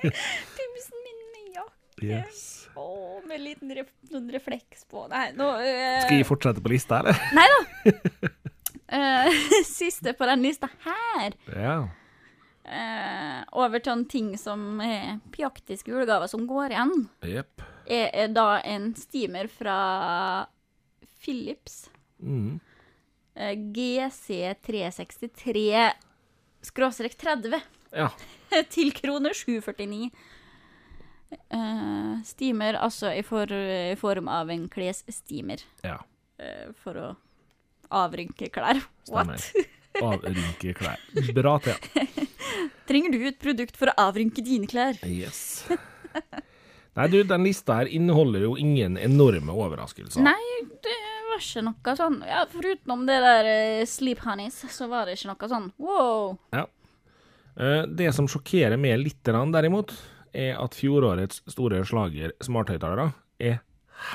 Pimsen 0.58 1.06
min 1.06 1.22
i 1.40 1.46
jakke. 1.54 2.10
Yes. 2.10 2.42
Å, 2.76 2.84
med 3.28 3.46
liten 3.46 3.72
ref 3.78 3.88
refleks 4.36 4.84
på. 4.90 5.06
Nei, 5.08 5.30
nå 5.38 5.48
eh, 5.64 6.02
Skal 6.04 6.20
jeg 6.20 6.28
fortsette 6.28 6.60
på 6.64 6.74
lista, 6.74 7.00
eller? 7.00 7.16
Nei 7.36 7.48
da. 7.54 8.30
Eh, 8.90 9.30
siste 9.66 10.12
på 10.18 10.26
den 10.26 10.42
lista 10.42 10.68
her, 10.84 11.32
Ja. 11.54 11.88
eh, 12.64 13.44
over 13.52 13.78
til 13.78 13.92
en 13.92 14.04
ting 14.10 14.32
som 14.38 14.80
er 14.82 15.20
pjaktiske 15.34 15.90
julegaver 15.92 16.26
som 16.28 16.46
går 16.50 16.70
igjen, 16.74 17.06
Yep. 17.22 17.62
er, 17.86 18.10
er 18.24 18.28
da 18.34 18.48
en 18.66 18.90
steamer 18.98 19.46
fra 19.48 19.76
Philips. 21.22 21.84
Mm. 22.20 22.58
Eh, 23.36 23.54
GC363 23.76 25.92
skråstrek 26.62 27.14
30 27.16 27.60
Ja. 27.94 28.08
til 28.74 28.90
kroner 28.94 29.30
749. 29.34 30.10
Uh, 31.54 32.18
steamer, 32.26 32.74
altså 32.82 33.12
i, 33.14 33.22
for, 33.22 33.46
i 33.54 33.94
form 33.98 34.26
av 34.28 34.50
en 34.50 34.66
klessteamer. 34.68 35.62
ja. 35.86 36.00
Uh, 36.40 36.72
for 36.82 36.94
å 36.98 37.12
avrynke 37.90 38.50
klær. 38.54 38.80
Stemmer. 39.08 39.38
What? 39.38 39.70
Avrynke 40.00 40.74
klær. 40.78 41.02
Bra, 41.36 41.56
Thea. 41.64 41.76
Trenger 42.90 43.14
du 43.14 43.24
et 43.28 43.38
produkt 43.42 43.76
for 43.78 43.92
å 43.92 43.96
avrynke 44.08 44.42
dine 44.44 44.68
klær? 44.70 44.98
Yes. 45.06 45.64
Nei, 46.98 47.06
du, 47.10 47.20
den 47.22 47.46
lista 47.46 47.76
her 47.78 47.90
inneholder 47.90 48.42
jo 48.48 48.56
ingen 48.58 48.98
enorme 48.98 49.54
overraskelser. 49.54 50.22
Nei, 50.26 50.66
det 50.82 50.96
var 51.30 51.38
ikke 51.38 51.62
noe 51.68 51.94
sånn 51.96 52.16
Ja, 52.26 52.40
Foruten 52.50 53.04
det 53.06 53.18
der 53.22 53.48
uh, 53.50 53.84
Sleep 53.88 54.22
Honeys, 54.26 54.58
så 54.74 54.88
var 54.90 55.06
det 55.06 55.14
ikke 55.18 55.30
noe 55.30 55.50
sånn 55.52 55.68
wow. 55.78 56.34
Ja. 56.56 56.64
Eh, 57.60 57.84
Det 57.86 58.10
som 58.16 58.28
sjokkerer 58.30 58.78
meg 58.80 58.98
litt, 59.04 59.20
derimot, 59.24 59.94
er 60.34 60.58
at 60.58 60.74
fjorårets 60.78 61.42
store 61.50 61.82
slager 61.86 62.34
smarthøyttalere 62.42 63.10
er 63.38 63.60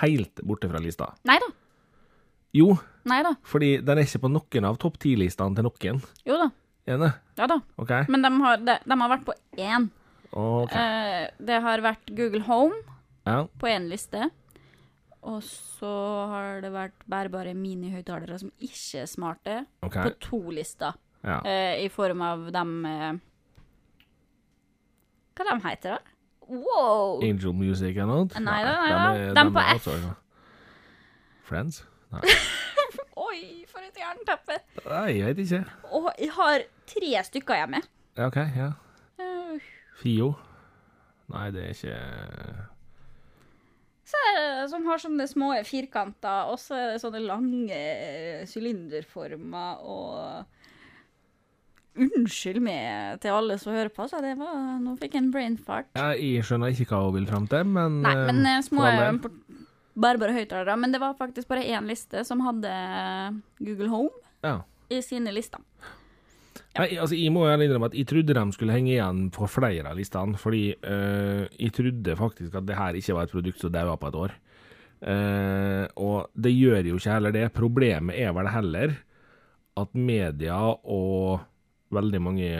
helt 0.01 0.43
borte 0.43 0.69
fra 0.71 0.81
lista. 0.83 1.11
Nei 1.27 1.37
da. 1.43 1.49
Jo, 2.55 2.75
Nei 3.05 3.19
da. 3.25 3.35
fordi 3.45 3.75
den 3.85 3.99
er 4.01 4.07
ikke 4.07 4.23
på 4.23 4.31
noen 4.33 4.65
av 4.65 4.77
topp 4.81 4.95
ti-listene 5.03 5.53
til 5.57 5.67
noen. 5.67 5.99
Jo 6.25 6.39
da. 6.41 6.47
Er 6.89 6.97
det? 7.01 7.11
Ja 7.37 7.47
da. 7.49 7.59
Okay. 7.81 8.05
Men 8.09 8.21
de 8.25 8.31
har, 8.41 8.57
de, 8.61 8.75
de 8.85 8.97
har 9.01 9.11
vært 9.11 9.25
på 9.27 9.35
én. 9.61 9.87
Okay. 10.35 10.81
Eh, 10.81 11.27
det 11.47 11.59
har 11.63 11.83
vært 11.85 12.09
Google 12.17 12.41
Home 12.49 12.75
Ja. 13.25 13.45
på 13.61 13.69
én 13.69 13.87
liste. 13.89 14.27
Og 15.25 15.39
så 15.45 15.91
har 16.29 16.59
det 16.61 16.69
vært 16.73 17.05
bærbare 17.09 17.55
minihøyttalere 17.57 18.37
som 18.41 18.51
ikke 18.61 18.99
er 19.01 19.07
smarte, 19.09 19.55
okay. 19.81 20.03
på 20.05 20.19
to 20.21 20.41
lister. 20.53 20.93
Ja. 21.25 21.39
Eh, 21.41 21.85
I 21.85 21.89
form 21.89 22.21
av 22.21 22.43
dem 22.53 22.75
eh, 22.85 23.15
Hva 25.35 25.47
de 25.49 25.55
heter 25.65 25.95
da? 25.97 25.99
Wow! 26.45 27.23
Angel 27.25 27.53
Music 27.57 27.95
eller 27.97 28.11
noe? 28.11 28.27
Nei 28.37 28.59
nei, 28.61 28.75
nei 28.77 28.91
da. 28.93 29.07
er- 29.17 29.33
de 29.33 29.45
på 29.55 29.63
er 29.63 29.79
F. 29.81 29.87
Friends? 31.49 31.81
Nei. 32.13 32.21
For 33.75 33.83
et 33.83 33.97
jernteppe! 33.99 34.55
Nei, 34.87 35.17
jeg 35.19 35.33
vet 35.33 35.41
ikke. 35.43 35.63
Og 35.99 36.07
jeg 36.21 36.31
har 36.37 36.63
tre 36.87 37.11
stykker 37.27 37.59
hjemme. 37.59 37.81
Ja, 38.15 38.29
OK, 38.29 38.37
ja. 38.55 38.69
Eh, 39.19 39.67
Fio? 39.99 40.29
Nei, 41.33 41.49
det 41.51 41.65
er 41.65 41.75
ikke 41.75 41.99
Så 44.05 44.19
er 44.29 44.35
det 44.37 44.69
som 44.71 44.85
har 44.87 45.01
sånne 45.01 45.25
små 45.27 45.49
firkanter, 45.65 46.51
og 46.53 46.59
så 46.61 46.77
er 46.77 46.91
det 46.93 47.01
sånne 47.03 47.23
lange 47.25 47.75
eh, 47.79 48.43
sylinderformer 48.49 49.81
og 49.83 50.51
Unnskyld 51.95 52.59
meg 52.59 53.21
til 53.23 53.31
alle 53.31 53.55
som 53.55 53.71
hører 53.71 53.87
på, 53.95 54.03
så 54.11 54.19
det 54.19 54.33
var 54.35 54.51
Nå 54.83 54.97
fikk 54.99 55.13
jeg 55.15 55.21
en 55.23 55.29
brain 55.31 55.53
fart. 55.55 55.87
ja, 55.95 56.09
Jeg 56.19 56.43
skjønner 56.43 56.73
ikke 56.75 56.89
hva 56.91 57.05
hun 57.05 57.15
vil 57.15 57.27
fram 57.29 57.45
til, 57.51 57.63
men 57.71 58.01
Nei, 58.03 58.15
men 58.27 58.41
eh, 58.51 58.57
små 58.67 58.83
bærbare 59.95 60.35
høyttalere. 60.35 60.77
Men 60.79 60.93
det 60.93 61.01
var 61.03 61.17
faktisk 61.19 61.49
bare 61.51 61.65
én 61.65 61.87
liste 61.89 62.23
som 62.27 62.43
hadde 62.45 62.71
Google 63.59 63.91
Home. 63.93 64.23
Ja. 64.45 64.59
i 64.93 64.99
sine 65.01 65.31
lister. 65.33 65.61
Nei, 66.75 66.89
altså, 66.99 67.15
jeg 67.15 67.31
må 67.33 67.45
ærlig 67.47 67.69
innrømme 67.69 67.87
at 67.89 67.95
jeg 67.97 68.07
trodde 68.09 68.35
de 68.35 68.43
skulle 68.53 68.75
henge 68.75 68.91
igjen 68.91 69.29
på 69.33 69.47
flere 69.49 69.89
av 69.89 69.97
listene, 69.97 70.37
fordi 70.37 70.75
øh, 70.75 71.45
jeg 71.57 71.73
trodde 71.73 72.17
faktisk 72.19 72.57
at 72.59 72.67
det 72.67 72.77
her 72.77 72.99
ikke 72.99 73.15
var 73.15 73.25
et 73.25 73.33
produkt 73.33 73.63
som 73.63 73.71
daua 73.73 73.95
på 73.97 74.11
et 74.11 74.19
år. 74.25 74.35
Uh, 75.05 75.85
og 76.01 76.31
det 76.39 76.53
gjør 76.55 76.87
jo 76.87 76.97
ikke 76.97 77.13
heller 77.13 77.33
det. 77.35 77.49
Problemet 77.53 78.15
er 78.17 78.31
vel 78.33 78.47
heller 78.49 78.93
at 79.77 79.91
media 79.93 80.55
og 80.55 81.43
veldig 81.93 82.21
mange 82.23 82.51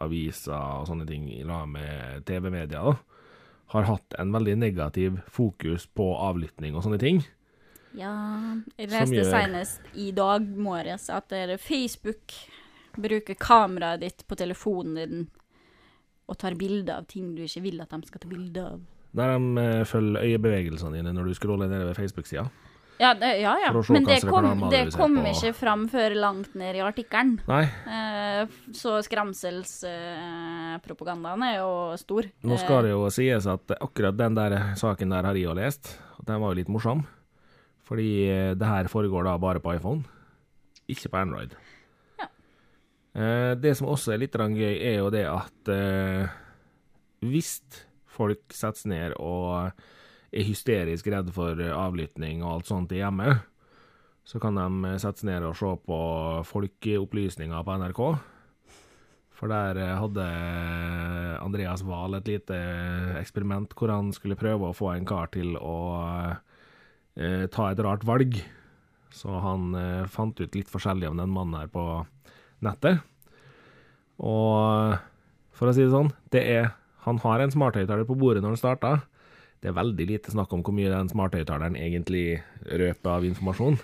aviser 0.00 0.54
og 0.54 0.86
sånne 0.88 1.06
ting 1.08 1.24
i 1.32 1.40
lag 1.46 1.64
med 1.68 2.26
TV-media 2.28 2.84
da, 2.84 2.92
har 3.70 3.86
hatt 3.86 4.14
en 4.18 4.32
veldig 4.34 4.56
negativ 4.58 5.20
fokus 5.30 5.86
på 5.94 6.08
avlytting 6.18 6.74
og 6.74 6.82
sånne 6.86 6.98
ting. 7.02 7.20
Ja, 7.94 8.12
jeg 8.78 8.90
leste 8.90 9.16
gjør- 9.16 9.30
senest 9.34 9.80
i 9.98 10.10
dag 10.14 10.46
morges 10.46 11.08
at 11.10 11.30
Facebook 11.58 12.34
bruker 12.98 13.34
kameraet 13.38 14.00
ditt 14.00 14.24
på 14.26 14.36
telefonen 14.38 14.94
din 14.98 15.28
og 16.30 16.38
tar 16.38 16.54
bilde 16.54 16.94
av 16.94 17.06
ting 17.10 17.34
du 17.34 17.42
ikke 17.42 17.62
vil 17.64 17.80
at 17.82 17.90
de 17.90 18.06
skal 18.06 18.22
ta 18.22 18.28
bilde 18.30 18.62
av. 18.62 18.80
Der 19.18 19.32
de 19.38 19.58
eh, 19.58 19.84
følger 19.84 20.22
øyebevegelsene 20.22 20.94
dine 21.00 21.12
når 21.14 21.26
du 21.30 21.34
scroller 21.34 21.70
nedover 21.70 21.94
Facebook-sida. 21.98 22.44
Ja, 23.00 23.14
det, 23.16 23.30
ja, 23.40 23.54
ja. 23.64 23.70
Men 23.88 24.04
det 24.04 24.18
kom, 24.28 24.44
det 24.68 24.92
kom 24.92 25.14
ikke 25.24 25.54
fram 25.56 25.86
før 25.88 26.12
langt 26.20 26.52
ned 26.58 26.76
i 26.76 26.82
artikkelen. 26.84 27.38
Eh, 27.48 28.44
så 28.76 28.98
skremselspropagandaen 29.06 31.42
er 31.48 31.54
jo 31.62 31.70
stor. 32.00 32.24
nå 32.44 32.56
skal 32.60 32.84
det 32.84 32.90
jo 32.92 33.08
sies 33.14 33.46
at 33.48 33.72
akkurat 33.80 34.16
den 34.18 34.34
der 34.36 34.52
saken 34.76 35.08
der 35.14 35.24
har 35.30 35.34
jeg 35.38 35.46
jo 35.48 35.54
lest, 35.56 35.94
og 36.18 36.24
den 36.28 36.40
var 36.42 36.48
jo 36.52 36.58
litt 36.60 36.68
morsom. 36.72 37.00
Fordi 37.88 38.10
eh, 38.28 38.52
det 38.54 38.66
her 38.68 38.84
foregår 38.92 39.22
da 39.26 39.38
bare 39.40 39.60
på 39.64 39.72
iPhone, 39.74 40.02
ikke 40.90 41.08
på 41.10 41.16
Android. 41.24 41.50
Ja. 42.20 42.26
Eh, 43.16 43.52
Det 43.58 43.72
som 43.80 43.88
også 43.90 44.12
er 44.12 44.18
litt 44.22 44.36
gøy, 44.36 44.76
er 44.76 44.96
jo 45.00 45.08
det 45.10 45.24
at 45.26 45.68
eh, 45.72 46.28
hvis 47.24 47.62
folk 48.10 48.42
setter 48.52 48.80
seg 48.84 48.90
ned 48.92 49.12
og 49.18 49.72
er 50.30 50.46
hysterisk 50.46 51.08
redd 51.10 51.30
for 51.34 51.58
avlytting 51.58 52.44
og 52.44 52.52
alt 52.54 52.70
sånt 52.70 52.92
i 52.94 53.00
hjemmet, 53.00 53.42
så 54.24 54.38
kan 54.42 54.58
de 54.58 54.98
sette 55.02 55.24
seg 55.24 55.30
ned 55.30 55.46
og 55.48 55.56
se 55.58 55.70
på 55.86 56.00
Folkeopplysninga 56.46 57.64
på 57.66 57.78
NRK. 57.82 58.02
For 59.40 59.48
der 59.48 59.78
eh, 59.80 59.96
hadde 59.96 60.24
Andreas 61.40 61.82
Wahl 61.88 62.18
et 62.18 62.28
lite 62.28 62.56
eksperiment 63.18 63.72
hvor 63.72 63.92
han 63.94 64.12
skulle 64.12 64.38
prøve 64.38 64.68
å 64.68 64.76
få 64.76 64.92
en 64.92 65.06
kar 65.08 65.30
til 65.32 65.54
å 65.56 65.76
eh, 67.16 67.46
ta 67.48 67.70
et 67.70 67.80
rart 67.80 68.04
valg. 68.04 68.36
Så 69.16 69.40
han 69.42 69.72
eh, 69.78 70.10
fant 70.12 70.36
ut 70.36 70.58
litt 70.58 70.68
forskjellig 70.70 71.08
om 71.08 71.22
den 71.22 71.32
mannen 71.32 71.56
her 71.56 71.72
på 71.72 71.84
nettet. 72.60 73.00
Og 74.20 75.00
for 75.56 75.70
å 75.70 75.74
si 75.74 75.86
det 75.86 75.94
sånn, 75.94 76.12
det 76.32 76.44
er 76.44 76.76
Han 77.06 77.16
har 77.22 77.40
en 77.40 77.48
smarthøyttaler 77.48 78.04
på 78.04 78.12
bordet 78.20 78.42
når 78.44 78.52
han 78.52 78.60
starta. 78.60 78.88
Det 79.60 79.68
er 79.68 79.76
veldig 79.76 80.06
lite 80.08 80.32
snakk 80.32 80.52
om 80.56 80.62
hvor 80.64 80.72
mye 80.72 80.88
den 80.88 81.10
smarthøyttaleren 81.12 81.76
egentlig 81.76 82.40
røper 82.64 83.10
av 83.12 83.26
informasjon. 83.28 83.76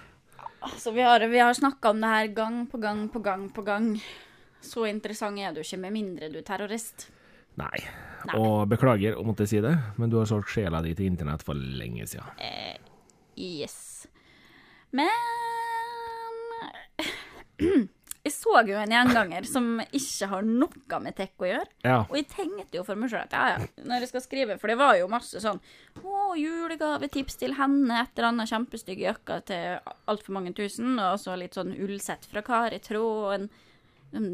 Altså, 0.67 0.93
vi 0.97 1.05
har, 1.05 1.21
vi 1.29 1.43
har 1.43 1.53
snakka 1.55 1.93
om 1.93 2.01
det 2.01 2.12
her 2.15 2.31
gang 2.37 2.62
på 2.71 2.81
gang 2.81 3.03
på 3.12 3.21
gang 3.25 3.45
på 3.53 3.65
gang. 3.67 3.91
Så 4.65 4.87
interessant 4.89 5.39
er 5.39 5.53
du 5.53 5.61
ikke 5.61 5.83
med 5.85 5.93
mindre 5.95 6.31
du 6.33 6.41
er 6.41 6.47
terrorist. 6.49 7.11
Nei. 7.61 7.77
Nei. 8.27 8.39
Og 8.41 8.65
beklager 8.69 9.17
å 9.17 9.25
måtte 9.25 9.47
si 9.49 9.61
det, 9.62 9.75
men 10.01 10.11
du 10.11 10.19
har 10.19 10.29
solgt 10.29 10.51
sjela 10.53 10.81
di 10.85 10.95
til 10.97 11.11
internett 11.11 11.45
for 11.47 11.55
lenge 11.55 12.09
siden. 12.09 12.41
Eh, 12.41 12.81
yes. 13.37 14.09
Men 14.97 15.12
Jeg 18.27 18.35
så 18.35 18.57
jo 18.67 18.75
en 18.81 18.91
gjenganger 18.91 19.47
som 19.47 19.69
ikke 19.85 20.27
har 20.33 20.47
noe 20.49 20.99
med 21.05 21.15
tech 21.15 21.31
å 21.39 21.47
gjøre. 21.47 21.69
Ja. 21.87 21.99
Og 22.09 22.17
jeg 22.19 22.27
tenkte 22.33 22.81
jo 22.81 22.83
for 22.89 22.99
meg 22.99 23.12
sjøl 23.12 23.23
at 23.23 23.37
ja, 23.37 23.45
ja, 23.55 23.85
når 23.87 24.03
jeg 24.03 24.11
skal 24.11 24.25
skrive 24.25 24.57
For 24.59 24.73
det 24.73 24.79
var 24.81 24.97
jo 24.99 25.07
masse 25.12 25.39
sånn 25.45 25.61
Å, 26.03 26.35
julegavetips 26.41 27.39
til 27.39 27.55
henne, 27.61 28.03
et 28.03 28.19
eller 28.19 28.33
annet 28.33 28.51
kjempestygge 28.51 29.07
jakka 29.07 29.39
til 29.47 29.79
altfor 30.11 30.35
mange 30.37 30.53
tusen, 30.59 30.99
og 30.99 31.21
så 31.23 31.39
litt 31.39 31.55
sånn 31.57 31.71
ullsett 31.77 32.27
fra 32.29 32.43
Kari 32.47 32.83
Tråd, 32.83 33.23
og 33.23 33.35
en, 33.39 33.49
en 34.19 34.31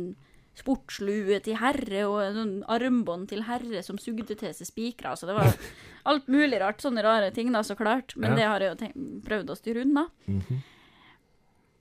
sportslue 0.58 1.38
til 1.44 1.56
herre, 1.60 2.02
og 2.08 2.18
en 2.24 2.34
sånn 2.36 2.56
armbånd 2.74 3.30
til 3.30 3.44
herre 3.46 3.80
som 3.84 3.96
sugde 4.00 4.34
til 4.36 4.52
seg 4.56 4.68
spikra. 4.68 5.14
Så 5.16 5.28
det 5.30 5.36
var 5.38 5.48
alt 6.10 6.28
mulig 6.32 6.58
rart. 6.60 6.82
Sånne 6.84 7.04
rare 7.04 7.30
ting, 7.32 7.52
da, 7.54 7.62
så 7.64 7.76
klart. 7.78 8.16
Men 8.16 8.34
Ja. 8.34 8.36
det 8.40 8.48
har 8.50 8.64
jeg 8.66 8.74
jo 8.74 9.20
prøvd 9.24 9.52
å 9.52 9.56
styre 9.58 9.84
unna. 9.86 10.06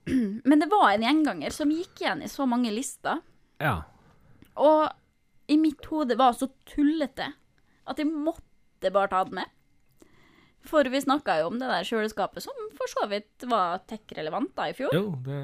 Men 0.48 0.58
det 0.62 0.68
var 0.70 0.90
en 0.92 1.04
gjenganger 1.06 1.54
som 1.54 1.70
gikk 1.72 2.00
igjen 2.02 2.22
i 2.26 2.30
så 2.30 2.46
mange 2.48 2.72
lister. 2.74 3.20
ja. 3.62 3.82
Og 4.60 4.88
i 5.48 5.56
mitt 5.58 5.84
hode 5.88 6.14
var 6.20 6.34
så 6.36 6.46
tullete 6.68 7.30
at 7.88 7.98
jeg 7.98 8.06
måtte 8.06 8.90
bare 8.92 9.08
ta 9.10 9.22
den 9.24 9.34
med. 9.40 9.48
For 10.68 10.84
vi 10.92 11.00
snakka 11.02 11.38
jo 11.40 11.48
om 11.50 11.56
det 11.58 11.66
der 11.70 11.86
kjøleskapet 11.88 12.44
som 12.44 12.52
for 12.76 12.86
så 12.92 13.06
vidt 13.10 13.46
var 13.50 13.80
tech-relevant 13.90 14.52
da 14.56 14.68
i 14.70 14.74
fjor. 14.76 14.92
Jo, 14.94 15.14
det 15.26 15.38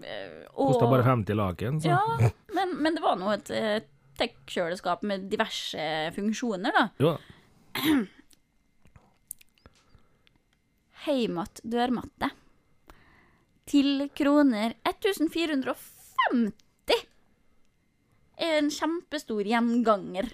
Eh, 0.00 0.46
kosta 0.56 0.86
bare 0.88 1.04
50 1.04 1.34
laken, 1.36 1.80
så 1.80 1.88
Ja, 1.92 2.30
men, 2.54 2.70
men 2.80 2.94
det 2.96 3.02
var 3.04 3.18
nå 3.20 3.28
et 3.34 3.50
eh, 3.52 3.82
tech-kjøleskap 4.16 5.02
med 5.04 5.26
diverse 5.28 5.82
funksjoner, 6.16 6.72
da. 6.72 6.86
jo. 6.96 7.10
Heimat 11.06 11.60
dørmatte. 11.64 12.30
Til 13.70 14.08
kroner 14.18 14.74
1450 14.88 16.96
er 18.40 18.58
en 18.58 18.70
kjempestor 18.72 19.46
gjenganger 19.46 20.30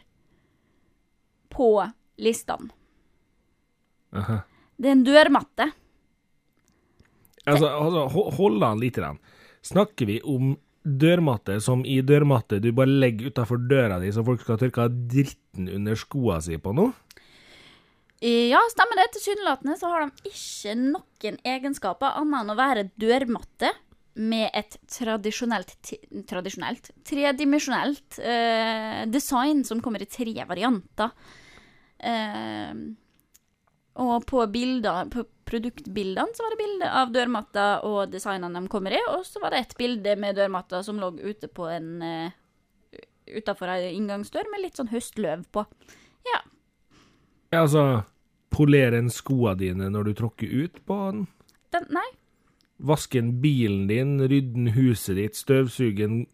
på 1.52 1.70
listene. 2.22 2.70
Aha. 4.16 4.40
Det 4.76 4.88
er 4.88 4.96
en 4.96 5.04
dørmatte. 5.04 5.66
Altså, 7.46 7.68
altså 7.68 8.30
hold 8.38 8.64
an 8.64 8.80
litt. 8.80 9.00
Den. 9.00 9.18
Snakker 9.66 10.08
vi 10.08 10.20
om 10.24 10.54
dørmatte 10.86 11.58
som 11.60 11.82
i 11.82 11.98
dørmatte 12.06 12.60
du 12.62 12.70
bare 12.76 12.92
legger 13.02 13.32
utafor 13.32 13.58
døra 13.66 13.98
di 13.98 14.12
så 14.14 14.22
folk 14.26 14.44
skal 14.44 14.60
tørke 14.60 14.86
dritten 15.10 15.66
under 15.72 15.98
skoa 15.98 16.38
si 16.44 16.60
på 16.62 16.70
nå? 16.76 16.92
Ja, 18.24 18.62
stemmer 18.72 18.96
det. 18.96 19.10
Tilsynelatende 19.12 19.76
så 19.76 19.90
har 19.92 20.06
de 20.06 20.30
ikke 20.30 20.76
noen 20.78 21.40
egenskaper 21.44 22.16
annet 22.16 22.42
enn 22.42 22.54
å 22.54 22.58
være 22.58 22.86
dørmatte 22.96 23.72
med 24.16 24.48
et 24.56 24.78
tradisjonelt, 24.88 25.74
tradisjonelt 26.28 26.88
tredimensjonelt 27.04 28.16
eh, 28.24 29.02
design 29.12 29.60
som 29.68 29.82
kommer 29.84 30.00
i 30.00 30.08
tre 30.08 30.32
varianter. 30.48 31.12
Eh, 32.00 32.72
og 34.00 34.24
på, 34.28 34.40
bilder, 34.52 35.10
på 35.12 35.24
produktbildene 35.48 36.36
så 36.36 36.44
var 36.44 36.52
det 36.52 36.60
bilde 36.60 36.88
av 37.00 37.12
dørmatta 37.14 37.66
og 37.88 38.10
designene 38.12 38.60
de 38.60 38.72
kommer 38.72 38.96
i, 38.96 39.00
og 39.12 39.24
så 39.28 39.40
var 39.42 39.54
det 39.54 39.62
et 39.62 39.76
bilde 39.78 40.16
med 40.20 40.36
dørmatta 40.36 40.82
som 40.84 41.00
lå 41.00 41.12
ute 41.22 41.48
på 41.48 41.68
en 41.70 42.02
uh, 42.02 42.98
utafor 43.26 43.72
ei 43.72 43.94
inngangsdør 43.94 44.50
med 44.52 44.64
litt 44.64 44.80
sånn 44.80 44.92
høstløv 44.92 45.46
på. 45.54 45.64
Ja. 46.28 46.42
Ja, 47.56 47.62
altså 47.64 48.04
Polere 48.52 48.98
en 49.00 49.06
skoa 49.08 49.54
dine 49.56 49.86
når 49.92 50.10
du 50.10 50.14
tråkker 50.18 50.44
ut 50.44 50.76
på 50.84 50.96
den? 51.08 51.22
Den, 51.72 51.86
nei. 51.96 52.04
Vasken 52.76 53.40
bilen 53.40 53.88
din, 53.88 54.20
rydden 54.20 54.68
huset 54.74 55.16
ditt, 55.16 55.36
støvsugen 55.38 56.26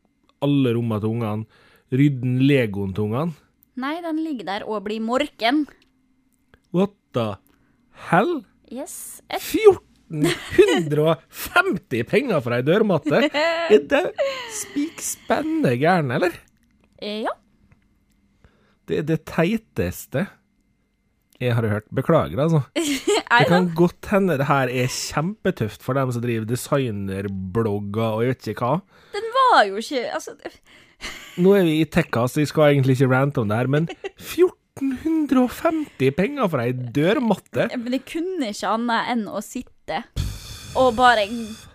alle 0.43 0.73
rommene 0.75 1.01
til 1.03 1.09
ungene, 1.15 1.47
rydden 1.95 2.39
legoen 2.43 2.95
til 2.97 3.05
ungene? 3.07 3.33
Nei, 3.79 4.03
den 4.03 4.19
ligger 4.25 4.45
der 4.51 4.63
og 4.67 4.83
blir 4.89 5.01
morken. 5.03 5.67
What 6.75 6.91
the 7.15 7.37
hell? 8.11 8.43
Yes. 8.67 9.23
Et, 9.31 9.43
1450 9.47 12.03
penger 12.11 12.43
for 12.43 12.51
ei 12.59 12.67
dørmatte? 12.67 13.31
Er 13.73 13.79
det 13.95 14.05
spikspennende 14.59 15.79
gæren, 15.79 16.11
eller? 16.19 16.35
ja. 16.99 17.31
Det 18.91 18.99
er 18.99 19.07
det 19.07 19.23
teiteste 19.31 20.27
jeg 21.43 21.55
har 21.59 21.67
hørt. 21.69 21.87
Beklager, 21.95 22.39
altså. 22.43 22.61
Det 23.33 23.49
kan 23.49 23.71
godt 23.75 24.11
hende 24.13 24.37
det 24.37 24.45
her 24.45 24.69
er 24.69 24.89
kjempetøft 24.93 25.81
for 25.83 25.97
dem 25.97 26.11
som 26.13 26.21
driver 26.21 26.45
designerblogger 26.45 28.09
og 28.19 28.21
jeg 28.27 28.29
vet 28.35 28.49
ikke 28.53 28.67
hva. 28.67 28.75
Den 29.15 29.27
var 29.39 29.65
jo 29.71 29.75
ikke 29.81 30.03
Altså, 30.13 30.31
Nå 31.41 31.55
er 31.57 31.65
vi 31.65 31.81
i 31.81 31.89
tekka, 31.89 32.27
så 32.29 32.43
jeg 32.43 32.51
skal 32.53 32.75
egentlig 32.75 32.93
ikke 32.99 33.09
rante 33.11 33.41
om 33.41 33.49
det 33.49 33.57
her, 33.57 33.71
men 33.73 33.89
1450 34.21 36.13
penger 36.19 36.45
for 36.53 36.61
ei 36.61 36.73
dørmatte? 36.77 37.71
men 37.73 37.93
jeg 37.97 38.05
kunne 38.13 38.53
ikke 38.53 38.69
annet 38.77 39.03
enn 39.15 39.25
å 39.33 39.41
sitte 39.45 40.05
og 40.79 40.95
bare 40.97 41.25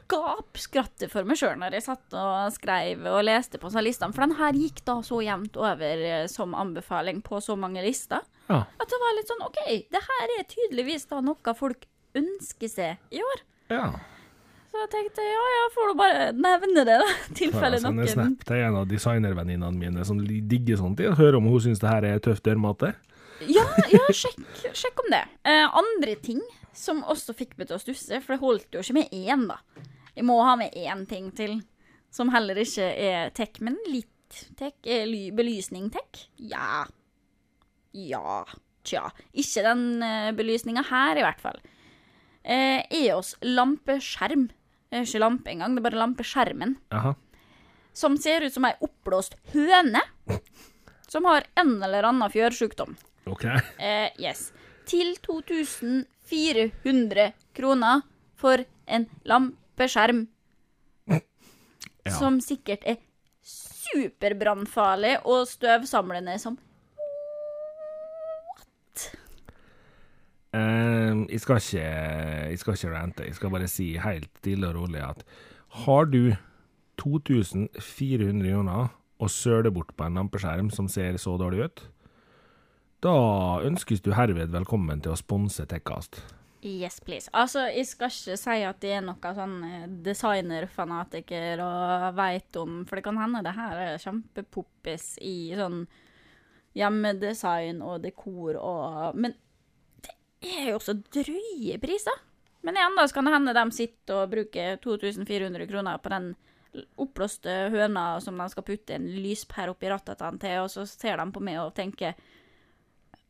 gapskratte 0.10 1.10
for 1.12 1.28
meg 1.28 1.38
sjøl 1.40 1.58
når 1.60 1.78
jeg 1.78 1.86
satt 1.90 2.16
og 2.18 2.54
skrev 2.56 3.04
og 3.12 3.26
leste 3.28 3.60
på 3.60 3.70
sånne 3.70 3.86
listene. 3.90 4.16
For 4.16 4.24
den 4.24 4.38
her 4.40 4.58
gikk 4.58 4.80
da 4.88 4.96
så 5.06 5.20
jevnt 5.26 5.60
over 5.60 6.06
eh, 6.08 6.26
som 6.32 6.56
anbefaling 6.58 7.22
på 7.26 7.42
så 7.44 7.58
mange 7.60 7.84
lister. 7.86 8.24
Ja. 8.48 8.64
At 8.80 8.92
det 8.92 9.00
var 9.02 9.16
litt 9.18 9.32
sånn 9.32 9.48
OK, 9.48 9.64
det 9.92 10.04
her 10.10 10.36
er 10.38 10.46
tydeligvis 10.48 11.08
da 11.10 11.20
noe 11.24 11.56
folk 11.58 11.88
ønsker 12.18 12.72
seg 12.72 13.16
i 13.16 13.24
år. 13.24 13.44
ja. 13.74 13.90
Så 14.68 14.82
jeg 14.84 14.90
tenkte 14.92 15.24
ja, 15.24 15.44
ja, 15.54 15.62
får 15.74 15.88
du 15.90 15.94
bare 15.98 16.24
nevne 16.36 16.84
det, 16.86 16.98
da. 17.00 17.06
Tilfelle 17.40 17.80
noen 17.82 18.02
Jeg 18.04 18.14
snap 18.14 18.44
til 18.50 18.64
en 18.66 18.76
av 18.82 18.90
designervenninnene 18.92 19.80
mine 19.80 20.04
som 20.06 20.20
digger 20.22 20.82
sånt. 20.82 21.00
Jeg 21.02 21.16
hører 21.18 21.40
om 21.40 21.48
hun 21.48 21.62
syns 21.64 21.80
det 21.82 21.88
her 21.90 22.06
er 22.06 22.20
tøff 22.22 22.44
dørmate. 22.46 22.92
Ja, 23.48 23.64
ja 23.94 24.04
sjekk, 24.12 24.42
sjekk 24.76 25.02
om 25.06 25.10
det. 25.14 25.24
Eh, 25.48 25.64
andre 25.82 26.18
ting 26.22 26.44
som 26.78 27.00
også 27.10 27.34
fikk 27.38 27.56
meg 27.58 27.70
til 27.70 27.78
å 27.78 27.82
stusse, 27.82 28.20
for 28.22 28.36
det 28.36 28.42
holdt 28.44 28.78
jo 28.78 28.84
ikke 28.84 29.00
med 29.00 29.16
én, 29.16 29.48
da. 29.50 29.58
Jeg 30.18 30.28
må 30.28 30.38
ha 30.46 30.54
med 30.60 30.76
én 30.78 31.06
ting 31.10 31.32
til, 31.38 31.60
som 32.14 32.30
heller 32.34 32.60
ikke 32.62 32.86
er 32.92 33.34
tech, 33.38 33.62
men 33.64 33.80
litt 33.90 34.44
tech. 34.60 34.76
Eh, 34.84 35.08
belysning 35.38 35.90
tech? 35.94 36.28
Ja. 36.38 36.86
Ja. 37.98 38.44
Tja. 38.88 39.10
Ikke 39.34 39.64
den 39.66 40.04
uh, 40.04 40.32
belysninga 40.38 40.84
her, 40.92 41.20
i 41.20 41.26
hvert 41.26 41.42
fall. 41.44 41.60
Eh, 42.48 42.80
EOS 42.96 43.34
lampeskjerm. 43.44 44.46
Det 44.88 44.96
er 44.96 45.04
ikke 45.04 45.20
lampe 45.20 45.52
engang, 45.52 45.74
det 45.76 45.82
er 45.82 45.90
bare 45.90 46.00
lampeskjermen. 46.00 46.78
Aha. 46.96 47.12
Som 47.98 48.14
ser 48.22 48.46
ut 48.46 48.54
som 48.56 48.68
ei 48.70 48.76
oppblåst 48.86 49.34
høne. 49.52 50.02
Som 51.12 51.28
har 51.28 51.44
en 51.60 51.84
eller 51.84 52.04
annen 52.08 52.32
fjørsjukdom. 52.32 52.96
OK. 53.28 53.44
Eh, 53.44 54.08
yes. 54.22 54.54
Til 54.88 55.20
2400 55.26 57.34
kroner 57.58 58.02
for 58.40 58.64
en 58.86 59.10
lampeskjerm. 59.28 60.28
Ja. 61.12 61.20
Som 62.16 62.40
sikkert 62.40 62.88
er 62.88 62.96
superbrannfarlig 63.44 65.20
og 65.28 65.44
støvsamlende 65.52 66.40
som 66.40 66.56
Eh, 70.56 71.26
jeg 71.32 71.42
skal 71.44 71.60
ikke 71.60 71.88
Jeg 72.50 72.60
skal 72.60 72.74
ikke 72.74 72.94
rante. 72.94 73.26
Jeg 73.26 73.36
skal 73.36 73.52
bare 73.52 73.68
si 73.68 73.98
helt 73.98 74.30
stille 74.40 74.68
og 74.68 74.76
rolig 74.76 75.04
at 75.04 75.24
har 75.84 76.06
du 76.06 76.36
2400 76.98 78.50
joner 78.50 78.88
og 79.20 79.30
søler 79.30 79.74
bort 79.74 79.94
på 79.98 80.06
en 80.06 80.18
lampeskjerm 80.18 80.70
som 80.74 80.88
ser 80.88 81.18
så 81.22 81.38
dårlig 81.38 81.66
ut, 81.66 81.84
da 83.04 83.14
ønskes 83.66 84.02
du 84.02 84.12
herved 84.18 84.54
velkommen 84.54 85.02
til 85.02 85.14
å 85.14 85.20
sponse 85.20 85.66
Tekkast. 85.70 86.22
Yes, 86.66 86.98
please. 87.00 87.30
Altså, 87.38 87.68
jeg 87.70 87.86
skal 87.86 88.10
ikke 88.10 88.38
si 88.42 88.56
at 88.66 88.80
det 88.82 88.96
er 88.98 89.04
noe 89.06 89.34
sånn 89.38 89.58
eh, 89.64 89.84
designerfanatiker 90.04 91.62
og 91.62 92.08
veit 92.18 92.58
om 92.58 92.80
For 92.90 92.98
det 92.98 93.06
kan 93.06 93.20
hende 93.22 93.44
det 93.46 93.54
her 93.56 93.82
er 93.84 94.02
kjempepoppis 94.02 95.06
i 95.22 95.54
sånn 95.56 95.84
hjemmedesign 96.78 97.84
og 97.86 98.02
dekor 98.04 98.58
og 98.58 99.18
Men 99.22 99.38
er 100.42 100.72
jo 100.72 100.78
også 100.80 100.98
drøye 101.14 101.78
priser. 101.82 102.24
Men 102.66 102.78
igjen, 102.78 102.98
da, 102.98 103.06
så 103.08 103.16
kan 103.16 103.28
det 103.28 103.34
hende 103.36 103.56
de 103.56 103.66
sitter 103.76 104.24
og 104.24 104.32
bruker 104.34 104.80
2400 104.84 105.68
kroner 105.70 106.02
på 106.04 106.12
den 106.14 106.32
oppblåste 107.00 107.54
høna 107.74 108.06
som 108.22 108.38
de 108.38 108.48
skal 108.52 108.66
putte 108.68 108.98
en 108.98 109.08
lyspære 109.24 109.74
oppi 109.74 109.90
rattet 109.90 110.20
til, 110.42 110.58
og 110.62 110.72
så 110.74 110.86
ser 110.90 111.18
de 111.18 111.28
på 111.34 111.44
meg 111.44 111.62
og 111.62 111.74
tenker 111.78 112.18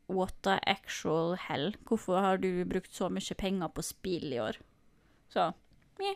What 0.07 0.33
the 0.47 0.55
actual 0.63 1.35
hell? 1.35 1.73
Hvorfor 1.87 2.23
har 2.23 2.39
du 2.39 2.63
brukt 2.65 2.93
så 2.95 3.09
mye 3.11 3.35
penger 3.35 3.71
på 3.75 3.83
spill 3.83 4.31
i 4.31 4.39
år? 4.39 4.59
Så 5.27 5.49
meh. 5.99 6.15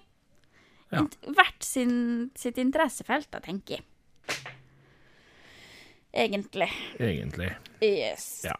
Ja. 0.91 1.03
Hvert 1.27 1.63
sin, 1.63 2.31
sitt 2.39 2.59
interessefelt, 2.59 3.27
da, 3.31 3.39
tenker 3.43 3.79
jeg. 3.79 3.85
Egentlig. 6.11 6.67
Egentlig. 6.99 7.51
Yes. 7.83 8.43
Ja. 8.47 8.55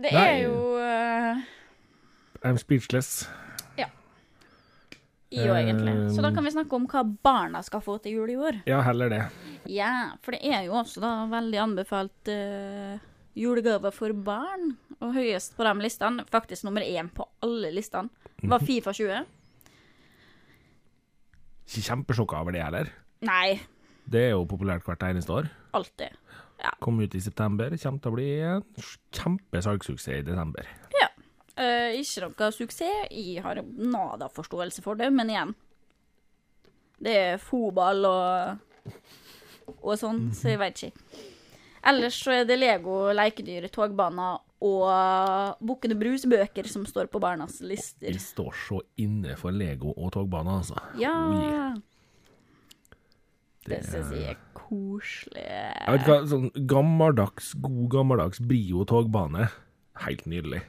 Det 0.00 0.12
Nei. 0.14 0.26
er 0.30 0.42
jo 0.46 0.54
uh, 0.80 1.42
I'm 2.46 2.56
speechless. 2.58 3.28
i 5.30 5.44
jo, 5.46 5.52
egentlig. 5.54 5.92
Så 6.10 6.22
da 6.24 6.28
Um. 6.28 6.34
kan 6.34 6.42
vi 6.44 6.50
snakke 6.50 6.74
om 6.74 6.86
hva 6.90 7.04
barna 7.22 7.60
skal 7.62 7.80
få 7.84 8.00
til 8.02 8.16
jul 8.16 8.30
i 8.32 8.34
år. 8.34 8.56
Ja, 8.66 8.80
heller 8.82 9.08
det. 9.12 9.20
Ja, 9.70 10.16
for 10.24 10.34
det 10.34 10.40
er 10.42 10.64
jo 10.66 10.72
også 10.74 10.98
da 11.04 11.10
veldig 11.30 11.60
anbefalt 11.62 12.30
uh, 12.32 12.96
julegaver 13.38 13.92
for 13.94 14.10
barn. 14.12 14.72
Og 15.00 15.14
høyest 15.14 15.54
på 15.56 15.62
de 15.68 15.74
listene, 15.84 16.24
faktisk 16.26 16.64
nummer 16.66 16.82
én 16.82 17.12
på 17.14 17.28
alle 17.46 17.70
listene, 17.76 18.10
var 18.42 18.58
Fifa 18.58 18.90
20. 18.92 19.22
Ikke 21.70 21.84
kjempesjokka 21.86 22.40
over 22.42 22.52
det 22.58 22.64
heller. 22.66 22.90
Nei, 23.22 23.60
Det 24.10 24.24
er 24.26 24.30
jo 24.34 24.42
populært 24.50 24.82
hvert 24.82 25.02
eneste 25.06 25.30
år. 25.30 25.48
alltid. 25.72 26.16
Kom 26.80 27.00
ut 27.00 27.14
i 27.14 27.22
september. 27.24 27.72
Kommer 27.80 28.04
til 28.04 28.12
å 28.12 28.16
bli 28.16 28.28
en 28.44 28.64
kjempesalgssuksess 29.16 30.20
i 30.20 30.26
desember. 30.26 30.68
Eh, 31.60 31.98
ikke 32.00 32.30
noe 32.30 32.52
suksess. 32.54 33.10
Jeg 33.12 33.42
har 33.44 33.60
nada 33.64 34.30
forståelse 34.32 34.84
for 34.84 34.96
det, 35.00 35.10
men 35.12 35.32
igjen. 35.32 35.52
Det 37.00 37.16
er 37.16 37.40
fotball 37.40 38.04
og, 38.08 38.94
og 39.80 39.92
sånn, 40.00 40.30
så 40.36 40.52
jeg 40.52 40.60
veit 40.60 40.80
ikke. 40.88 41.26
Ellers 41.90 42.16
så 42.20 42.34
er 42.36 42.48
det 42.48 42.58
Lego, 42.60 43.08
lekedyr, 43.16 43.70
togbaner 43.72 44.42
og 44.60 45.62
Bukkene 45.64 45.96
Brus-bøker 45.96 46.68
som 46.68 46.84
står 46.84 47.08
på 47.12 47.22
barnas 47.22 47.62
lister. 47.64 48.12
Vi 48.12 48.20
står 48.20 48.52
så 48.66 48.82
inne 49.00 49.36
for 49.40 49.56
Lego 49.56 49.94
og 49.94 50.12
togbaner, 50.16 50.60
altså. 50.60 50.76
Ja! 51.00 51.14
Oh, 51.24 51.40
yeah. 51.40 51.78
Det 53.64 53.80
syns 53.88 54.12
jeg 54.12 54.28
er 54.32 54.38
koselig. 54.70 55.44
Jeg 55.44 55.96
vet 55.98 56.06
hva, 56.08 56.18
sånn 56.30 56.50
gammeldags, 56.70 57.52
god 57.60 57.88
gammeldags 57.92 58.40
Brio 58.46 58.86
togbane. 58.88 59.48
Helt 60.06 60.24
nydelig. 60.30 60.62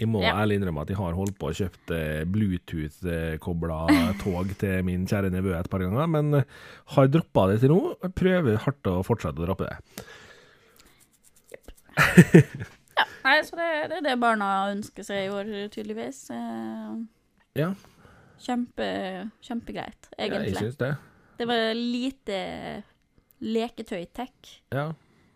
Jeg 0.00 0.08
må 0.08 0.22
Ja. 0.24 0.32
ærlig 0.40 0.56
innrømme 0.58 0.82
at 0.82 0.88
jeg 0.90 0.96
har 0.98 1.12
holdt 1.14 1.36
på 1.38 1.50
og 1.52 1.54
kjøpt 1.54 1.90
eh, 1.94 2.22
Bluetooth-kobla 2.26 3.80
tog 4.22 4.50
til 4.58 4.82
min 4.88 5.04
kjære 5.06 5.30
nevø 5.30 5.52
et 5.54 5.68
par 5.70 5.84
ganger, 5.84 6.08
men 6.10 6.34
eh, 6.40 6.46
har 6.96 7.06
droppa 7.12 7.44
det 7.52 7.60
til 7.62 7.70
nå. 7.74 7.94
Prøver 8.16 8.56
hardt 8.64 8.88
å 8.90 9.02
fortsette 9.06 9.38
å 9.38 9.46
droppe 9.46 9.68
det. 9.68 9.76
Nei, 13.22 13.36
så 13.46 13.54
det, 13.56 13.68
det 13.92 13.96
er 14.00 14.06
det 14.08 14.16
barna 14.20 14.48
ønsker 14.72 15.04
seg 15.06 15.26
i 15.28 15.32
år, 15.32 15.50
tydeligvis. 15.72 16.24
Eh, 16.34 16.94
Ja, 17.60 17.74
Kjempe, 18.42 18.86
kjempegreit, 19.44 20.08
ja 20.16 20.24
jeg 20.24 20.32
egentlig. 20.32 20.56
syns 20.58 20.78
det. 20.80 20.88
Det 21.42 21.48
var 21.50 21.74
lite 21.74 22.36
leketøy-tech. 23.42 24.60
Ja. 24.70 24.92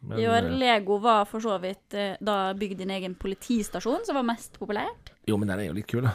Men, 0.07 0.19
I 0.23 0.27
år, 0.31 0.45
eh, 0.47 0.57
Lego 0.61 0.99
var 1.03 1.25
for 1.27 1.43
så 1.43 1.57
vidt 1.59 1.95
eh, 1.99 2.15
da 2.23 2.53
bygd 2.55 2.79
din 2.79 2.93
egen 2.95 3.15
politistasjon, 3.19 4.05
som 4.07 4.15
var 4.15 4.27
mest 4.29 4.59
populært. 4.61 5.11
jo, 5.27 5.37
men 5.37 5.49
den 5.51 5.59
er 5.65 5.67
jo 5.71 5.75
litt 5.75 5.89
kul, 5.91 6.05
da. 6.07 6.13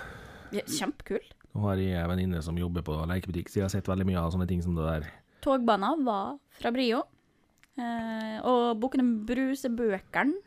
Ja, 0.56 0.62
Kjempekul. 0.68 1.26
Nå 1.52 1.66
har 1.68 1.76
jeg 1.82 1.98
en 2.00 2.08
venninne 2.14 2.39
som 2.44 2.56
jobber 2.56 2.84
på 2.88 2.96
lekebutikk, 3.10 3.50
så 3.52 3.60
jeg 3.60 3.66
har 3.66 3.74
sett 3.74 3.89
veldig 3.92 4.06
mye 4.08 4.20
av 4.22 4.32
sånne 4.32 4.48
ting 4.48 4.62
som 4.64 4.76
det 4.78 4.86
der. 4.88 5.10
Togbanen 5.44 6.06
var 6.08 6.38
fra 6.62 6.72
Brio. 6.72 7.02
Eh, 7.76 8.38
og 8.48 8.80
boken 8.80 9.26
Bruse-bøkene 9.28 10.39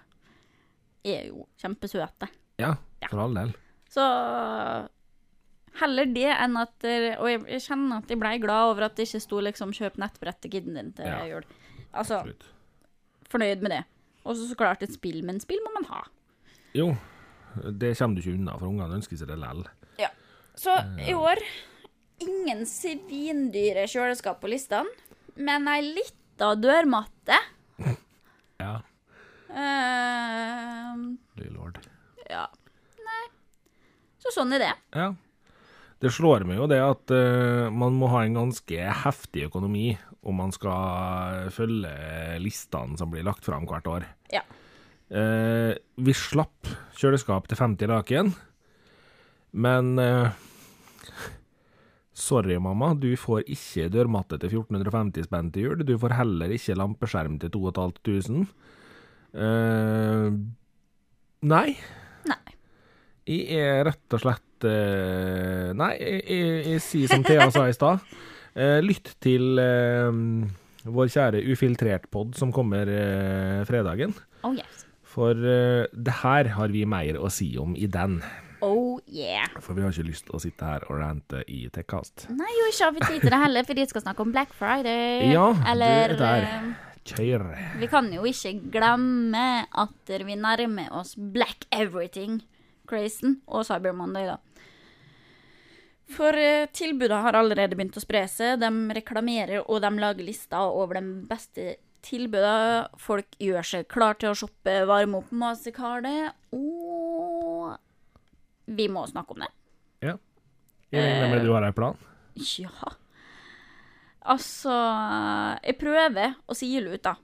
er 1.04 1.26
jo 1.28 1.44
kjempesøte. 1.60 2.30
Ja, 2.60 2.76
Ja. 3.02 3.08
for 3.10 3.20
all 3.20 3.34
del. 3.36 3.52
Så 3.92 4.00
heller 5.80 6.06
det 6.14 6.28
enn 6.38 6.56
at 6.60 6.72
det- 6.80 7.18
Og 7.18 7.28
jeg, 7.28 7.60
kjenner 7.62 7.98
at 8.02 8.08
jeg 8.08 8.18
blei 8.20 8.38
glad 8.38 8.70
over 8.70 8.82
at 8.84 8.94
det 8.96 9.06
ikke 9.08 9.20
sto 9.22 9.40
liksom 9.40 9.72
'kjøp 9.72 9.96
nettbrett 9.98 10.40
til 10.40 10.50
kiden 10.50 10.74
din 10.74 10.92
til 10.92 11.06
Ja. 11.06 11.20
jul'. 11.26 11.44
Altså, 11.94 12.20
Absolutt. 12.20 12.44
fornøyd 13.28 13.60
med 13.62 13.70
det. 13.70 13.84
Og 14.24 14.36
så 14.36 14.54
klart 14.56 14.82
et 14.82 14.92
spill, 14.92 15.22
men 15.24 15.40
spill 15.40 15.58
må 15.66 15.72
man 15.74 15.84
ha. 15.90 16.02
Jo, 16.74 16.96
det 17.78 17.96
kommer 17.98 18.14
du 18.16 18.22
ikke 18.22 18.34
unna, 18.38 18.58
for 18.58 18.66
ungene 18.66 18.94
ønsker 18.94 19.16
seg 19.18 19.28
det 19.28 19.38
lell. 19.38 19.64
Så 20.56 20.70
i 21.08 21.12
år 21.12 21.36
ingen 22.20 22.64
svindyre 22.64 23.88
kjøleskap 23.90 24.40
på 24.40 24.48
listene, 24.48 24.86
men 25.36 25.66
ei 25.68 25.80
lita 25.82 26.54
dørmatte. 26.54 27.38
Ja, 28.60 28.80
Uh, 29.50 31.16
lord. 31.54 31.78
ja. 32.30 32.46
Nei. 33.04 33.24
Så 34.22 34.32
sånn 34.34 34.52
er 34.56 34.58
det. 34.64 34.72
Ja. 34.94 35.08
Det 36.04 36.12
slår 36.12 36.44
meg 36.44 36.58
jo 36.60 36.68
det 36.68 36.82
at 36.84 37.12
uh, 37.16 37.70
man 37.72 37.96
må 37.96 38.10
ha 38.12 38.24
en 38.26 38.36
ganske 38.36 38.88
heftig 39.04 39.46
økonomi 39.46 39.94
om 40.24 40.36
man 40.40 40.52
skal 40.52 41.48
følge 41.52 41.92
listene 42.42 42.98
som 43.00 43.12
blir 43.12 43.24
lagt 43.24 43.44
fram 43.44 43.64
hvert 43.68 43.88
år. 43.88 44.06
Ja. 44.32 44.42
Uh, 45.08 45.72
vi 46.00 46.14
slapp 46.16 46.68
kjøleskap 46.98 47.48
til 47.48 47.60
50 47.60 47.90
laken, 47.92 48.34
men 49.52 49.94
uh, 50.00 50.32
Sorry, 52.14 52.54
mamma, 52.62 52.92
du 52.94 53.10
får 53.18 53.48
ikke 53.50 53.88
dørmatte 53.90 54.38
til 54.38 54.52
1450 54.60 55.26
spenn 55.26 55.48
til 55.50 55.66
jul. 55.66 55.80
Du 55.82 55.96
får 55.98 56.14
heller 56.14 56.52
ikke 56.54 56.76
lampeskjerm 56.78 57.40
til 57.42 57.50
2500. 57.56 58.44
Uh, 59.34 60.30
nei. 61.42 61.68
Jeg 63.26 63.56
er 63.56 63.84
rett 63.88 64.16
og 64.16 64.20
slett 64.20 64.66
eh, 64.68 65.70
Nei, 65.76 65.92
jeg, 66.00 66.20
jeg, 66.28 66.58
jeg 66.74 66.82
sier 66.84 67.12
som 67.14 67.24
Thea 67.26 67.48
sa 67.54 67.66
i 67.70 67.76
stad. 67.76 67.98
Eh, 68.54 68.78
lytt 68.86 69.08
til 69.18 69.58
eh, 69.58 70.14
vår 70.86 71.08
kjære 71.10 71.40
Ufiltrert-pod 71.50 72.36
som 72.38 72.52
kommer 72.54 72.86
eh, 72.86 73.64
fredagen. 73.66 74.12
Oh 74.46 74.52
yes. 74.54 74.84
For 75.02 75.34
eh, 75.34 75.88
det 75.90 76.14
her 76.20 76.52
har 76.54 76.70
vi 76.70 76.84
mer 76.86 77.18
å 77.18 77.26
si 77.34 77.48
om 77.58 77.74
i 77.74 77.88
den. 77.90 78.20
Oh 78.62 79.00
Yeah. 79.10 79.50
For 79.58 79.74
vi 79.74 79.82
har 79.82 79.90
ikke 79.90 80.06
lyst 80.06 80.28
til 80.28 80.38
å 80.38 80.42
sitte 80.44 80.70
her 80.70 80.86
og 80.86 81.00
rante 81.02 81.42
i 81.50 81.64
Tekkast. 81.74 82.28
Nei, 82.30 82.46
jo, 82.60 82.70
ikke 82.70 82.86
har 82.86 82.94
vi 82.94 83.02
tid 83.08 83.20
til 83.26 83.34
det 83.34 83.42
heller, 83.42 83.66
fordi 83.66 83.82
vi 83.82 83.90
skal 83.90 84.06
snakke 84.06 84.22
om 84.22 84.30
Black 84.38 84.54
Friday. 84.54 85.26
Ja, 85.34 85.48
Eller 85.74 86.14
du 86.14 86.22
er 86.22 86.22
der. 86.22 86.46
eh, 86.46 86.98
Kjør. 87.10 87.48
Vi 87.82 87.90
kan 87.90 88.06
jo 88.14 88.22
ikke 88.30 88.54
glemme 88.78 89.46
at 89.82 90.14
vi 90.14 90.38
nærmer 90.38 90.94
oss 91.02 91.16
Black 91.18 91.66
Everything-crazen 92.84 93.40
og 93.48 93.64
Cyber 93.66 93.94
Monday, 93.94 94.26
da. 94.26 94.38
For 96.14 96.32
tilbudet 96.32 96.74
tilbudene 96.76 97.22
har 97.24 97.34
allerede 97.38 97.76
begynt 97.76 97.96
å 97.96 98.02
spre 98.02 98.26
seg. 98.28 98.60
De 98.60 98.68
reklamerer 98.94 99.64
og 99.64 99.80
de 99.80 99.90
lager 99.98 100.24
lister 100.24 100.58
over 100.60 100.94
de 101.00 101.22
beste 101.26 101.76
tilbudene. 102.04 102.88
Folk 103.00 103.26
gjør 103.40 103.64
seg 103.64 103.88
klar 103.88 104.14
til 104.14 104.30
å 104.30 104.36
shoppe, 104.36 104.84
varme 104.86 105.22
opp 105.22 105.32
mastercardet, 105.32 106.34
og 106.52 107.78
vi 108.66 108.88
må 108.88 109.06
snakke 109.08 109.32
om 109.32 109.40
det. 109.44 109.50
Ja. 110.04 110.18
Jeg 110.92 111.08
regner 111.08 111.32
med 111.32 111.44
du 111.46 111.54
har 111.54 111.64
en 111.64 111.74
plan? 111.74 111.96
Ja. 112.34 112.92
Altså 114.24 114.72
Jeg 115.64 115.76
prøver 115.78 116.36
å 116.48 116.54
sile 116.56 116.94
ut, 116.94 117.02
da. 117.04 117.16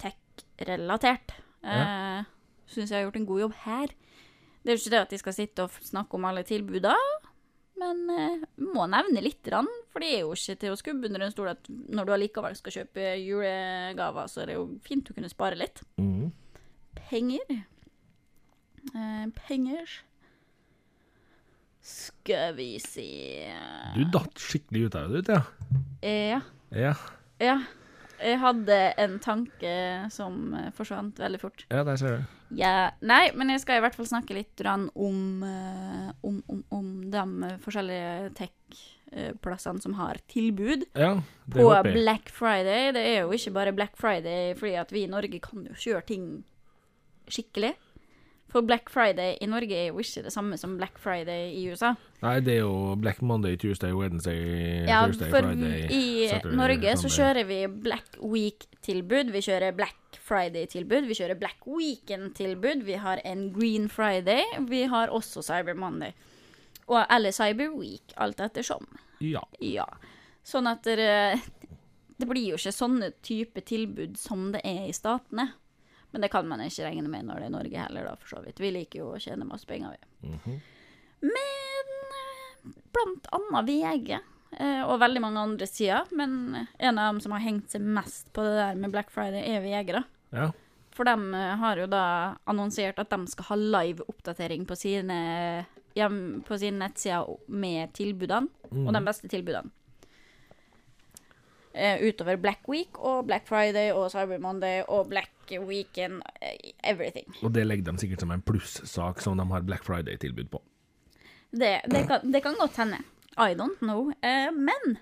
Tech-relatert. 0.00 1.34
Ja. 1.64 1.80
Eh, 2.20 2.30
Syns 2.72 2.90
jeg 2.90 3.00
har 3.00 3.04
gjort 3.06 3.18
en 3.20 3.26
god 3.28 3.40
jobb 3.40 3.56
her. 3.66 3.90
Det 4.62 4.70
er 4.70 4.76
jo 4.76 4.80
ikke 4.80 4.94
det 4.94 5.02
at 5.02 5.12
de 5.12 5.18
skal 5.20 5.34
sitte 5.36 5.66
og 5.66 5.74
snakke 5.82 6.18
om 6.18 6.26
alle 6.28 6.44
tilbuda, 6.46 6.94
men 7.82 8.02
eh, 8.14 8.44
må 8.62 8.86
nevne 8.90 9.24
litt, 9.24 9.48
for 9.90 10.04
det 10.04 10.12
er 10.12 10.22
jo 10.22 10.36
ikke 10.36 10.58
til 10.60 10.74
å 10.74 10.78
skubbe 10.78 11.08
under 11.08 11.24
en 11.26 11.34
stol 11.34 11.50
at 11.50 11.66
når 11.66 12.06
du 12.06 12.14
allikevel 12.14 12.54
skal 12.58 12.76
kjøpe 12.76 13.08
julegaver, 13.18 14.30
så 14.30 14.44
er 14.44 14.52
det 14.52 14.56
jo 14.60 14.68
fint 14.86 15.10
å 15.10 15.16
kunne 15.16 15.32
spare 15.32 15.58
litt. 15.58 15.82
Mm. 15.98 16.30
Penger. 17.08 17.52
Eh, 18.82 19.26
penger 19.46 19.90
Skal 21.86 22.56
vi 22.56 22.80
se 22.82 23.04
Du 23.94 24.02
datt 24.10 24.42
skikkelig 24.42 24.88
ut 24.88 24.96
av 24.98 25.14
det, 25.14 25.22
ja. 25.30 25.42
ja. 26.02 26.42
Ja. 26.70 26.96
Ja, 27.42 27.54
Ja. 27.54 27.56
Jeg 28.22 28.38
hadde 28.42 28.78
en 29.02 29.18
tanke 29.22 29.72
som 30.14 30.54
eh, 30.58 30.70
forsvant 30.76 31.18
veldig 31.18 31.40
fort. 31.42 31.66
ja 31.70 31.82
der 31.86 31.98
ser 32.00 32.16
du. 32.16 32.38
Ja, 32.54 32.90
nei, 33.00 33.30
men 33.34 33.50
jeg 33.50 33.62
skal 33.62 33.80
i 33.80 33.84
hvert 33.84 33.96
fall 33.96 34.08
snakke 34.08 34.36
litt 34.36 34.60
om, 34.66 35.42
eh, 35.46 36.08
om, 36.22 36.42
om, 36.52 36.64
om 36.70 36.88
de 37.10 37.52
forskjellige 37.64 38.32
tech-plassene 38.36 39.80
som 39.80 39.96
har 39.96 40.20
tilbud 40.28 40.84
Ja, 40.92 41.14
det 41.46 41.62
på. 41.64 41.70
Black 41.88 42.28
Friday. 42.28 42.92
Det 42.92 43.04
er 43.14 43.22
jo 43.22 43.32
ikke 43.32 43.54
bare 43.56 43.72
Black 43.76 43.96
Friday 43.96 44.54
fordi 44.58 44.74
at 44.80 44.92
vi 44.92 45.06
i 45.06 45.10
Norge 45.10 45.40
kan 45.40 45.64
jo 45.66 45.74
kjøre 45.74 46.04
ting 46.12 46.28
skikkelig. 47.32 47.74
For 48.52 48.60
Black 48.60 48.90
Friday 48.92 49.38
i 49.40 49.46
Norge 49.48 49.72
er 49.72 49.86
jo 49.88 50.00
ikke 50.02 50.26
det 50.26 50.32
samme 50.34 50.58
som 50.60 50.74
Black 50.76 50.98
Friday 51.00 51.54
i 51.56 51.62
USA. 51.72 51.94
Nei, 52.20 52.34
det 52.44 52.58
er 52.58 52.66
jo 52.66 52.94
Black 53.00 53.22
Monday, 53.24 53.56
Tuesday, 53.56 53.94
Wednesday, 53.96 54.84
Ja, 54.84 55.06
Thursday, 55.06 55.30
for 55.32 55.46
Friday 55.48 55.86
i 55.88 56.02
Saturday, 56.28 56.58
Norge 56.60 56.96
så 57.00 57.12
kjører 57.16 57.48
vi 57.48 57.60
Black 57.86 58.18
Week-tilbud, 58.20 59.32
vi 59.32 59.42
kjører 59.46 59.72
Black 59.78 60.20
Friday-tilbud, 60.20 61.08
vi 61.08 61.16
kjører 61.16 61.40
Black 61.40 61.64
Weekend-tilbud, 61.66 62.84
vi 62.84 63.00
har 63.00 63.24
en 63.24 63.48
Green 63.56 63.88
Friday, 63.88 64.44
vi 64.68 64.84
har 64.92 65.08
også 65.08 65.42
Cyber 65.48 65.74
Monday. 65.74 66.12
Og, 66.90 67.00
eller 67.08 67.32
Cyber 67.32 67.72
Week, 67.72 68.12
alt 68.20 68.44
ettersom. 68.44 68.84
Ja. 69.24 69.42
Ja. 69.64 69.88
Sånn 70.44 70.66
at 70.66 70.82
dere 70.82 71.38
Det 72.18 72.26
blir 72.26 72.52
jo 72.52 72.56
ikke 72.58 72.72
sånne 72.74 73.12
type 73.22 73.62
tilbud 73.66 74.18
som 74.20 74.50
det 74.54 74.60
er 74.66 74.84
i 74.90 74.94
statene. 74.94 75.48
Men 76.12 76.24
det 76.24 76.28
kan 76.32 76.48
man 76.48 76.60
ikke 76.64 76.84
regne 76.86 77.08
med 77.08 77.24
når 77.28 77.40
det 77.40 77.46
er 77.48 77.54
Norge 77.54 77.84
heller, 77.86 78.04
da, 78.10 78.16
for 78.20 78.36
så 78.36 78.42
vidt. 78.44 78.60
Vi 78.60 78.70
liker 78.74 79.00
jo 79.02 79.12
å 79.14 79.20
tjene 79.22 79.48
masse 79.48 79.68
penger, 79.68 79.96
vi. 79.96 80.32
Mhm. 80.32 80.60
Men 81.22 81.92
eh, 82.18 82.72
blant 82.92 83.28
annet 83.32 83.68
VG 83.68 84.10
eh, 84.16 84.82
og 84.82 84.98
veldig 85.00 85.22
mange 85.22 85.44
andre 85.46 85.68
sider. 85.70 86.08
Men 86.12 86.66
en 86.78 86.98
av 86.98 87.12
dem 87.12 87.20
som 87.24 87.32
har 87.36 87.44
hengt 87.44 87.70
seg 87.72 87.84
mest 87.86 88.32
på 88.34 88.44
det 88.44 88.56
der 88.58 88.80
med 88.80 88.92
Black 88.94 89.12
Friday, 89.14 89.44
er 89.46 89.64
VG, 89.64 89.94
da. 90.00 90.04
ja. 90.36 90.50
For 90.92 91.08
de 91.08 91.14
eh, 91.38 91.54
har 91.56 91.78
jo 91.80 91.86
da 91.88 92.04
annonsert 92.50 92.98
at 93.00 93.08
de 93.14 93.30
skal 93.32 93.48
ha 93.48 93.56
live 93.56 94.04
oppdatering 94.12 94.66
på 94.68 94.76
sine, 94.76 95.14
hjem, 95.96 96.18
på 96.44 96.58
sine 96.60 96.82
nettsider 96.82 97.30
med 97.48 97.94
tilbudene, 97.96 98.52
og 98.72 98.90
de 98.92 99.00
beste 99.06 99.30
tilbudene. 99.32 99.72
Eh, 101.74 102.02
utover 102.04 102.36
Black 102.36 102.68
Week 102.68 102.98
og 102.98 103.26
Black 103.26 103.46
Friday 103.48 103.92
og 103.92 104.10
Cyber 104.12 104.38
Monday 104.38 104.82
og 104.88 105.08
Black 105.08 105.30
Weekend, 105.50 106.20
eh, 106.40 106.72
everything. 106.84 107.28
Og 107.42 107.52
det 107.54 107.64
legger 107.66 107.88
de 107.90 107.98
sikkert 107.98 108.20
som 108.20 108.30
en 108.30 108.42
plussak 108.42 109.20
som 109.20 109.36
de 109.40 109.46
har 109.50 109.64
Black 109.64 109.84
Friday-tilbud 109.84 110.50
på. 110.52 110.60
Det, 111.52 111.80
det, 111.88 112.06
kan, 112.08 112.32
det 112.32 112.42
kan 112.42 112.54
godt 112.60 112.76
hende. 112.76 113.00
I 113.36 113.54
don't 113.56 113.80
know. 113.80 114.10
Eh, 114.22 114.52
men 114.52 114.96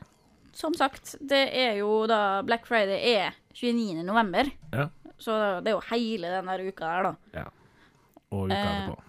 som 0.52 0.74
sagt, 0.74 1.16
det 1.20 1.48
er 1.58 1.78
jo 1.82 2.06
da 2.10 2.42
Black 2.42 2.66
Friday 2.66 2.98
er 3.16 3.34
29. 3.54 4.02
november. 4.06 4.50
Ja. 4.72 4.88
Så 5.18 5.60
det 5.60 5.72
er 5.72 5.76
jo 5.76 5.86
hele 5.90 6.30
den 6.32 6.46
der 6.46 6.66
uka 6.68 6.84
der, 6.86 7.02
da. 7.10 7.14
ja. 7.42 7.46
Og 8.30 8.46
uka 8.46 8.56
Eh. 8.60 9.06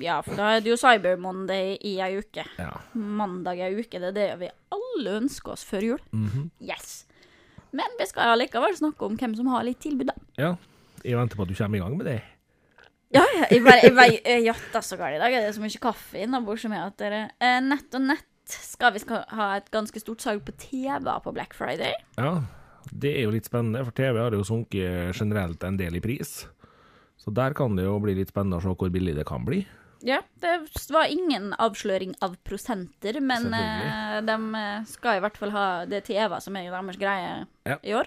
Ja, 0.00 0.20
for 0.24 0.36
da 0.36 0.54
er 0.56 0.62
det 0.64 0.70
jo 0.72 0.76
Cyber 0.80 1.16
Monday 1.20 1.74
i 1.84 1.98
ei 2.00 2.18
uke. 2.18 2.44
Ja. 2.58 2.70
Mandag 2.92 3.60
ei 3.60 3.74
uke. 3.76 4.00
Det 4.00 4.10
er 4.10 4.16
det 4.16 4.26
vi 4.40 4.48
alle 4.74 4.87
ønsker 5.06 5.52
oss 5.54 5.64
før 5.64 5.84
jul. 5.84 6.00
Mhm. 6.12 6.50
Yes. 6.60 7.04
Men 7.72 7.86
vi 7.98 8.06
skal 8.08 8.32
allikevel 8.32 8.74
snakke 8.76 9.04
om 9.04 9.16
hvem 9.20 9.36
som 9.36 9.46
har 9.52 9.62
litt 9.64 9.80
tilbud, 9.80 10.06
da. 10.08 10.14
ja. 10.38 10.56
Jeg 11.04 11.14
venter 11.14 11.36
på 11.38 11.44
at 11.44 11.48
du 11.48 11.54
kommer 11.54 11.78
i 11.78 11.80
gang 11.80 11.96
med 11.96 12.06
det. 12.06 12.16
Ja, 13.14 13.22
ja, 13.36 13.44
jeg 13.50 13.62
bare, 13.62 13.82
jeg 13.84 13.94
bare 13.94 14.16
jeg 14.18 14.42
jatter 14.44 14.82
så 14.82 14.96
galt 14.98 15.14
i 15.14 15.20
dag. 15.22 15.30
Det 15.30 15.46
er 15.46 15.52
så 15.54 15.62
mye 15.62 15.80
kaffe 15.80 16.18
innabords 16.24 16.64
med 16.68 16.82
at 16.82 16.96
dere 16.98 17.20
eh, 17.38 17.60
Nett 17.62 17.94
og 17.94 18.02
nett 18.02 18.26
skal 18.50 18.92
vi 18.96 18.98
skal 18.98 19.22
ha 19.30 19.46
et 19.56 19.70
ganske 19.70 20.00
stort 20.02 20.24
salg 20.24 20.42
på 20.44 20.52
TV-er 20.58 21.20
på 21.22 21.32
Black 21.36 21.54
Friday. 21.54 21.94
Ja, 22.18 22.42
det 22.90 23.14
er 23.14 23.28
jo 23.28 23.32
litt 23.36 23.46
spennende, 23.48 23.84
for 23.86 23.94
TV 23.96 24.18
har 24.18 24.34
jo 24.34 24.42
sunket 24.44 25.14
generelt 25.16 25.62
en 25.64 25.78
del 25.78 25.96
i 25.96 26.02
pris. 26.04 26.46
Så 27.20 27.30
der 27.30 27.54
kan 27.56 27.76
det 27.76 27.84
jo 27.86 27.98
bli 28.02 28.14
litt 28.18 28.32
spennende 28.32 28.58
å 28.58 28.64
se 28.64 28.74
hvor 28.74 28.90
billig 28.92 29.14
det 29.16 29.26
kan 29.28 29.44
bli. 29.46 29.62
Ja, 30.06 30.20
det 30.42 30.52
var 30.94 31.08
ingen 31.10 31.50
avsløring 31.58 32.12
av 32.22 32.36
prosenter, 32.46 33.18
men 33.20 33.48
eh, 33.54 34.20
de 34.22 34.36
eh, 34.54 34.84
skal 34.86 35.18
i 35.18 35.22
hvert 35.24 35.36
fall 35.40 35.50
ha 35.54 35.64
det 35.90 36.04
TV-er 36.06 36.40
som 36.44 36.56
er 36.56 36.68
jo 36.68 36.76
deres 36.76 37.00
greie 37.00 37.32
Ja. 37.66 37.78
i 37.82 37.94
år. 37.98 38.06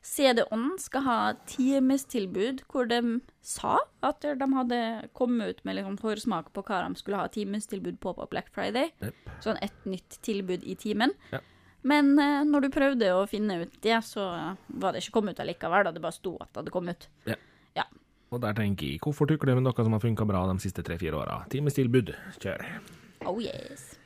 CD-On 0.00 0.78
skal 0.80 1.02
ha 1.04 1.18
timestilbud, 1.46 2.62
hvor 2.72 2.88
de 2.88 3.20
sa 3.44 3.74
at 4.02 4.24
de 4.24 4.46
hadde 4.56 4.78
kommet 5.12 5.50
ut 5.58 5.64
med 5.68 5.76
liksom 5.76 5.98
forsmak 6.00 6.48
på 6.56 6.64
hva 6.64 6.78
de 6.86 6.96
skulle 6.96 7.20
ha 7.20 7.28
timestilbud 7.28 7.98
på 8.00 8.14
på 8.16 8.28
Black 8.32 8.48
Friday. 8.54 8.92
Yep. 9.04 9.28
Sånn 9.44 9.60
et 9.60 9.84
nytt 9.84 10.16
tilbud 10.24 10.64
i 10.64 10.74
timen. 10.80 11.12
Ja. 11.34 11.42
Men 11.82 12.12
eh, 12.18 12.42
når 12.48 12.64
du 12.66 12.70
prøvde 12.72 13.12
å 13.16 13.26
finne 13.28 13.60
ut 13.62 13.76
det, 13.84 13.98
så 14.04 14.24
var 14.68 14.92
det 14.96 15.04
ikke 15.04 15.18
kommet 15.20 15.36
ut 15.36 15.44
allikevel. 15.44 15.84
Da 15.84 15.92
det 15.92 16.02
bare 16.04 16.16
sto 16.16 16.34
at 16.40 16.48
det 16.52 16.62
hadde 16.62 16.74
kommet 16.74 17.04
ut. 17.06 17.08
Ja. 17.34 17.38
Og 18.30 18.38
der 18.44 18.54
tenker 18.54 18.86
jeg, 18.86 19.00
hvorfor 19.02 19.26
tukle 19.26 19.56
med 19.58 19.64
noe 19.66 19.74
som 19.84 19.94
har 19.96 20.02
funka 20.02 20.26
bra 20.28 20.44
de 20.46 20.62
siste 20.62 20.84
tre-fire 20.86 21.18
åra? 21.18 21.40
Timestilbud, 21.50 22.12
kjør. 22.38 22.62
Oh 23.26 23.40
yes. 23.42 23.96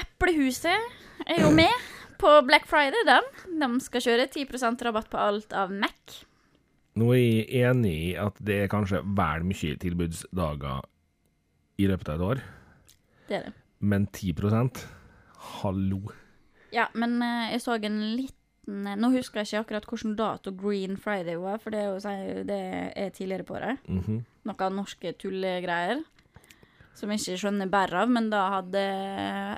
Eplehuset 0.00 1.26
er 1.28 1.42
jo 1.42 1.50
med 1.52 1.72
på 2.20 2.30
Black 2.48 2.64
Friday, 2.68 3.04
dem. 3.08 3.26
De 3.60 3.68
skal 3.84 4.04
kjøre 4.04 4.26
10% 4.32 4.84
rabatt 4.88 5.10
på 5.12 5.20
alt 5.20 5.52
av 5.56 5.72
Mac. 5.72 6.22
Nå 7.00 7.10
er 7.14 7.20
jeg 7.20 7.68
enig 7.70 7.92
i 8.10 8.10
at 8.20 8.40
det 8.44 8.62
er 8.64 8.72
kanskje 8.72 9.02
vel 9.04 9.44
mye 9.46 9.76
tilbudsdager 9.80 10.80
i 11.80 11.86
løpet 11.88 12.10
av 12.12 12.16
et 12.18 12.26
år, 12.30 12.40
Det 13.28 13.36
er 13.38 13.44
det. 13.46 13.52
men 13.80 14.06
10% 14.12 14.82
Hallo. 15.60 16.00
Ja, 16.74 16.88
men 16.94 17.22
eh, 17.22 17.52
jeg 17.54 17.62
så 17.64 17.76
en 17.78 18.00
liten 18.16 18.36
eh, 18.86 18.96
Nå 19.00 19.10
husker 19.14 19.40
jeg 19.42 19.50
ikke 19.50 19.60
akkurat 19.64 19.88
hvilken 19.90 20.16
dato 20.18 20.52
Green 20.56 20.96
Friday 21.00 21.36
var, 21.40 21.58
for 21.62 21.74
det 21.74 21.80
er, 21.82 21.90
jo, 21.92 22.44
det 22.48 22.60
er 22.96 23.10
tidligere 23.16 23.46
på 23.48 23.56
året. 23.58 23.82
Mhm. 23.88 24.20
Noen 24.50 24.76
norske 24.78 25.12
tullegreier 25.20 26.00
som 26.96 27.10
jeg 27.12 27.20
ikke 27.20 27.38
skjønner 27.42 27.68
bæret 27.70 27.96
av, 28.02 28.08
men 28.12 28.30
da 28.32 28.40
hadde 28.58 28.80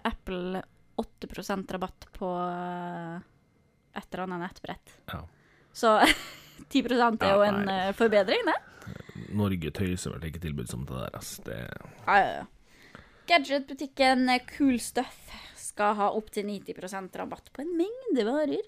Apple 0.07 0.61
8% 1.01 1.71
rabatt 1.75 2.05
på 2.15 2.29
eh, 2.29 3.21
et 3.99 4.07
eller 4.13 4.25
annet 4.27 4.43
nettbrett. 4.47 4.93
Ja. 5.11 5.23
Så 5.73 5.95
10 6.73 6.83
er 6.93 6.99
jo 7.33 7.43
Ja, 7.43 7.49
en 7.49 7.65
nei. 7.67 7.79
eh, 7.89 7.95
forbedring, 7.99 8.45
det. 8.47 8.59
Norge 9.33 9.71
tøyser 9.73 10.13
vel 10.17 10.29
ikke 10.29 10.43
tilbud 10.43 10.69
som 10.69 10.85
det 10.87 10.99
der, 10.99 11.15
ass. 11.19 11.37
Det 11.47 11.57
Ja, 12.07 12.19
ja, 12.19 12.33
ja. 12.43 13.01
Gadgetbutikken 13.31 14.27
Cool 14.51 14.79
Stuff 14.83 15.31
skal 15.57 15.95
ha 15.97 16.09
opptil 16.19 16.45
90 16.51 17.17
rabatt 17.17 17.51
på 17.55 17.63
en 17.63 17.71
mengde 17.79 18.25
varer. 18.27 18.67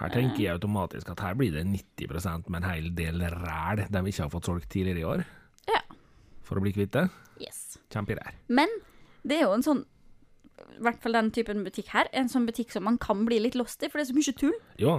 Her 0.00 0.12
tenker 0.14 0.40
jeg 0.40 0.54
automatisk 0.56 1.10
at 1.12 1.20
her 1.20 1.34
blir 1.36 1.52
det 1.52 1.66
90% 1.68 2.48
med 2.48 2.62
en 2.62 2.68
hel 2.70 2.86
del 2.96 3.20
ræl 3.20 3.82
de 3.92 4.00
ikke 4.08 4.22
har 4.24 4.32
fått 4.32 4.48
solgt 4.48 4.70
tidligere 4.72 5.02
i 5.02 5.08
år. 5.08 5.24
Ja. 5.68 5.80
For 6.46 6.56
å 6.56 6.64
bli 6.64 6.72
kvitt 6.72 6.94
det. 6.96 7.06
Yes. 7.40 7.76
Kjemperær. 7.92 8.32
Men 8.48 8.72
det 9.22 9.36
er 9.38 9.44
jo 9.48 9.56
en 9.58 9.64
sånn 9.66 9.82
I 10.60 10.80
hvert 10.84 11.00
fall 11.02 11.16
den 11.16 11.30
typen 11.36 11.64
butikk 11.66 11.90
her. 11.92 12.08
En 12.16 12.28
sånn 12.32 12.46
butikk 12.48 12.72
som 12.72 12.84
man 12.88 12.96
kan 13.00 13.26
bli 13.28 13.38
litt 13.42 13.56
lost 13.58 13.82
i, 13.84 13.88
for 13.90 14.00
det 14.00 14.06
er 14.06 14.12
så 14.12 14.16
mye 14.16 14.36
tull. 14.40 14.56
Ja, 14.80 14.96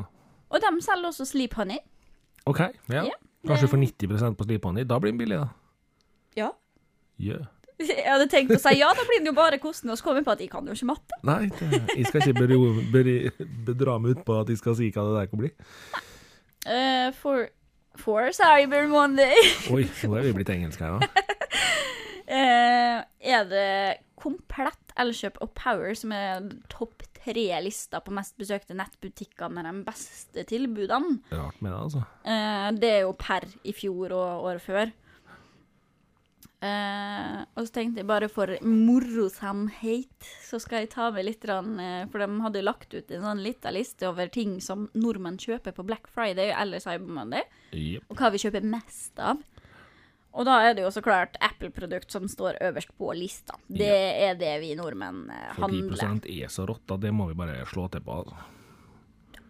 Og 0.52 0.62
de 0.62 0.72
selger 0.84 1.10
også 1.10 1.26
Sleep 1.26 1.54
Honey. 1.58 1.80
OK. 2.50 2.60
Ja. 2.92 3.06
Ja, 3.08 3.18
Kanskje 3.48 3.70
for 3.72 3.82
90% 3.82 4.38
på 4.38 4.46
Sleep 4.46 4.66
Honey. 4.66 4.84
Da 4.86 5.00
blir 5.00 5.14
den 5.14 5.22
billig, 5.22 5.38
da. 5.42 5.48
Ja. 6.38 6.50
Ja. 7.22 7.40
Jeg 7.90 8.08
hadde 8.08 8.28
tenkt 8.32 8.54
å 8.56 8.60
si 8.62 8.76
ja, 8.80 8.92
da 8.98 9.06
blir 9.08 9.22
den 9.22 9.32
jo 9.32 9.36
bare 9.38 9.60
kosten, 9.62 9.92
og 9.92 10.00
så 10.00 10.06
kom 10.06 10.20
jeg 10.20 10.28
på 10.28 10.36
at 10.36 10.44
jeg 10.44 10.52
kan 10.52 10.68
jo 10.68 10.76
ikke 10.76 10.90
matte. 10.92 11.18
Nei, 11.28 11.48
det, 11.58 11.82
jeg 11.96 12.10
skal 12.10 12.26
ikke 12.26 12.46
bero, 12.46 12.60
beri, 12.94 13.16
bedra 13.68 13.98
meg 14.02 14.18
ut 14.18 14.24
på 14.28 14.38
at 14.42 14.52
jeg 14.52 14.62
skal 14.62 14.78
si 14.80 14.92
hva 14.94 15.08
det 15.08 15.18
der 15.18 15.32
kan 15.32 15.44
bli. 15.44 15.52
Uh, 16.62 17.10
for, 17.18 17.48
for 17.98 18.30
Cyber 18.38 18.86
Monday 18.86 19.34
Oi, 19.74 19.88
nå 20.06 20.18
er 20.20 20.28
vi 20.28 20.34
blitt 20.38 20.52
engelske 20.54 20.86
her, 20.86 21.02
da. 21.02 21.24
uh, 22.30 23.00
er 23.34 23.48
det 23.50 23.72
komplett 24.22 24.94
Elkjøp 25.02 25.40
og 25.42 25.56
Power 25.58 25.96
som 25.98 26.14
er 26.14 26.46
topp 26.70 27.02
tre-lista 27.22 28.02
på 28.02 28.14
mest 28.14 28.38
besøkte 28.40 28.76
nettbutikker 28.78 29.52
med 29.54 29.68
de 29.68 29.74
beste 29.86 30.46
tilbudene. 30.50 31.20
Rart 31.34 31.60
med 31.62 31.72
det, 31.74 31.80
altså. 31.80 32.04
Uh, 32.26 32.70
det 32.78 32.92
er 32.96 33.04
jo 33.06 33.16
per 33.18 33.46
i 33.66 33.74
fjor 33.78 34.16
og 34.18 34.48
året 34.50 34.66
før. 34.66 34.94
Eh, 36.62 37.38
og 37.58 37.66
så 37.66 37.74
tenkte 37.74 38.04
jeg 38.04 38.08
bare 38.10 38.28
for 38.30 38.52
morosamhet, 38.62 40.28
så 40.46 40.60
skal 40.62 40.84
jeg 40.84 40.92
ta 40.94 41.08
med 41.10 41.26
litt, 41.26 41.46
eh, 41.50 42.04
for 42.12 42.22
de 42.22 42.42
hadde 42.44 42.62
lagt 42.62 42.94
ut 42.94 43.10
en 43.12 43.24
sånn 43.26 43.42
lita 43.42 43.72
liste 43.74 44.06
over 44.06 44.28
ting 44.30 44.60
som 44.62 44.88
nordmenn 44.94 45.40
kjøper 45.42 45.74
på 45.74 45.86
Black 45.88 46.06
Friday 46.08 46.52
eller 46.54 46.78
Cyber 46.80 47.08
Monday, 47.10 47.42
Yep. 47.74 48.04
og 48.10 48.18
hva 48.18 48.32
vi 48.32 48.38
kjøper 48.38 48.62
mest 48.64 49.18
av. 49.18 49.42
Og 50.34 50.46
da 50.46 50.62
er 50.64 50.76
det 50.76 50.84
jo 50.86 50.92
så 50.94 51.02
klart 51.04 51.36
Apple-produkt 51.42 52.12
som 52.12 52.28
står 52.28 52.62
øverst 52.62 52.94
på 52.96 53.10
lista. 53.18 53.58
Det 53.68 53.90
er 53.90 54.36
det 54.36 54.54
vi 54.62 54.76
nordmenn 54.76 55.26
handler 55.58 55.98
10 55.98 56.06
handler. 56.06 56.30
er 56.30 56.48
så 56.48 56.66
rått 56.70 56.92
at 56.94 57.02
det 57.02 57.12
må 57.12 57.28
vi 57.28 57.34
bare 57.34 57.66
slå 57.66 57.90
til 57.92 58.00
på. 58.06 58.22
Altså. 58.22 58.38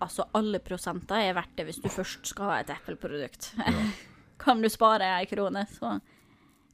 Altså, 0.02 0.26
alle 0.34 0.58
prosenter 0.60 1.22
er 1.30 1.36
verdt 1.38 1.56
det 1.58 1.68
hvis 1.68 1.82
du 1.84 1.90
først 1.90 2.26
skal 2.26 2.46
ha 2.50 2.60
et 2.62 2.70
Apple-produkt. 2.74 3.52
kan 4.40 4.62
du 4.62 4.70
spare 4.70 5.20
ei 5.20 5.26
krone, 5.30 5.68
så 5.70 6.00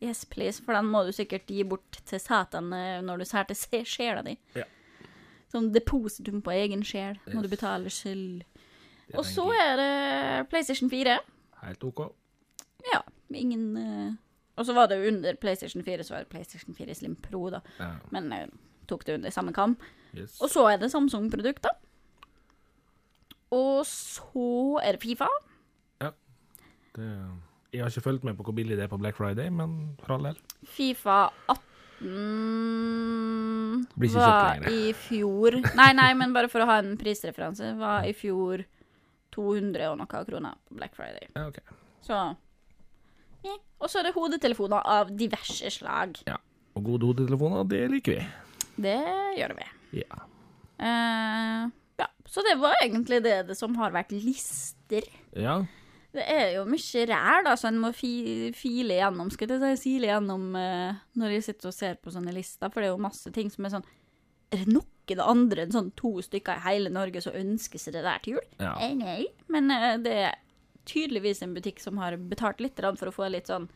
yes, 0.04 0.26
please. 0.26 0.62
For 0.64 0.78
den 0.78 0.89
må 0.91 1.04
du 1.08 1.14
sikkert 1.16 1.50
gi 1.52 1.64
bort 1.68 2.02
til 2.06 2.22
Satan 2.22 2.72
eh, 2.76 3.00
når 3.06 3.22
du 3.24 3.26
sær 3.30 3.48
til 3.50 3.86
sjela 3.88 4.24
di. 4.26 4.38
Ja. 4.58 4.66
Sånn 5.52 5.72
depositum 5.72 6.41
på 6.43 6.52
egen 6.52 6.84
sjel 6.84 7.20
må 7.32 7.41
du 7.43 7.50
betale 7.52 7.91
selv. 7.93 8.43
Og 9.16 9.24
så 9.24 9.45
er 9.56 9.78
det 9.80 9.91
PlayStation 10.52 10.89
4. 10.91 11.18
Helt 11.64 11.84
OK. 11.88 12.02
Ja, 12.91 13.02
ingen 13.32 13.70
uh... 13.78 14.16
Og 14.58 14.66
så 14.66 14.74
var 14.74 14.89
det 14.89 14.98
under 15.08 15.36
PlayStation 15.38 15.84
4, 15.86 16.04
så 16.04 16.16
var 16.16 16.26
det 16.26 16.32
PlayStation 16.34 16.76
4 16.76 16.95
Slim 16.98 17.16
Pro, 17.16 17.50
da. 17.54 17.60
Ja, 17.80 17.91
Men 18.12 18.32
jeg 18.34 18.50
tok 18.89 19.06
det 19.06 19.14
under 19.20 19.30
samme 19.30 19.54
kam. 19.54 19.78
yes. 20.18 20.41
Og 20.41 20.50
så 20.50 20.66
er 20.68 20.78
det 20.82 20.91
Samsung-produkter. 20.91 21.70
Og 23.54 23.86
så 23.86 24.80
er 24.84 24.98
det 24.98 25.02
Fifa. 25.02 25.28
Ja. 26.02 26.10
Det, 26.95 27.12
jeg 27.74 27.82
har 27.84 27.89
ikke 27.91 28.05
fulgt 28.05 28.24
med 28.28 28.34
på 28.38 28.43
hvor 28.47 28.55
billig 28.57 28.76
det 28.78 28.84
er 28.88 28.91
på 28.91 28.99
Black 29.01 29.18
Friday, 29.20 29.47
men 29.53 29.70
for 30.03 30.09
all 30.18 30.24
del. 30.30 30.38
Fifa 30.65 31.20
18 31.51 33.88
Blir 33.97 34.09
ikke 34.11 34.22
var 34.22 34.53
lenger. 34.53 34.70
i 34.70 34.72
fjor 34.93 35.51
Nei, 35.76 35.91
nei, 35.97 36.11
men 36.18 36.34
bare 36.36 36.49
for 36.51 36.59
å 36.63 36.68
ha 36.70 36.76
en 36.84 36.93
prisreferanse, 36.99 37.65
var 37.80 38.05
i 38.07 38.13
fjor 38.18 38.57
200 39.36 39.89
og 39.91 39.95
noe 39.99 40.24
kroner 40.30 40.53
på 40.68 40.72
Black 40.80 40.93
Friday. 40.97 41.26
Ja, 41.36 41.43
ok. 41.51 41.57
Så 42.05 42.15
ja. 43.45 43.55
Og 43.80 43.88
så 43.91 43.95
er 44.01 44.05
det 44.07 44.15
hodetelefoner 44.15 44.82
av 44.89 45.05
diverse 45.18 45.70
slag. 45.74 46.09
Ja. 46.28 46.38
Og 46.78 46.82
gode 46.86 47.05
hodetelefoner, 47.11 47.59
det 47.70 47.84
liker 47.93 48.11
vi. 48.18 48.24
Det 48.88 48.97
gjør 49.39 49.51
vi. 49.57 49.65
Ja. 50.01 50.18
Eh, 50.78 51.63
ja, 52.01 52.07
så 52.30 52.39
det 52.45 52.55
var 52.61 52.74
egentlig 52.84 53.20
det, 53.26 53.38
det 53.49 53.55
som 53.57 53.72
har 53.82 53.91
vært 53.95 54.11
lister. 54.13 55.03
ja. 55.38 55.55
Det 56.18 56.26
er 56.34 56.55
jo 56.55 56.63
mye 56.65 57.05
ræl 57.11 57.45
da, 57.45 57.53
så 57.59 57.70
en 57.70 57.80
må 57.82 57.91
fi, 57.93 58.11
file 58.57 58.95
igjennom, 58.97 59.30
skal 59.34 59.51
jeg 59.53 59.78
si, 59.78 59.91
sile 59.91 60.09
gjennom 60.09 60.55
eh, 60.57 60.97
når 61.20 61.36
jeg 61.36 61.47
sitter 61.49 61.70
og 61.70 61.76
ser 61.78 61.99
på 62.01 62.13
sånne 62.13 62.34
lister, 62.34 62.72
for 62.74 62.82
det 62.82 62.89
er 62.89 62.95
jo 62.95 63.03
masse 63.05 63.34
ting 63.36 63.51
som 63.53 63.68
er 63.68 63.76
sånn 63.78 63.88
Er 64.49 64.63
det 64.63 64.74
noen 64.74 65.22
andre 65.24 65.63
enn 65.63 65.76
sånn 65.76 65.91
to 65.99 66.18
stykker 66.24 66.57
i 66.57 66.65
hele 66.65 66.89
Norge 66.91 67.22
som 67.24 67.36
ønsker 67.38 67.80
seg 67.80 67.95
det 67.95 68.01
der 68.03 68.24
til 68.24 68.38
jul? 68.38 68.47
Ja. 68.59 68.74
Eh, 68.84 68.95
nei. 68.97 69.28
Men 69.51 69.72
eh, 69.72 69.93
det 70.03 70.15
er 70.26 70.39
tydeligvis 70.88 71.43
en 71.43 71.53
butikk 71.55 71.80
som 71.84 71.99
har 72.01 72.18
betalt 72.18 72.63
litt 72.63 72.80
for 72.80 73.11
å 73.11 73.15
få 73.15 73.30
litt 73.32 73.51
sånn 73.51 73.70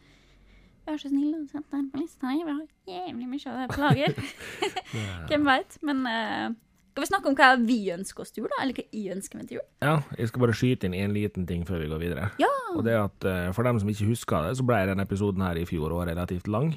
Vær 0.81 0.97
så 0.97 1.11
snill 1.11 1.35
og 1.37 1.45
sette 1.45 1.75
den 1.75 1.91
på 1.93 1.99
lista. 2.01 2.31
Vi 2.33 2.41
har 2.41 2.61
jævlig 2.89 3.27
mye 3.29 3.51
av 3.51 3.57
det 3.59 3.65
på 3.69 3.81
lager. 3.83 4.15
Hvem 5.29 5.43
veit. 5.45 5.75
Men 5.85 5.99
eh, 6.09 6.55
skal 6.91 7.05
vi 7.05 7.07
snakke 7.07 7.31
om 7.31 7.35
hva 7.39 7.49
vi 7.63 7.79
ønsker 7.93 8.23
oss 8.23 8.33
til 8.35 8.43
jul, 8.43 8.51
da? 8.51 8.61
Eller 8.63 8.75
hva 8.75 8.83
jeg 8.91 9.15
ønsker 9.15 9.39
meg 9.39 9.47
til 9.49 9.59
jul? 9.59 9.67
ja. 9.83 9.95
Jeg 10.19 10.31
skal 10.31 10.43
bare 10.43 10.57
skyte 10.57 10.89
inn 10.89 10.97
en 10.99 11.15
liten 11.15 11.47
ting 11.47 11.63
før 11.67 11.83
vi 11.83 11.91
går 11.91 12.01
videre. 12.03 12.31
Ja. 12.41 12.51
Og 12.75 12.83
det 12.87 12.95
er 12.95 13.05
at 13.05 13.27
eh, 13.27 13.51
For 13.55 13.67
dem 13.67 13.79
som 13.79 13.89
ikke 13.91 14.09
husker 14.11 14.47
det, 14.47 14.57
så 14.59 14.65
ble 14.67 14.81
denne 14.89 15.07
episoden 15.07 15.43
her 15.45 15.59
i 15.59 15.67
fjor 15.69 15.95
òg 15.95 16.05
relativt 16.11 16.51
lang. 16.51 16.75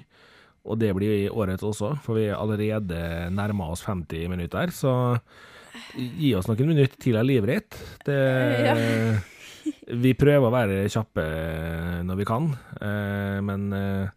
Og 0.64 0.78
det 0.80 0.94
blir 0.96 1.26
i 1.26 1.28
årets 1.28 1.66
også, 1.66 1.92
for 2.00 2.16
vi 2.16 2.28
er 2.30 2.38
allerede 2.38 3.28
nærma 3.34 3.68
oss 3.74 3.84
50 3.84 4.30
minutter. 4.32 4.72
Så 4.72 4.94
gi 5.98 6.30
oss 6.38 6.48
noen 6.48 6.70
minutter 6.70 6.96
til 7.02 7.18
av 7.20 7.26
livet 7.26 7.50
ditt. 7.50 7.78
Det, 8.06 8.18
vi 10.04 10.14
prøver 10.16 10.48
å 10.48 10.54
være 10.54 10.84
kjappe 10.92 11.24
når 12.06 12.20
vi 12.20 12.28
kan, 12.28 12.48
eh, 12.80 13.40
men 13.44 13.66
eh, 13.76 14.12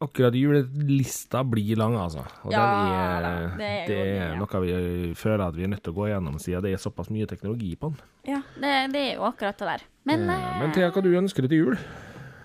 akkurat 0.00 0.34
julelista 0.38 1.40
blir 1.44 1.76
lang, 1.80 1.96
altså. 1.98 2.22
Og 2.46 2.52
Ja 2.54 2.60
den 2.62 2.92
da, 2.92 2.98
er, 2.98 3.56
det 3.58 3.68
er 3.68 3.86
Det 3.88 3.96
er, 3.98 4.10
ja. 4.32 4.38
noe 4.38 4.60
vi 4.62 5.14
føler 5.18 5.44
at 5.48 5.56
vi 5.58 5.64
er 5.66 5.72
nødt 5.72 5.82
til 5.82 5.92
å 5.94 5.98
gå 5.98 6.08
gjennom, 6.12 6.38
siden 6.42 6.62
det 6.66 6.72
er 6.76 6.82
såpass 6.82 7.10
mye 7.14 7.26
teknologi 7.30 7.72
på 7.76 7.90
den. 7.92 7.98
Ja, 8.30 8.40
det, 8.62 8.72
det 8.94 9.02
er 9.08 9.14
jo 9.18 9.26
akkurat 9.28 9.58
det 9.58 9.70
der. 9.72 9.86
Men, 10.08 10.26
Eh, 10.30 10.58
Men 10.62 10.72
Thea, 10.72 10.90
hva 10.94 11.02
du 11.02 11.10
ønsker 11.18 11.42
deg 11.46 11.50
til 11.50 11.64
jul? 11.64 11.78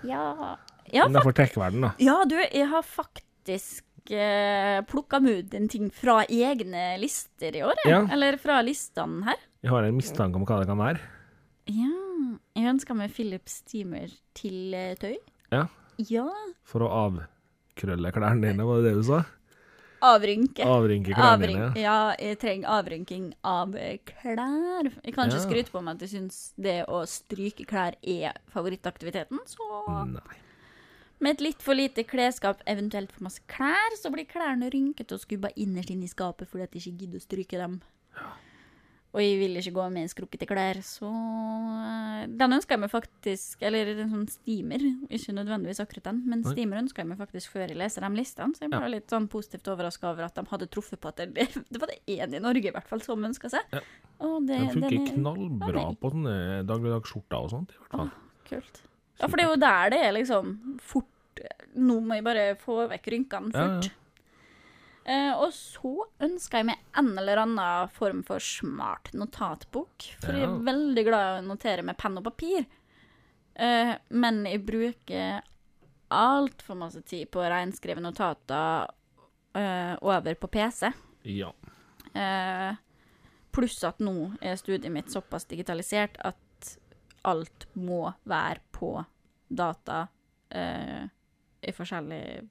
ja, 0.04 0.56
ja, 0.92 1.06
Innenfor 1.08 1.32
tech-verdenen, 1.32 1.88
da. 1.88 1.92
ja, 2.04 2.16
du, 2.28 2.34
jeg 2.36 2.66
har 2.68 2.82
faktisk 2.84 3.84
eh, 4.12 4.82
plukka 4.90 5.20
med 5.24 5.38
ut 5.46 5.54
en 5.56 5.68
ting 5.72 5.88
fra 5.94 6.24
egne 6.28 6.98
lister 7.00 7.56
i 7.56 7.62
år. 7.64 7.78
Ja. 7.88 8.02
Eller 8.12 8.36
fra 8.36 8.58
listene 8.62 9.24
her. 9.30 9.38
Jeg 9.64 9.70
har 9.72 9.86
en 9.86 9.96
mistanke 9.96 10.36
om 10.36 10.44
hva 10.44 10.58
det 10.60 10.68
kan 10.68 10.78
være. 10.82 11.00
Ja, 11.72 11.88
jeg 12.58 12.68
ønska 12.74 12.92
meg 12.98 13.14
Philips 13.16 13.62
Steamer 13.62 14.10
til 14.36 14.74
eh, 14.76 14.92
tøy. 15.00 15.16
Ja. 15.54 15.64
Ja. 16.10 16.26
For 16.68 16.82
å 16.84 16.90
avkrølle 16.90 17.30
klærne 17.76 18.40
dine, 18.42 18.64
var 18.66 18.80
det 18.82 18.84
det 18.92 18.94
du 19.00 19.02
sa? 19.02 19.24
Avrynke. 20.04 20.60
Avrynke 20.68 21.14
klærne 21.14 21.32
Avrynk, 21.32 21.74
dine. 21.74 21.82
ja, 21.82 22.14
jeg 22.20 22.38
trenger 22.38 22.68
avrynking 22.68 23.32
av 23.42 23.72
klær. 23.72 24.90
Jeg 25.04 25.14
kan 25.14 25.28
ikke 25.30 25.38
Ja. 25.40 25.46
skryte 25.48 25.70
på 25.72 25.82
meg 25.82 25.94
at 25.96 26.00
jeg 26.02 26.10
syns 26.20 26.52
det 26.60 26.86
å 26.86 27.06
stryke 27.08 27.64
klær 27.66 27.94
er 28.02 28.32
favorittaktiviteten, 28.52 29.38
så 29.46 30.06
Nei. 30.12 30.36
Med 31.20 31.36
et 31.36 31.40
litt 31.40 31.62
for 31.62 31.74
lite 31.74 32.04
klesskap, 32.04 32.60
eventuelt 32.66 33.10
for 33.12 33.22
masse 33.24 33.40
klær, 33.48 33.94
så 33.96 34.10
blir 34.12 34.26
klærne 34.26 34.68
rynkete 34.70 35.12
og 35.14 35.20
skubba 35.20 35.48
innerst 35.56 35.90
inn 35.90 36.02
i 36.02 36.06
skapet 36.08 36.48
fordi 36.48 36.64
at 36.64 36.72
jeg 36.74 36.82
ikke 36.82 36.98
gidder 36.98 37.18
å 37.18 37.22
stryke 37.22 37.56
dem. 37.56 37.80
Og 39.14 39.20
jeg 39.22 39.36
vil 39.38 39.54
ikke 39.60 39.70
gå 39.76 39.82
med 39.94 40.10
skrukkete 40.10 40.46
klær, 40.50 40.80
så 40.82 41.06
eh, 41.06 42.24
Den 42.34 42.56
ønsker 42.56 42.74
jeg 42.74 42.80
meg 42.82 42.90
faktisk 42.90 43.62
Eller 43.62 43.92
en 43.92 44.10
sånn 44.10 44.24
steamer, 44.32 44.82
ikke 45.06 45.34
nødvendigvis 45.36 45.80
akkurat 45.84 46.08
den, 46.10 46.22
men 46.26 46.42
steamer 46.42 46.80
ønsker 46.82 47.04
jeg 47.04 47.10
meg 47.12 47.20
faktisk 47.20 47.52
før 47.54 47.68
jeg 47.68 47.78
leser 47.78 48.02
de 48.06 48.10
listene, 48.18 48.56
så 48.58 48.64
jeg 48.66 48.72
Ja. 48.74 48.80
ble 48.82 48.90
litt 48.96 49.14
sånn 49.14 49.28
positivt 49.30 49.70
overraska 49.70 50.10
over 50.10 50.26
at 50.26 50.34
de 50.34 50.44
hadde 50.50 50.66
truffet 50.74 50.98
på 51.00 51.08
at 51.12 51.22
det, 51.22 51.30
det 51.70 51.80
var 51.80 51.92
det 51.92 52.00
én 52.10 52.34
i 52.34 52.42
Norge 52.42 52.66
i 52.72 52.74
hvert 52.74 52.88
fall 52.90 53.00
som 53.06 53.22
ønska 53.24 53.50
seg. 53.54 53.62
Ja. 53.72 53.80
Og 54.24 54.46
det, 54.48 54.58
Den 54.58 54.74
funker 54.74 54.90
den 54.90 55.06
er 55.06 55.14
knallbra 55.14 55.86
på 56.00 56.10
sånne 56.14 56.36
dagligdagsskjorter 56.66 57.38
og 57.46 57.50
sånt, 57.54 57.70
i 57.74 57.78
hvert 57.84 57.94
fall. 57.94 58.10
kult. 58.50 58.82
Ja, 59.20 59.28
for 59.28 59.36
det 59.38 59.44
er 59.46 59.50
jo 59.52 59.60
der 59.62 59.90
det 59.94 60.00
er 60.08 60.12
liksom 60.18 60.56
fort 60.82 61.10
Nå 61.74 61.96
må 62.02 62.14
jeg 62.18 62.22
bare 62.26 62.42
få 62.58 62.84
vekk 62.90 63.06
rynkene 63.14 63.50
Ja, 63.54 63.62
fort. 63.80 63.88
Eh, 65.04 65.32
og 65.36 65.50
så 65.52 66.06
ønsker 66.24 66.62
jeg 66.62 66.68
meg 66.70 66.84
en 66.96 67.10
eller 67.20 67.42
annen 67.42 67.90
form 67.92 68.22
for 68.24 68.40
smart 68.40 69.10
notatbok. 69.12 70.06
For 70.22 70.32
jeg 70.32 70.46
er 70.46 70.62
veldig 70.64 71.04
glad 71.04 71.26
i 71.26 71.42
å 71.42 71.48
notere 71.50 71.84
med 71.84 71.98
penn 72.00 72.16
og 72.20 72.24
papir. 72.30 72.64
Uh, 73.54 73.92
men 74.10 74.40
jeg 74.48 74.64
bruker 74.66 75.44
altfor 76.14 76.78
masse 76.78 77.04
tid 77.06 77.28
på 77.30 77.38
å 77.38 77.50
reinskrive 77.52 78.02
notater 78.02 78.88
uh, 78.88 79.94
over 80.00 80.40
på 80.40 80.50
PC. 80.56 80.90
Ja. 81.30 81.52
Pluss 83.54 83.78
at 83.86 84.00
nå 84.02 84.32
er 84.42 84.58
studiet 84.58 84.92
mitt 84.92 85.12
såpass 85.14 85.46
digitalisert 85.50 86.18
at 86.22 86.72
alt 87.26 87.68
må 87.78 88.08
være 88.28 88.60
på 88.74 88.90
data 89.48 90.04
i 90.54 91.72
forskjellige 91.74 92.44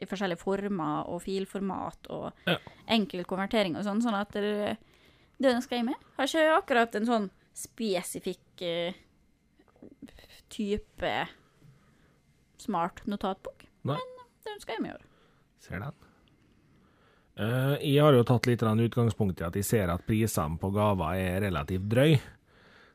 i 0.00 0.06
forskjellige 0.08 0.40
former 0.40 1.08
og 1.10 1.22
filformat 1.24 2.08
og 2.14 2.32
Ja. 2.48 2.58
enkel 2.88 3.24
konvertering 3.28 3.76
og 3.76 3.84
sånn, 3.84 4.02
sånn 4.02 4.16
at 4.18 4.32
det, 4.32 4.76
det 5.38 5.54
ønsker 5.54 5.76
jeg 5.76 5.84
meg. 5.90 5.96
Har 6.16 6.26
ikke 6.30 6.56
akkurat 6.56 6.94
en 6.96 7.06
sånn 7.06 7.30
spesifikk 7.52 8.62
eh, 8.64 8.94
type 10.52 11.12
smart 12.62 13.02
notatbok. 13.06 13.66
Nei. 13.88 13.96
Men 13.98 14.24
det 14.44 14.54
ønsker 14.56 14.76
jeg 14.76 14.82
meg 14.84 14.92
i 14.92 14.96
år. 14.96 15.06
Ser 15.62 15.82
den. 15.82 15.98
Uh, 17.32 17.78
jeg 17.80 18.02
har 18.02 18.12
jo 18.12 18.24
tatt 18.28 18.46
litt 18.46 18.62
utgangspunkt 18.62 19.40
i 19.40 19.44
at 19.46 19.56
jeg 19.56 19.64
ser 19.64 19.88
at 19.88 20.04
prisene 20.04 20.60
på 20.60 20.68
gaver 20.74 21.16
er 21.16 21.40
relativt 21.46 21.88
drøy. 21.88 22.18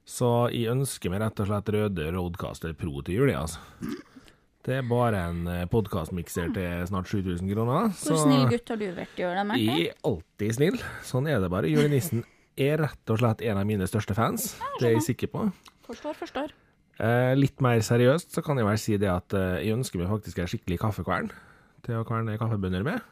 Så 0.07 0.27
jeg 0.53 0.71
ønsker 0.71 1.11
meg 1.11 1.19
rett 1.23 1.41
og 1.43 1.49
slett 1.49 1.71
røde 1.73 2.11
Roadcaster 2.15 2.75
Pro 2.77 3.01
til 3.03 3.17
jul, 3.17 3.31
altså. 3.35 3.59
Det 4.67 4.75
er 4.75 4.87
bare 4.87 5.21
en 5.29 5.45
podkastmikser 5.71 6.49
til 6.51 6.87
snart 6.89 7.07
7000 7.07 7.47
kroner. 7.53 7.93
Hvor 8.03 8.17
snill 8.19 8.49
gutt 8.51 8.67
har 8.73 8.79
du 8.81 8.89
vært 8.97 9.21
i 9.21 9.23
år, 9.23 9.37
da, 9.39 9.45
Marte? 9.47 9.63
Jeg 9.63 9.85
er 9.93 10.01
alltid 10.09 10.57
snill. 10.57 10.81
Sånn 11.07 11.29
er 11.31 11.39
det 11.39 11.47
bare. 11.53 11.69
Julenissen 11.71 12.25
er 12.59 12.81
rett 12.81 13.13
og 13.13 13.21
slett 13.21 13.45
en 13.47 13.61
av 13.61 13.67
mine 13.69 13.87
største 13.87 14.17
fans. 14.17 14.55
Det 14.81 14.89
er 14.89 14.97
jeg 14.97 15.05
sikker 15.13 15.31
på. 15.31 15.45
Forstår, 15.87 16.17
forstår. 16.19 16.51
Eh, 16.97 17.31
litt 17.37 17.61
mer 17.61 17.79
seriøst 17.85 18.33
så 18.33 18.41
kan 18.43 18.57
jeg 18.57 18.67
vel 18.67 18.79
si 18.81 18.97
det 18.99 19.09
at 19.11 19.35
eh, 19.37 19.59
jeg 19.67 19.77
ønsker 19.77 20.01
meg 20.01 20.09
faktisk 20.09 20.41
en 20.41 20.49
skikkelig 20.49 20.79
kaffekvern 20.81 21.29
til 21.85 21.99
å 21.99 22.05
kverne 22.07 22.35
kaffebønner 22.41 22.85
med. 22.87 23.05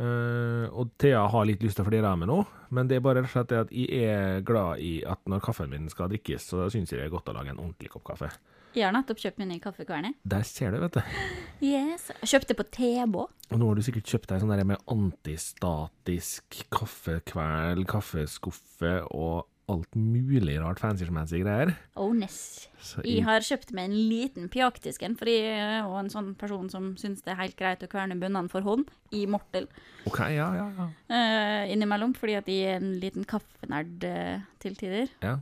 Eh, 0.00 0.66
og 0.72 0.94
Thea 0.98 1.20
har 1.28 1.46
litt 1.46 1.62
lyst 1.62 1.76
til 1.78 1.84
å 1.84 1.90
flire 1.90 2.08
av 2.08 2.16
meg 2.18 2.30
nå, 2.32 2.38
men 2.72 2.88
det 2.88 2.96
er 2.96 3.04
bare 3.04 3.20
rett 3.20 3.28
og 3.28 3.34
slett 3.36 3.52
det 3.52 3.60
at 3.66 3.74
jeg 3.76 4.08
er 4.08 4.40
glad 4.48 4.80
i 4.80 4.94
at 5.04 5.20
når 5.28 5.44
kaffen 5.44 5.70
min 5.70 5.90
skal 5.92 6.08
drikkes, 6.10 6.48
så 6.48 6.70
syns 6.72 6.90
jeg 6.90 7.02
det 7.02 7.10
er 7.10 7.12
godt 7.12 7.28
å 7.28 7.36
lage 7.36 7.52
en 7.52 7.60
ordentlig 7.60 7.92
kopp 7.92 8.08
kaffe. 8.08 8.32
Jeg 8.72 8.86
har 8.86 8.94
nettopp 8.96 9.20
kjøpt 9.20 9.40
min 9.42 9.50
ny 9.52 9.58
kaffekverne. 9.60 10.14
Der 10.24 10.44
ser 10.48 10.72
du, 10.72 10.80
vet 10.80 10.96
du. 10.96 11.16
Yes. 11.60 12.08
Kjøpte 12.24 12.56
på 12.56 12.64
Tebo. 12.72 13.26
Og 13.52 13.60
nå 13.60 13.68
har 13.68 13.76
du 13.76 13.84
sikkert 13.84 14.08
kjøpt 14.08 14.30
deg 14.32 14.40
sånn 14.42 14.52
der 14.54 14.64
med 14.66 14.80
antistatisk 14.90 16.62
kaffekveld, 16.72 17.84
kaffeskuffe 17.90 18.94
og 19.12 19.44
alt 19.70 19.94
mulig 19.96 20.56
rart 20.60 20.80
fancy-schmancy 20.82 21.42
greier. 21.44 21.74
Oh, 21.94 22.10
yes. 22.16 22.66
Jeg 22.96 23.18
jeg, 23.18 23.26
har 23.28 23.44
kjøpt 23.46 23.70
meg 23.76 23.90
en 23.90 23.94
liten 24.10 24.48
pjaktisk 24.52 25.04
en, 25.06 25.14
for 25.20 25.30
jeg 25.30 25.52
er 25.52 25.86
en 25.86 26.10
sånn 26.12 26.32
person 26.40 26.68
som 26.72 26.92
syns 27.00 27.22
det 27.24 27.34
er 27.34 27.40
helt 27.44 27.56
greit 27.60 27.84
å 27.84 27.90
kverne 27.92 28.18
bønnene 28.20 28.52
for 28.52 28.64
hånd, 28.66 28.90
i 29.14 29.22
mortel, 29.30 29.68
OK, 30.08 30.18
ja, 30.34 30.48
ja, 30.56 30.66
ja. 30.74 30.88
Uh, 31.12 31.70
innimellom, 31.70 32.16
fordi 32.18 32.34
at 32.40 32.48
jeg 32.50 32.72
er 32.72 32.80
en 32.80 32.94
liten 32.98 33.26
kaffenerd 33.28 34.02
uh, 34.08 34.42
til 34.62 34.74
tider. 34.80 35.12
Ja, 35.22 35.36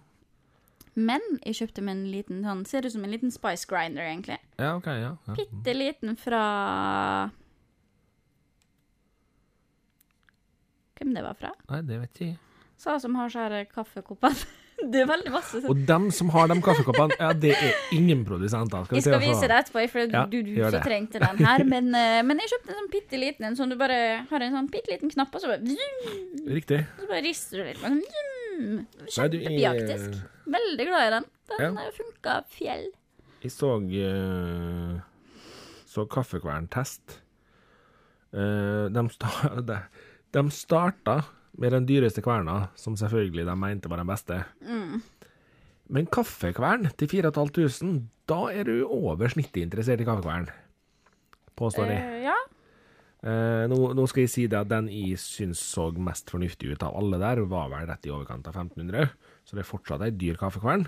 Men 1.00 1.24
jeg 1.40 1.60
kjøpte 1.60 1.84
meg 1.86 1.96
en 1.96 2.06
liten 2.12 2.44
sånn, 2.46 2.64
ser 2.68 2.86
ut 2.86 2.94
som 2.94 3.04
en 3.06 3.14
liten 3.14 3.32
spice 3.34 3.68
grinder, 3.70 4.06
egentlig. 4.06 4.38
ja 4.60 4.74
OK, 4.76 4.88
ja. 4.92 5.12
ja. 5.26 5.36
Bitte 5.38 5.76
liten 5.76 6.16
fra 6.20 6.44
Hvem 11.00 11.14
det 11.16 11.24
var 11.24 11.36
fra? 11.38 11.54
Nei, 11.70 11.82
det 11.88 12.00
vet 12.02 12.10
ikke 12.18 12.32
jeg. 12.34 12.40
Sa 12.80 12.96
som 13.00 13.16
har 13.16 13.32
sånne 13.32 13.64
kaffekopper. 13.68 14.34
Det 14.80 15.02
er 15.02 15.08
veldig 15.10 15.30
masse 15.32 15.58
sånn. 15.60 15.68
Og 15.68 15.80
dem 15.88 16.06
som 16.14 16.30
har 16.32 16.46
de 16.48 16.54
kaffekoppene, 16.64 17.16
ja, 17.20 17.34
det 17.36 17.50
er 17.52 17.74
ingen 17.92 18.22
produsenter. 18.24 18.86
Jeg 18.88 19.04
si 19.04 19.10
skal 19.10 19.20
vise 19.20 19.42
deg 19.42 19.50
det 19.52 19.58
etterpå, 19.58 19.82
for 19.92 20.14
Ja, 20.14 20.22
du, 20.24 20.38
du 20.46 20.54
ikke 20.54 20.80
trengte 20.86 21.20
den 21.20 21.42
her. 21.44 21.64
Men, 21.68 21.90
eh, 21.98 22.20
men 22.24 22.40
jeg 22.40 22.54
kjøpte 22.54 22.72
en 22.72 22.78
sånn 22.78 22.88
bitte 22.94 23.20
liten 23.20 23.48
en, 23.50 23.58
sånn 23.58 23.74
du 23.74 23.76
bare 23.80 23.98
har 24.30 24.46
en 24.46 24.56
sånn 24.56 24.70
bitte 24.72 24.94
liten 24.94 25.12
knapp, 25.12 25.36
og 25.36 25.44
så 25.44 25.52
bare, 25.52 25.76
Riktig. 26.48 26.80
så 26.96 27.10
bare 27.10 27.22
rister 27.26 27.60
du 27.60 27.68
litt. 27.68 27.84
Men, 27.84 28.00
Veldig 30.50 30.86
glad 30.88 31.06
i 31.06 31.10
den. 31.16 31.28
Den 31.50 31.78
Ja. 31.78 31.90
funka 31.94 32.36
fjell. 32.50 32.88
Jeg 33.42 33.52
så, 33.52 33.76
eh, 33.80 35.00
så 35.86 36.06
Kaffekvern-test. 36.06 37.20
Eh, 38.32 38.88
de, 38.90 39.08
sta, 39.10 39.28
de 40.32 40.50
starta 40.50 41.24
med 41.58 41.72
den 41.72 41.86
dyreste 41.86 42.22
kverna, 42.22 42.68
som 42.78 42.96
selvfølgelig 42.96 43.46
de 43.46 43.56
mente 43.56 43.90
var 43.90 43.96
den 44.02 44.10
beste. 44.10 44.44
Mm. 44.62 45.02
Men 45.90 46.06
kaffekvern 46.06 46.86
til 46.96 47.08
4500, 47.08 48.04
da 48.30 48.46
er 48.54 48.68
du 48.68 48.86
over 48.86 49.32
snittet 49.32 49.64
interessert 49.64 50.00
i 50.00 50.06
kaffekvern. 50.06 50.46
Påstår 51.58 51.90
jeg. 51.90 52.04
Uh, 52.06 52.20
ja. 52.28 52.36
Uh, 53.20 53.66
nå, 53.68 53.80
nå 53.98 54.06
skal 54.08 54.24
jeg 54.24 54.32
si 54.32 54.46
det 54.48 54.60
at 54.60 54.70
den 54.70 54.86
jeg 54.88 55.18
syns 55.20 55.60
så 55.74 55.90
mest 55.98 56.30
fornuftig 56.32 56.70
ut 56.70 56.86
av 56.86 56.94
alle 56.96 57.18
der, 57.20 57.42
var 57.50 57.68
vel 57.72 57.88
rett 57.90 58.06
i 58.06 58.14
overkant 58.14 58.46
av 58.48 58.54
1500, 58.54 59.10
så 59.50 59.58
det 59.58 59.64
er 59.64 59.68
fortsatt 59.72 60.04
ei 60.06 60.12
dyr 60.14 60.38
kaffekvern. 60.38 60.86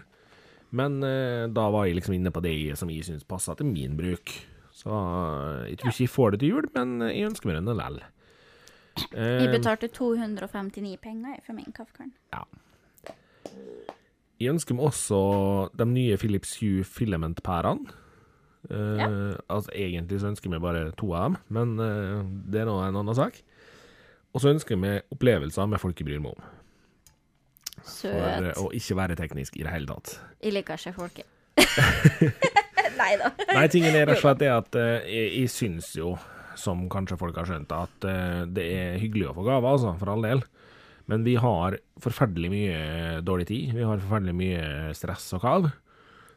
Men 0.72 1.02
eh, 1.04 1.48
da 1.52 1.66
var 1.74 1.84
jeg 1.90 1.98
liksom 1.98 2.14
inne 2.14 2.30
på 2.32 2.40
det 2.46 2.54
som 2.78 2.88
jeg 2.94 3.04
syns 3.04 3.26
passa 3.28 3.56
til 3.58 3.66
min 3.68 3.96
bruk. 3.98 4.30
Så 4.72 4.88
eh, 4.94 5.72
jeg 5.72 5.80
tror 5.82 5.90
ikke 5.92 6.06
jeg 6.06 6.14
får 6.14 6.30
det 6.36 6.40
til 6.44 6.54
jul, 6.54 6.68
men 6.78 6.94
jeg 7.10 7.26
ønsker 7.28 7.50
meg 7.50 7.58
den 7.58 7.72
likevel. 7.74 8.00
Jeg 9.12 9.46
Eh, 9.48 9.50
betalte 9.52 9.88
259 9.88 10.96
penger 11.00 11.38
for 11.46 11.56
min 11.56 11.72
kaffekvern. 11.74 12.12
ja. 12.32 12.44
Jeg 14.42 14.50
ønsker 14.50 14.74
meg 14.74 14.88
også 14.88 15.18
de 15.78 15.84
nye 15.86 16.16
Philips 16.18 16.56
Hue 16.60 16.82
filament-pærene. 16.88 17.92
Eh, 18.70 18.98
Ja. 18.98 19.08
Altså, 19.50 19.70
egentlig 19.74 20.20
så 20.20 20.28
ønsker 20.32 20.48
jeg 20.50 20.54
meg 20.56 20.62
bare 20.64 20.92
to 20.98 21.12
av 21.14 21.32
dem, 21.32 21.36
men 21.48 21.78
eh, 21.80 22.22
det 22.50 22.60
er 22.62 22.66
nå 22.66 22.78
en 22.82 22.96
annen 23.02 23.14
sak. 23.14 23.40
Og 24.34 24.40
så 24.40 24.50
ønsker 24.54 24.74
jeg 24.74 24.80
meg 24.82 25.02
opplevelser 25.12 25.68
med 25.68 25.78
folk 25.82 25.98
jeg 26.00 26.06
bryr 26.08 26.20
meg 26.24 26.32
om. 26.36 26.42
For 27.80 28.12
eh, 28.12 28.50
Søt. 28.50 28.60
å 28.60 28.68
ikke 28.76 28.98
være 28.98 29.16
teknisk 29.18 29.56
i 29.58 29.64
det 29.66 29.72
hele 29.72 29.88
tatt. 29.90 30.16
Jeg 30.42 30.54
liker 30.56 30.80
ikke 30.80 30.94
folket. 30.96 31.28
Nei 33.00 33.14
da. 33.18 33.32
Nei, 33.54 33.66
tingen 33.72 33.96
er 33.96 34.06
rett 34.06 34.20
og 34.20 34.24
slett 34.26 34.42
det 34.42 34.50
at 34.52 34.76
uh, 34.78 35.00
jeg, 35.08 35.30
jeg 35.40 35.52
syns 35.52 35.92
jo, 35.96 36.14
som 36.60 36.84
kanskje 36.92 37.18
folk 37.20 37.38
har 37.40 37.48
skjønt, 37.48 37.72
at 37.72 38.06
uh, 38.06 38.42
det 38.46 38.66
er 38.76 39.00
hyggelig 39.02 39.30
å 39.30 39.36
få 39.38 39.46
gaver, 39.48 39.70
altså, 39.72 39.94
for 40.00 40.12
all 40.12 40.26
del. 40.26 40.44
Men 41.10 41.24
vi 41.26 41.34
har 41.40 41.78
forferdelig 42.02 42.50
mye 42.52 42.76
dårlig 43.26 43.48
tid. 43.48 43.72
Vi 43.74 43.86
har 43.86 43.98
forferdelig 44.04 44.36
mye 44.38 44.92
stress 44.96 45.26
og 45.36 45.42
kav. 45.42 45.66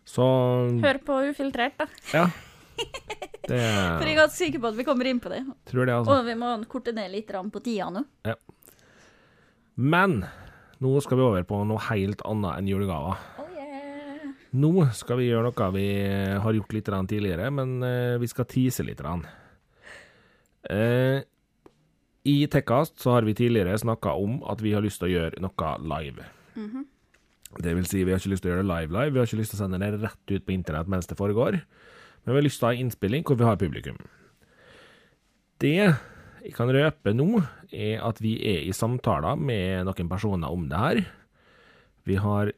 Så 0.06 0.26
Hør 0.82 1.00
på 1.06 1.20
Ufiltrert, 1.30 1.78
da. 1.82 1.90
ja. 2.14 2.28
Det 3.46 3.60
For 3.62 4.02
jeg 4.02 4.16
er 4.16 4.18
ganske 4.18 4.40
sikker 4.40 4.62
på 4.64 4.70
at 4.72 4.78
vi 4.80 4.84
kommer 4.88 5.06
inn 5.06 5.20
på 5.22 5.30
det. 5.30 5.44
tror 5.70 5.86
det, 5.86 5.94
altså. 5.94 6.16
Og 6.16 6.26
vi 6.26 6.34
må 6.40 6.50
korte 6.70 6.96
ned 6.98 7.12
litt 7.14 7.30
på 7.30 7.62
tida 7.62 7.92
nå. 7.94 8.02
Ja. 8.26 8.34
Men 9.76 10.24
nå 10.84 10.92
skal 11.04 11.20
vi 11.20 11.26
over 11.26 11.46
på 11.48 11.62
noe 11.68 11.84
helt 11.90 12.24
annet 12.28 12.60
enn 12.60 12.70
julegaver. 12.70 13.22
Oh 13.40 13.52
yeah. 13.56 14.34
Nå 14.56 14.88
skal 14.96 15.20
vi 15.20 15.30
gjøre 15.30 15.50
noe 15.50 15.70
vi 15.76 15.88
har 16.44 16.58
gjort 16.58 16.76
litt 16.76 16.92
tidligere, 17.12 17.52
men 17.52 17.78
eh, 17.84 18.16
vi 18.22 18.28
skal 18.32 18.48
tease 18.50 18.84
litt. 18.88 19.02
Eh, 20.70 21.20
I 22.26 22.36
Tekkast 22.52 23.00
så 23.04 23.16
har 23.16 23.28
vi 23.28 23.36
tidligere 23.38 23.78
snakka 23.78 24.16
om 24.16 24.42
at 24.50 24.64
vi 24.64 24.74
har 24.76 24.84
lyst 24.86 25.02
til 25.02 25.10
å 25.10 25.16
gjøre 25.16 25.44
noe 25.44 25.72
live. 25.84 26.28
Det 27.56 27.76
vil 27.76 27.88
si, 27.88 28.04
vi 28.04 28.12
har 28.12 28.20
ikke 28.20 28.34
lyst 28.34 28.44
til 28.44 28.52
å 28.52 28.56
gjøre 28.56 28.66
det 28.66 28.72
live-live, 28.72 29.14
vi 29.14 29.20
har 29.22 29.30
ikke 29.30 29.40
lyst 29.40 29.54
til 29.54 29.60
å 29.60 29.64
sende 29.64 29.80
det 29.80 30.02
rett 30.02 30.32
ut 30.32 30.44
på 30.44 30.56
internett 30.56 30.90
mens 30.92 31.08
det 31.08 31.16
foregår, 31.20 31.62
men 32.24 32.34
vi 32.34 32.40
har 32.40 32.44
lyst 32.44 32.60
til 32.60 32.68
å 32.68 32.72
ha 32.74 32.80
innspilling 32.82 33.24
hvor 33.28 33.40
vi 33.40 33.48
har 33.48 33.60
publikum. 33.62 34.00
Det 35.64 35.96
jeg 36.46 36.54
kan 36.54 36.70
røpe 36.70 37.14
nå, 37.16 37.42
er 37.74 38.04
at 38.06 38.22
vi 38.22 38.36
er 38.46 38.68
i 38.68 38.74
samtaler 38.76 39.40
med 39.40 39.88
noen 39.88 40.10
personer 40.12 40.54
om 40.54 40.68
det 40.70 40.82
her. 40.82 41.02
Vi 42.06 42.20
har 42.22 42.52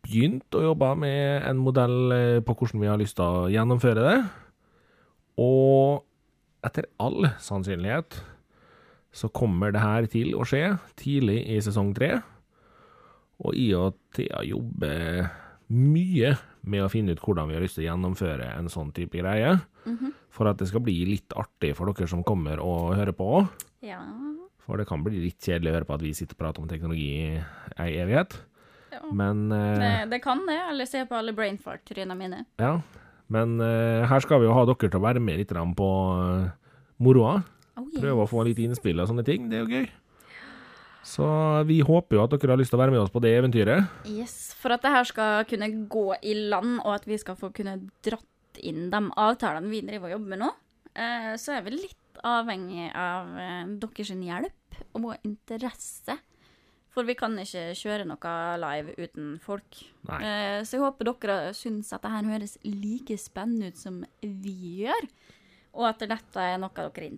begynt 0.00 0.56
å 0.56 0.62
jobbe 0.70 0.94
med 1.02 1.44
en 1.44 1.60
modell 1.60 2.14
eh, 2.16 2.38
på 2.40 2.54
hvordan 2.56 2.80
vi 2.80 2.88
har 2.88 3.00
lyst 3.00 3.18
til 3.18 3.26
å 3.26 3.50
gjennomføre 3.52 4.06
det. 4.06 4.16
Og 5.40 6.00
etter 6.64 6.88
all 7.00 7.28
sannsynlighet 7.40 8.22
så 9.12 9.28
kommer 9.34 9.74
det 9.74 9.82
her 9.82 10.06
til 10.10 10.36
å 10.38 10.46
skje 10.48 10.78
tidlig 11.00 11.42
i 11.50 11.58
sesong 11.64 11.92
tre. 11.96 12.14
Og 13.40 13.56
jeg 13.56 13.76
og 13.76 14.00
Thea 14.16 14.44
jobber 14.46 15.28
mye 15.70 16.34
med 16.66 16.84
å 16.84 16.90
finne 16.92 17.14
ut 17.14 17.22
hvordan 17.22 17.50
vi 17.50 17.56
har 17.56 17.64
lyst 17.64 17.78
til 17.78 17.86
å 17.86 17.90
gjennomføre 17.90 18.48
en 18.56 18.72
sånn 18.72 18.92
type 18.96 19.20
greie. 19.20 19.58
For 20.34 20.50
at 20.50 20.60
det 20.60 20.68
skal 20.70 20.82
bli 20.84 20.98
litt 21.08 21.34
artig 21.38 21.72
for 21.78 21.90
dere 21.90 22.08
som 22.10 22.24
kommer 22.26 22.60
og 22.62 22.94
hører 22.98 23.16
på. 23.16 23.46
Ja. 23.84 24.00
For 24.66 24.80
det 24.80 24.86
kan 24.90 25.02
bli 25.04 25.18
litt 25.24 25.40
kjedelig 25.42 25.72
å 25.72 25.76
høre 25.78 25.88
på 25.88 25.96
at 25.96 26.04
vi 26.04 26.14
sitter 26.14 26.36
og 26.36 26.42
prater 26.44 26.62
om 26.62 26.70
teknologi 26.70 27.08
i 27.16 27.28
ei 27.80 27.90
evighet. 28.02 28.36
ja. 28.92 29.02
Men 29.12 29.50
eh, 29.52 29.78
Det, 29.80 29.92
det 30.14 30.22
kan 30.22 30.44
det. 30.46 30.60
Eller 30.70 30.86
se 30.86 31.04
på 31.08 31.16
alle 31.16 31.34
brainfart-tryna 31.34 32.14
mine. 32.18 32.44
Ja, 32.60 32.80
men 33.30 33.60
eh, 33.62 34.06
her 34.10 34.20
skal 34.22 34.42
vi 34.42 34.50
jo 34.50 34.54
ha 34.54 34.66
dere 34.68 34.90
til 34.90 35.00
å 35.00 35.06
være 35.06 35.22
med 35.22 35.40
litt 35.40 35.54
på 35.54 35.88
uh, 36.18 36.50
moroa. 36.98 37.40
Oh, 37.78 37.86
yes. 37.86 38.00
Prøve 38.02 38.26
å 38.26 38.30
få 38.30 38.44
litt 38.46 38.58
innspill 38.58 39.00
og 39.00 39.08
sånne 39.10 39.24
ting. 39.26 39.48
Det 39.50 39.58
er 39.58 39.64
jo 39.64 39.80
gøy. 39.80 39.90
Så 41.06 41.26
vi 41.64 41.78
håper 41.80 42.18
jo 42.18 42.24
at 42.26 42.34
dere 42.34 42.52
har 42.52 42.60
lyst 42.60 42.74
til 42.74 42.78
å 42.78 42.82
være 42.82 42.92
med 42.92 43.00
oss 43.00 43.12
på 43.12 43.22
det 43.24 43.32
eventyret. 43.38 44.02
Yes, 44.10 44.52
For 44.60 44.74
at 44.74 44.84
det 44.84 44.92
her 44.92 45.06
skal 45.08 45.46
kunne 45.48 45.70
gå 45.90 46.06
i 46.20 46.34
land, 46.52 46.76
og 46.84 46.92
at 46.98 47.06
vi 47.08 47.16
skal 47.18 47.38
få 47.40 47.48
kunne 47.56 47.78
dratt 48.04 48.26
inn 48.66 48.88
de 48.92 49.00
avtalene 49.20 49.70
vi 49.72 49.82
driver 49.86 50.10
og 50.10 50.16
jobber 50.18 50.32
med 50.34 50.42
nå, 50.44 50.50
eh, 50.94 51.30
så 51.40 51.56
er 51.56 51.64
vi 51.66 51.76
litt 51.78 52.20
avhengig 52.26 52.90
av 52.94 53.30
eh, 53.40 53.70
deres 53.80 54.10
hjelp 54.10 54.80
og 54.98 55.14
interesse. 55.24 56.18
For 56.90 57.06
vi 57.06 57.14
kan 57.14 57.36
ikke 57.38 57.68
kjøre 57.78 58.04
noe 58.08 58.30
live 58.58 58.96
uten 58.98 59.36
folk. 59.42 59.78
Nei. 60.08 60.18
Eh, 60.26 60.56
så 60.66 60.76
jeg 60.76 60.82
håper 60.82 61.12
dere 61.12 61.52
syns 61.54 61.92
at 61.94 62.02
det 62.02 62.10
her 62.16 62.30
høres 62.32 62.56
like 62.66 63.14
spennende 63.20 63.70
ut 63.70 63.78
som 63.78 64.00
vi 64.20 64.56
gjør. 64.82 65.06
Og 65.78 65.86
at 65.86 66.02
dette 66.02 66.42
er 66.42 66.58
noe 66.58 66.74
dere 66.74 67.06
er 67.06 67.12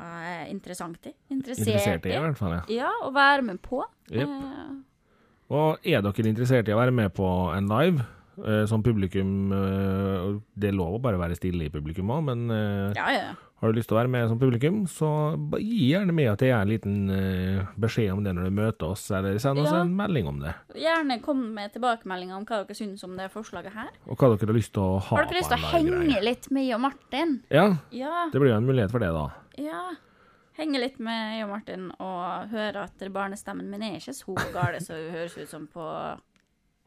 er 0.00 0.46
interessant 0.48 1.10
i. 1.10 1.12
Interessert, 1.34 2.06
i, 2.08 2.14
i 2.16 2.22
hvert 2.24 2.38
fall. 2.40 2.54
Ja. 2.56 2.62
Ja, 2.72 2.92
og 3.04 3.12
være 3.12 3.44
med 3.44 3.60
på. 3.60 3.82
Eh, 4.08 4.72
Og 5.52 5.84
er 5.84 6.00
dere 6.00 6.28
interessert 6.32 6.68
i 6.68 6.72
å 6.72 6.80
være 6.80 6.94
med 6.96 7.12
på 7.12 7.28
en 7.52 7.68
live, 7.68 8.06
Som 8.66 8.82
publikum 8.82 9.52
eh, 9.52 10.40
Det 10.56 10.70
er 10.70 10.76
lov 10.76 10.94
å 10.96 11.00
bare 11.04 11.18
være 11.20 11.36
stille 11.36 11.66
i 11.66 11.72
publikum 11.72 12.08
òg, 12.14 12.22
men 12.30 12.44
eh, 12.50 12.92
Ja, 12.96 13.10
ja. 13.12 13.34
har 13.60 13.68
du 13.72 13.76
lyst 13.76 13.90
til 13.90 13.96
å 13.96 14.00
være 14.00 14.08
med 14.10 14.28
som 14.30 14.38
publikum, 14.40 14.78
så 14.88 15.08
gi 15.60 15.90
gjerne 15.92 16.14
med 16.16 16.30
at 16.32 16.40
det 16.40 16.48
er 16.50 16.62
en 16.62 16.70
liten 16.72 16.94
eh, 17.12 17.66
beskjed 17.78 18.10
om 18.14 18.22
det 18.24 18.32
når 18.34 18.48
du 18.48 18.54
møter 18.56 18.86
oss, 18.94 19.04
eller 19.12 19.36
send 19.38 19.60
oss 19.60 19.68
Ja. 19.70 19.82
en 19.84 19.92
melding 19.94 20.26
om 20.32 20.40
det. 20.40 20.54
Gjerne 20.80 21.18
kom 21.22 21.42
med 21.54 21.74
tilbakemeldinger 21.76 22.36
om 22.40 22.46
hva 22.48 22.62
dere 22.64 22.74
syns 22.78 23.04
om 23.04 23.14
det 23.20 23.28
forslaget 23.34 23.76
her. 23.76 23.90
Og 24.08 24.16
hva 24.16 24.32
dere 24.32 24.48
har 24.48 24.56
lyst 24.58 24.72
til 24.72 24.82
å 24.82 24.96
ha 24.98 25.16
Har 25.18 25.28
dere 25.28 25.38
lyst 25.42 25.52
til 25.52 25.60
å 25.60 25.70
henge 25.74 26.00
greie. 26.08 26.24
litt 26.24 26.50
med 26.50 26.66
jeg 26.70 26.74
og 26.74 26.84
Martin? 26.88 27.36
Ja, 27.52 27.66
Ja. 27.92 28.28
det 28.32 28.40
blir 28.40 28.50
jo 28.54 28.56
en 28.56 28.66
mulighet 28.66 28.90
for 28.90 28.98
det, 29.04 29.12
da. 29.12 29.28
Ja. 29.60 29.84
Henge 30.56 30.80
litt 30.80 30.98
med 31.00 31.36
jeg 31.38 31.44
og 31.44 31.50
Martin 31.52 31.90
og 32.00 32.48
høre 32.50 32.82
at 32.88 32.98
barnestemmen 33.12 33.68
min 33.70 33.82
er 33.82 33.96
ikke 34.00 34.12
så 34.16 34.34
gal 34.52 34.80
som 34.80 34.96
hun 34.96 35.12
høres 35.14 35.36
ut 35.38 35.48
som 35.48 35.68
på 35.68 35.84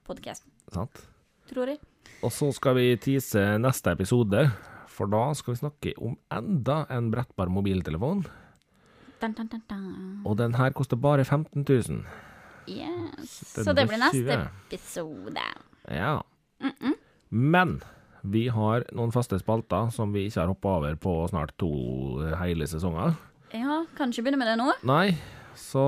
podkasten, 0.06 0.52
Sant? 0.74 1.06
Tror 1.50 1.74
jeg. 1.74 1.80
Og 2.26 2.32
så 2.34 2.50
skal 2.56 2.78
vi 2.80 2.88
tease 3.02 3.43
neste 3.62 3.93
episode, 3.93 4.46
for 4.91 5.12
da 5.12 5.28
skal 5.38 5.56
vi 5.56 5.62
snakke 5.62 5.93
om 6.02 6.16
enda 6.34 6.84
en 6.93 7.12
brettbar 7.14 7.52
mobiltelefon. 7.52 8.24
Dun, 9.22 9.34
dun, 9.36 9.50
dun. 9.70 10.22
Og 10.26 10.38
den 10.39 10.56
her 10.58 10.74
koster 10.76 11.00
bare 11.00 11.26
15 11.26 11.66
000. 11.68 12.02
Yes. 12.68 13.36
Så 13.62 13.74
det 13.78 13.88
blir 13.89 14.02
neste 14.02 14.39
episode. 14.74 15.46
Ja. 15.91 16.18
Men 17.30 17.78
vi 18.26 18.48
har 18.50 18.86
noen 18.96 19.14
faste 19.14 19.38
spalter 19.41 19.91
som 19.93 20.14
vi 20.16 20.26
ikke 20.28 20.41
har 20.41 20.52
hoppa 20.52 20.76
over 20.80 20.98
på 21.02 21.16
snart 21.30 21.54
to 21.62 21.70
hele 22.41 22.68
sesonger. 22.70 23.16
Ja, 23.54 23.84
kanskje 23.98 24.26
begynne 24.26 24.41
med 24.41 24.50
det 24.50 24.58
nå. 24.60 24.72
Nei, 24.88 25.16
så 25.56 25.84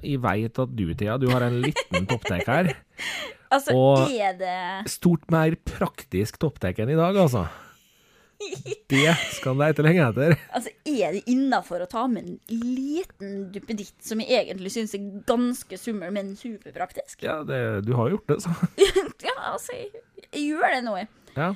jeg 0.00 0.22
veit 0.22 0.58
at 0.62 0.76
du, 0.78 0.86
Thea, 0.94 1.18
du 1.20 1.28
har 1.32 1.44
en 1.44 1.60
liten 1.64 2.08
topptek 2.08 2.46
her. 2.48 2.72
Altså, 3.52 3.74
Og- 3.76 4.08
er 4.16 4.32
det 4.38 4.90
Stort 4.90 5.26
mer 5.32 5.54
praktisk 5.68 6.38
topptek 6.40 6.78
enn 6.82 6.92
i 6.94 6.98
dag, 6.98 7.18
altså. 7.20 7.46
Det 8.90 9.12
skal 9.36 9.54
de 9.54 9.60
lete 9.62 9.84
lenge 9.86 10.02
etter. 10.08 10.32
Altså, 10.56 10.72
er 10.88 11.12
det 11.14 11.20
innafor 11.30 11.84
å 11.84 11.88
ta 11.90 12.06
med 12.10 12.26
en 12.26 12.38
liten 12.50 13.36
duppeditt 13.54 14.00
som 14.02 14.18
jeg 14.24 14.48
egentlig 14.48 14.72
syns 14.74 14.96
er 14.98 15.04
ganske 15.28 15.78
summel, 15.78 16.10
men 16.16 16.32
superpraktisk? 16.38 17.22
Ja, 17.22 17.42
det, 17.46 17.60
du 17.86 17.92
har 17.98 18.08
jo 18.10 18.16
gjort 18.18 18.32
det, 18.32 18.40
så. 18.42 18.54
Ja, 19.28 19.36
altså, 19.52 19.76
jeg, 19.78 19.92
jeg 20.32 20.48
gjør 20.48 20.74
det 20.74 20.80
nå. 20.88 20.96
jeg. 20.98 21.08
Ja. 21.36 21.52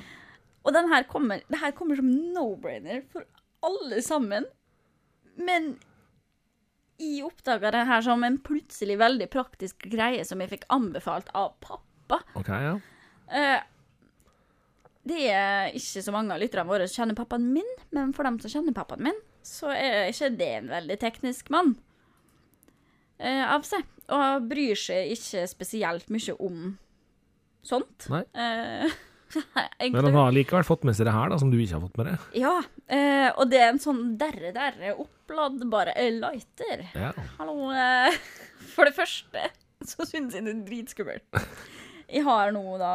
Og 0.63 0.73
den 0.75 0.87
her 0.93 1.03
kommer, 1.11 1.41
det 1.51 1.59
her 1.59 1.75
kommer 1.75 1.99
som 1.99 2.07
no-brainer 2.35 3.03
for 3.11 3.27
alle 3.67 3.99
sammen. 4.05 4.47
Men 5.37 5.73
jeg 6.97 7.25
oppdaga 7.27 7.69
det 7.75 7.83
her 7.89 8.01
som 8.05 8.23
en 8.25 8.39
plutselig 8.41 8.95
veldig 8.99 9.27
praktisk 9.33 9.83
greie 9.91 10.23
som 10.25 10.39
jeg 10.41 10.49
fikk 10.55 10.63
anbefalt 10.73 11.27
av 11.37 11.51
pappa. 11.59 11.83
OK, 12.37 12.49
ja. 12.49 12.75
Eh, 13.27 13.59
det 15.07 15.25
er 15.31 15.75
ikke 15.77 16.03
så 16.03 16.13
mange 16.15 16.35
av 16.35 16.41
lytterne 16.41 16.67
våre 16.67 16.87
som 16.87 17.03
kjenner 17.03 17.17
pappaen 17.17 17.49
min, 17.53 17.67
men 17.95 18.13
for 18.15 18.27
dem 18.27 18.39
som 18.43 18.51
kjenner 18.51 18.75
pappaen 18.75 19.05
min, 19.07 19.19
så 19.45 19.71
er 19.71 20.09
ikke 20.11 20.33
det 20.39 20.49
en 20.57 20.71
veldig 20.71 20.97
teknisk 20.99 21.51
mann 21.53 21.75
eh, 23.19 23.43
av 23.47 23.63
seg. 23.67 23.85
Og 24.11 24.47
bryr 24.47 24.79
seg 24.79 25.11
ikke 25.15 25.43
spesielt 25.51 26.11
mye 26.13 26.35
om 26.43 26.73
sånt. 27.67 28.07
Nei. 28.11 28.23
Eh, 28.35 28.97
Men 29.91 30.05
han 30.05 30.15
har 30.15 30.31
likevel 30.35 30.63
fått 30.67 30.85
med 30.87 30.95
seg 30.95 31.09
det 31.09 31.15
her, 31.15 31.31
da, 31.31 31.39
som 31.39 31.51
du 31.51 31.57
ikke 31.59 31.75
har 31.75 31.83
fått 31.83 31.97
med 31.99 32.09
deg. 32.11 32.27
Ja, 32.39 32.53
eh, 32.87 33.29
og 33.35 33.51
det 33.51 33.59
er 33.59 33.71
en 33.73 33.81
sånn 33.83 34.03
derre 34.19 34.53
derre 34.55 34.93
oppladbare 34.95 35.95
lighter. 36.15 36.85
Ja. 36.95 37.11
Hallo. 37.39 37.71
Eh, 37.75 38.15
for 38.75 38.87
det 38.87 38.95
første 38.97 39.49
så 39.87 40.07
syns 40.07 40.35
jeg 40.35 40.47
det 40.47 40.55
er 40.55 40.63
dritskummelt. 40.67 41.43
Jeg 42.07 42.23
har 42.23 42.53
nå 42.55 42.61
da 42.79 42.91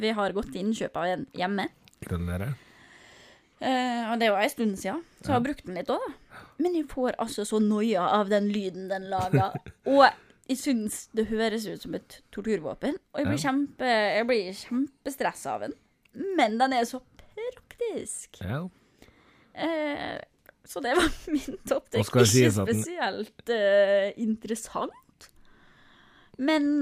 Vi 0.00 0.10
har 0.16 0.32
gått 0.34 0.50
til 0.52 0.64
innkjøp 0.64 0.96
av 0.98 1.06
en 1.12 1.26
hjemme. 1.36 1.68
Gratulerer. 2.02 2.56
Uh, 3.60 4.08
og 4.08 4.20
det 4.22 4.30
var 4.32 4.40
en 4.40 4.50
stund 4.54 4.78
siden, 4.80 5.02
så 5.20 5.28
jeg 5.28 5.34
har 5.36 5.42
brukt 5.44 5.66
den 5.66 5.76
litt 5.76 5.90
òg, 5.92 6.00
da. 6.00 6.38
Men 6.64 6.78
jeg 6.78 6.86
får 6.88 7.18
altså 7.20 7.44
så 7.44 7.58
noia 7.60 8.06
av 8.16 8.30
den 8.32 8.46
lyden 8.48 8.86
den 8.88 9.10
lager. 9.12 9.52
Og 9.90 10.06
jeg 10.48 10.56
syns 10.56 11.02
det 11.16 11.26
høres 11.28 11.66
ut 11.68 11.84
som 11.84 11.94
et 11.98 12.16
torturvåpen. 12.32 12.96
Og 13.12 13.20
jeg 13.20 13.28
blir, 13.28 13.36
Ja. 13.36 13.42
kjempe, 13.44 13.90
jeg 14.16 14.26
blir 14.30 14.56
kjempestressa 14.62 15.54
av 15.58 15.66
den. 15.66 15.76
Men 16.38 16.56
den 16.60 16.72
er 16.72 16.88
så 16.88 17.02
praktisk. 17.20 18.40
Ja. 18.40 18.62
Uh, 19.60 20.18
så 20.64 20.80
det 20.80 20.96
var 20.96 21.12
min 21.36 21.60
topp. 21.68 21.90
Det 21.92 22.00
er 22.00 22.08
ikke 22.08 22.26
spesielt 22.56 23.52
uh, 23.52 24.08
interessant. 24.24 25.30
Men 26.40 26.72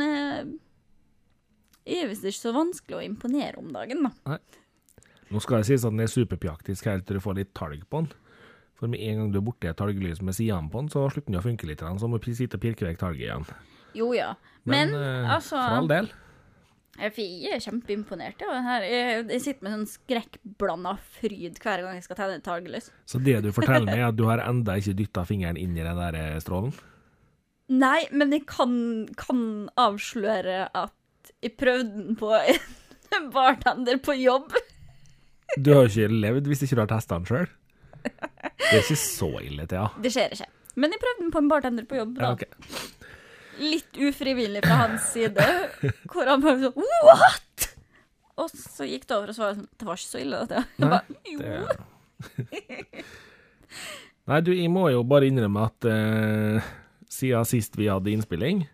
er 1.89 2.09
visst 2.11 2.27
ikke 2.29 2.41
så 2.41 2.55
vanskelig 2.57 2.99
å 2.99 3.05
imponere 3.07 3.61
om 3.61 3.73
dagen, 3.75 4.07
da. 4.09 4.39
Nå 5.29 5.43
skal 5.45 5.61
det 5.61 5.69
sies 5.69 5.85
at 5.85 5.93
den 5.93 6.05
er 6.05 6.13
superpjaktisk 6.13 6.89
helt 6.89 7.05
til 7.09 7.19
du 7.19 7.25
får 7.25 7.41
litt 7.41 7.53
talg 7.57 7.83
på 7.89 8.05
den. 8.05 8.13
For 8.79 8.91
med 8.91 9.03
en 9.03 9.19
gang 9.19 9.33
du 9.35 9.41
er 9.41 9.45
borti 9.49 9.69
et 9.69 9.77
talglys 9.79 10.23
med 10.23 10.37
sidene 10.37 10.71
på 10.71 10.85
den, 10.85 10.93
så 10.93 11.09
slutter 11.11 11.33
den 11.33 11.41
å 11.41 11.45
funke 11.45 11.67
litt, 11.69 11.83
så 11.83 12.09
må 12.11 12.21
du 12.23 12.31
sitte 12.31 12.61
og 12.61 12.63
pirke 12.63 12.87
vekk 12.87 13.01
talget 13.01 13.27
igjen. 13.27 13.47
Jo 13.99 14.13
ja. 14.15 14.33
Men, 14.69 14.93
Men, 14.93 15.01
eh, 15.01 15.35
altså 15.35 15.57
for 15.59 15.83
all 15.83 15.91
del. 15.91 16.11
Jeg 16.99 17.55
er 17.55 17.61
kjempeimponert. 17.63 18.41
Ja. 18.43 18.79
Jeg, 18.83 19.27
jeg 19.31 19.43
sitter 19.45 19.65
med 19.65 19.75
sånn 19.77 19.91
skrekkblanda 19.91 20.97
fryd 21.19 21.61
hver 21.63 21.85
gang 21.85 21.99
jeg 21.99 22.07
skal 22.09 22.19
tenne 22.19 22.39
et 22.41 22.47
talglys. 22.47 22.89
Så 23.07 23.21
det 23.23 23.37
du 23.45 23.53
forteller 23.55 23.87
meg, 23.87 24.01
er 24.01 24.09
at 24.11 24.19
du 24.19 24.25
har 24.27 24.43
enda 24.43 24.75
ikke 24.81 24.97
dytta 24.99 25.23
fingeren 25.29 25.61
inn 25.61 25.77
i 25.79 25.85
den 25.85 26.01
der 26.01 26.19
eh, 26.19 26.39
strålen? 26.43 26.75
Nei, 27.69 28.09
men 28.11 28.33
jeg 28.33 28.47
kan, 28.49 28.73
kan 29.21 29.41
avsløre 29.79 30.71
at 30.73 30.95
jeg 31.45 31.55
prøvde 31.61 31.89
den 31.89 32.19
på 32.19 32.33
en 32.35 33.31
bartender 33.37 34.01
på 34.03 34.17
jobb. 34.19 34.53
Du 35.57 35.73
har 35.75 35.87
jo 35.87 35.93
ikke 35.93 36.21
levd 36.27 36.51
hvis 36.51 36.65
ikke 36.67 36.79
du 36.79 36.85
har 36.85 36.91
testa 36.91 37.19
den 37.19 37.29
sjøl. 37.29 37.49
Det 38.03 38.75
er 38.75 38.83
ikke 38.83 39.01
så 39.01 39.31
ille, 39.43 39.67
Thea. 39.71 39.89
Det 40.03 40.13
skjer 40.13 40.35
ikke. 40.37 40.49
Men 40.79 40.95
jeg 40.95 41.03
prøvde 41.03 41.25
den 41.25 41.35
på 41.35 41.43
en 41.43 41.51
bartender 41.51 41.87
på 41.89 41.99
jobb. 41.99 42.19
Ja, 42.23 42.33
okay. 42.37 42.51
Litt 43.59 43.99
ufrivillig 43.99 44.63
fra 44.63 44.83
hans 44.85 45.09
side. 45.15 45.47
Hvor 46.13 46.29
han 46.31 46.45
bare 46.45 46.69
sånn 46.69 46.91
What?! 47.09 47.69
Og 48.39 48.53
så 48.55 48.87
gikk 48.87 49.09
det 49.09 49.17
over, 49.17 49.33
og 49.33 49.35
så 49.35 49.43
var 49.43 49.55
det 49.55 49.59
sånn 49.59 49.71
Det 49.81 49.89
var 49.89 49.99
ikke 49.99 50.11
så 50.13 50.21
ille, 50.23 50.43
dette. 50.45 50.61
Jeg 50.79 50.93
bare, 50.93 51.03
jo. 51.33 51.39
Det... 52.39 53.07
Nei, 54.29 54.41
du, 54.45 54.53
jeg 54.53 54.71
må 54.71 54.85
jo 54.93 55.03
bare 55.09 55.29
innrømme 55.31 55.65
at 55.67 55.89
uh, 55.89 56.69
siden 57.11 57.49
sist 57.49 57.79
vi 57.81 57.89
hadde 57.91 58.13
innspilling, 58.13 58.67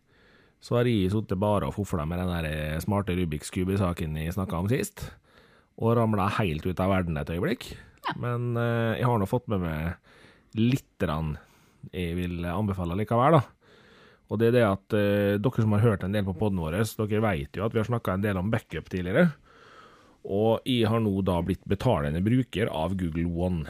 så 0.65 0.79
har 0.79 0.89
jeg 0.89 1.13
sittet 1.13 1.41
bare 1.41 1.69
og 1.69 1.77
fofla 1.77 2.07
med 2.09 2.23
den 2.23 2.31
der 2.33 2.47
eh, 2.49 2.81
smarte 2.81 3.17
Rubiks 3.19 3.53
kube-saken 3.53 4.17
jeg 4.17 4.33
snakka 4.33 4.63
om 4.63 4.71
sist, 4.73 5.11
og 5.77 5.99
ramla 5.99 6.31
helt 6.39 6.65
ut 6.65 6.81
av 6.81 6.93
verden 6.95 7.19
et 7.21 7.33
øyeblikk. 7.35 7.75
Men 8.21 8.55
eh, 8.57 9.01
jeg 9.01 9.09
har 9.11 9.21
nå 9.21 9.29
fått 9.29 9.51
med 9.53 9.65
meg 9.65 10.57
litt 10.57 11.05
rann 11.05 11.35
jeg 11.93 12.15
vil 12.17 12.47
anbefale 12.49 12.97
likevel, 12.97 13.37
da. 13.37 13.43
Og 14.33 14.41
det 14.41 14.49
er 14.49 14.55
det 14.57 14.65
at 14.65 14.97
eh, 14.97 15.37
dere 15.43 15.65
som 15.67 15.75
har 15.77 15.85
hørt 15.85 16.07
en 16.07 16.15
del 16.17 16.25
på 16.25 16.37
poden 16.39 16.63
vår, 16.63 16.79
dere 16.81 17.25
vet 17.27 17.59
jo 17.59 17.67
at 17.67 17.75
vi 17.75 17.83
har 17.83 17.91
snakka 17.91 18.15
en 18.15 18.25
del 18.25 18.41
om 18.41 18.49
backup 18.53 18.89
tidligere. 18.89 19.35
Og 20.25 20.65
jeg 20.65 20.89
har 20.89 21.03
nå 21.05 21.19
da 21.29 21.43
blitt 21.45 21.65
betalende 21.69 22.25
bruker 22.25 22.73
av 22.73 22.97
Google 22.97 23.29
One. 23.29 23.69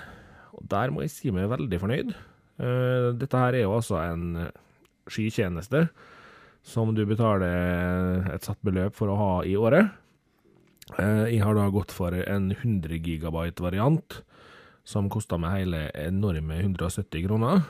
Og 0.55 0.63
der 0.71 0.95
må 0.95 1.03
jeg 1.03 1.11
si 1.17 1.35
meg 1.35 1.51
veldig 1.51 1.81
fornøyd. 1.83 2.15
Uh, 2.55 3.11
dette 3.19 3.35
her 3.35 3.57
er 3.59 3.65
jo 3.65 3.75
altså 3.75 3.99
en 3.99 4.45
skitjeneste 5.11 5.89
som 6.65 6.95
du 6.97 7.03
betaler 7.07 8.25
et 8.35 8.47
satt 8.47 8.61
beløp 8.65 8.97
for 8.97 9.13
å 9.13 9.19
ha 9.21 9.33
i 9.45 9.53
året. 9.61 9.91
Eh, 10.99 11.25
jeg 11.35 11.43
har 11.45 11.57
da 11.57 11.69
gått 11.73 11.93
for 11.93 12.13
en 12.17 12.51
100 12.55 12.99
gigabyte 13.05 13.61
variant, 13.65 14.23
som 14.85 15.09
kosta 15.13 15.39
meg 15.41 15.59
hele 15.63 15.87
enorme 15.97 16.59
170 16.63 17.25
kroner. 17.27 17.65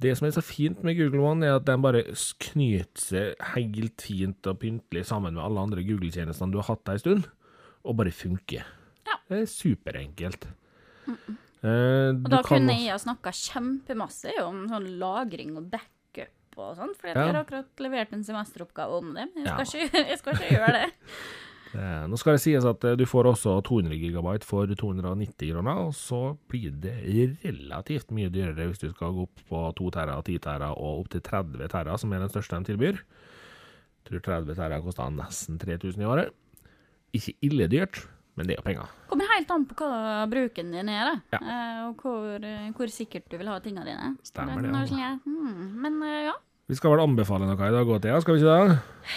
Det 0.00 0.14
som 0.16 0.24
er 0.28 0.32
så 0.32 0.40
fint 0.40 0.78
med 0.86 0.96
Google 0.96 1.20
One, 1.26 1.44
er 1.44 1.58
at 1.58 1.66
den 1.68 1.82
bare 1.84 2.00
knyter 2.40 3.02
seg 3.02 3.42
helt 3.52 4.00
fint 4.00 4.46
og 4.48 4.60
pyntelig 4.62 5.02
sammen 5.10 5.34
med 5.36 5.42
alle 5.44 5.60
andre 5.66 5.82
Google-tjenestene 5.84 6.54
du 6.54 6.56
har 6.62 6.70
hatt 6.70 6.88
ei 6.94 7.02
stund, 7.02 7.26
og 7.84 7.98
bare 7.98 8.14
funker. 8.14 8.64
Ja. 9.04 9.18
Det 9.28 9.42
er 9.42 9.50
superenkelt. 9.50 10.46
Eh, 11.10 12.14
Og 12.16 12.30
da 12.32 12.40
kunne 12.46 12.72
jeg 12.78 12.94
ha 12.94 12.96
snakka 13.02 13.34
kjempemasse 13.36 14.32
om 14.46 14.62
sånn 14.70 14.86
lagring 15.02 15.52
og 15.60 15.68
backup 16.60 16.70
og 16.70 16.76
sånn, 16.80 16.94
for 17.00 17.08
Ja. 17.08 17.14
jeg 17.14 17.34
har 17.34 17.44
akkurat 17.44 17.84
levert 17.84 18.12
en 18.12 18.24
semesteroppgave 18.24 18.98
om 19.00 19.14
det. 19.14 19.28
Men 19.34 19.44
jeg 19.44 19.46
Ja. 19.46 19.64
skal, 19.64 19.80
ikke, 19.80 20.06
jeg 20.10 20.18
skal 20.18 20.34
ikke 20.34 20.50
gjøre 20.56 20.72
det. 20.80 20.90
Nå 22.10 22.18
skal 22.18 22.34
det 22.34 22.40
sies 22.42 22.64
at 22.66 22.82
eh, 22.84 22.96
du 22.98 23.04
får 23.06 23.28
også 23.30 23.62
200 23.62 23.94
gigabyte 23.94 24.42
for 24.44 24.66
290 24.66 25.52
kroner, 25.52 25.78
og 25.86 25.92
så 25.94 26.36
blir 26.50 26.72
det 26.82 26.96
relativt 27.44 28.10
mye 28.10 28.28
dyrere 28.28 28.66
hvis 28.66 28.80
du 28.82 28.88
skal 28.90 29.12
gå 29.14 29.22
opp 29.22 29.44
på 29.48 29.60
2 29.78 29.90
terra, 29.94 30.16
10 30.26 30.38
terra 30.42 30.72
og 30.74 31.04
opp 31.04 31.08
til 31.14 31.20
30 31.22 31.68
terra, 31.70 31.96
som 31.96 32.12
er 32.12 32.18
den 32.24 32.28
største 32.32 32.58
de 32.58 32.72
tilbyr. 32.72 32.98
Jeg 34.02 34.20
tror 34.20 34.42
30 34.42 34.56
terra 34.58 34.80
koster 34.82 35.10
nesten 35.14 35.60
3000 35.62 36.02
i 36.02 36.08
året. 36.10 36.32
Ikke 37.14 37.36
ille 37.46 37.68
dyrt, 37.70 38.02
men 38.34 38.46
det 38.48 38.56
er 38.56 38.62
jo 38.62 38.66
penger. 38.66 38.90
Kommer 39.10 39.30
helt 39.30 39.50
an 39.54 39.64
på 39.70 39.78
hva 39.78 40.26
bruken 40.30 40.72
din 40.74 40.88
er, 40.90 41.06
da. 41.06 41.38
Ja. 41.38 41.40
Eh, 41.54 41.80
og 41.88 42.02
hvor, 42.02 42.34
eh, 42.42 42.70
hvor 42.74 42.90
sikkert 42.90 43.30
du 43.30 43.38
vil 43.38 43.46
ha 43.50 43.60
tingene 43.62 43.86
dine. 43.86 44.16
Stemmer 44.26 44.58
det, 44.58 44.74
hmm, 45.22 45.82
men 45.86 46.02
eh, 46.02 46.24
ja. 46.32 46.34
Vi 46.70 46.76
skal 46.78 46.92
vel 46.94 47.02
anbefale 47.02 47.48
noe 47.48 47.58
i 47.58 47.74
dag 47.74 47.88
òg, 47.88 47.98
Thea, 48.04 48.20
skal 48.22 48.36
vi 48.36 48.44
ikke 48.44 48.54
det? 48.54 49.14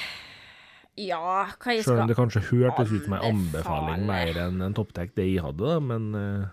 Ja, 1.04 1.20
hva 1.54 1.74
jeg 1.76 1.84
Selv 1.86 2.02
om 2.02 2.10
det 2.10 2.16
kanskje 2.18 2.42
hørtes 2.48 2.90
ut 2.90 3.06
som 3.06 3.14
en 3.18 3.28
anbefaling 3.28 4.08
mer 4.10 4.40
enn 4.42 4.62
en 4.66 4.74
topptek 4.78 5.14
det 5.18 5.28
jeg 5.28 5.44
hadde, 5.46 5.62
da, 5.62 5.76
men 5.82 6.08
uh, 6.18 6.48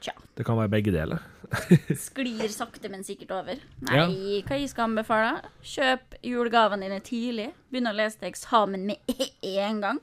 Tja. 0.00 0.14
det 0.36 0.46
kan 0.48 0.56
være 0.56 0.72
begge 0.72 0.94
deler. 0.96 1.20
Sklir 2.06 2.48
sakte, 2.54 2.88
men 2.88 3.04
sikkert 3.04 3.34
over. 3.36 3.60
Ja. 3.84 4.06
Nei, 4.08 4.40
hva 4.46 4.56
jeg 4.56 4.72
skal 4.72 4.88
anbefale? 4.88 5.50
Kjøp 5.60 6.16
julegavene 6.24 6.88
dine 6.88 7.02
tidlig. 7.04 7.50
Begynn 7.68 7.92
å 7.92 7.94
lese 7.96 8.22
til 8.22 8.30
eksamen 8.30 8.88
med 8.88 9.12
en 9.66 9.84
gang. 9.84 10.00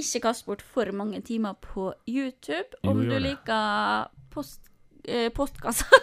Ikke 0.00 0.24
kast 0.30 0.48
bort 0.48 0.64
for 0.64 0.88
mange 0.96 1.20
timer 1.26 1.60
på 1.60 1.90
YouTube. 2.08 2.80
Om 2.80 3.04
jo, 3.04 3.10
du 3.12 3.20
liker 3.28 4.08
post, 4.32 4.69
eh, 5.04 5.28
podkaster 5.32 6.00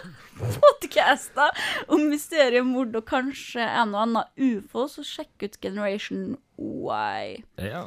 om 1.94 2.04
mysteriemord 2.10 2.96
og 2.98 3.06
kanskje 3.08 3.64
en 3.64 3.94
og 3.94 4.02
annen 4.04 4.24
ufo, 4.36 4.86
så 4.90 5.04
sjekk 5.06 5.46
ut 5.46 5.58
Generation 5.62 6.36
Y. 6.58 7.42
Ja. 7.62 7.86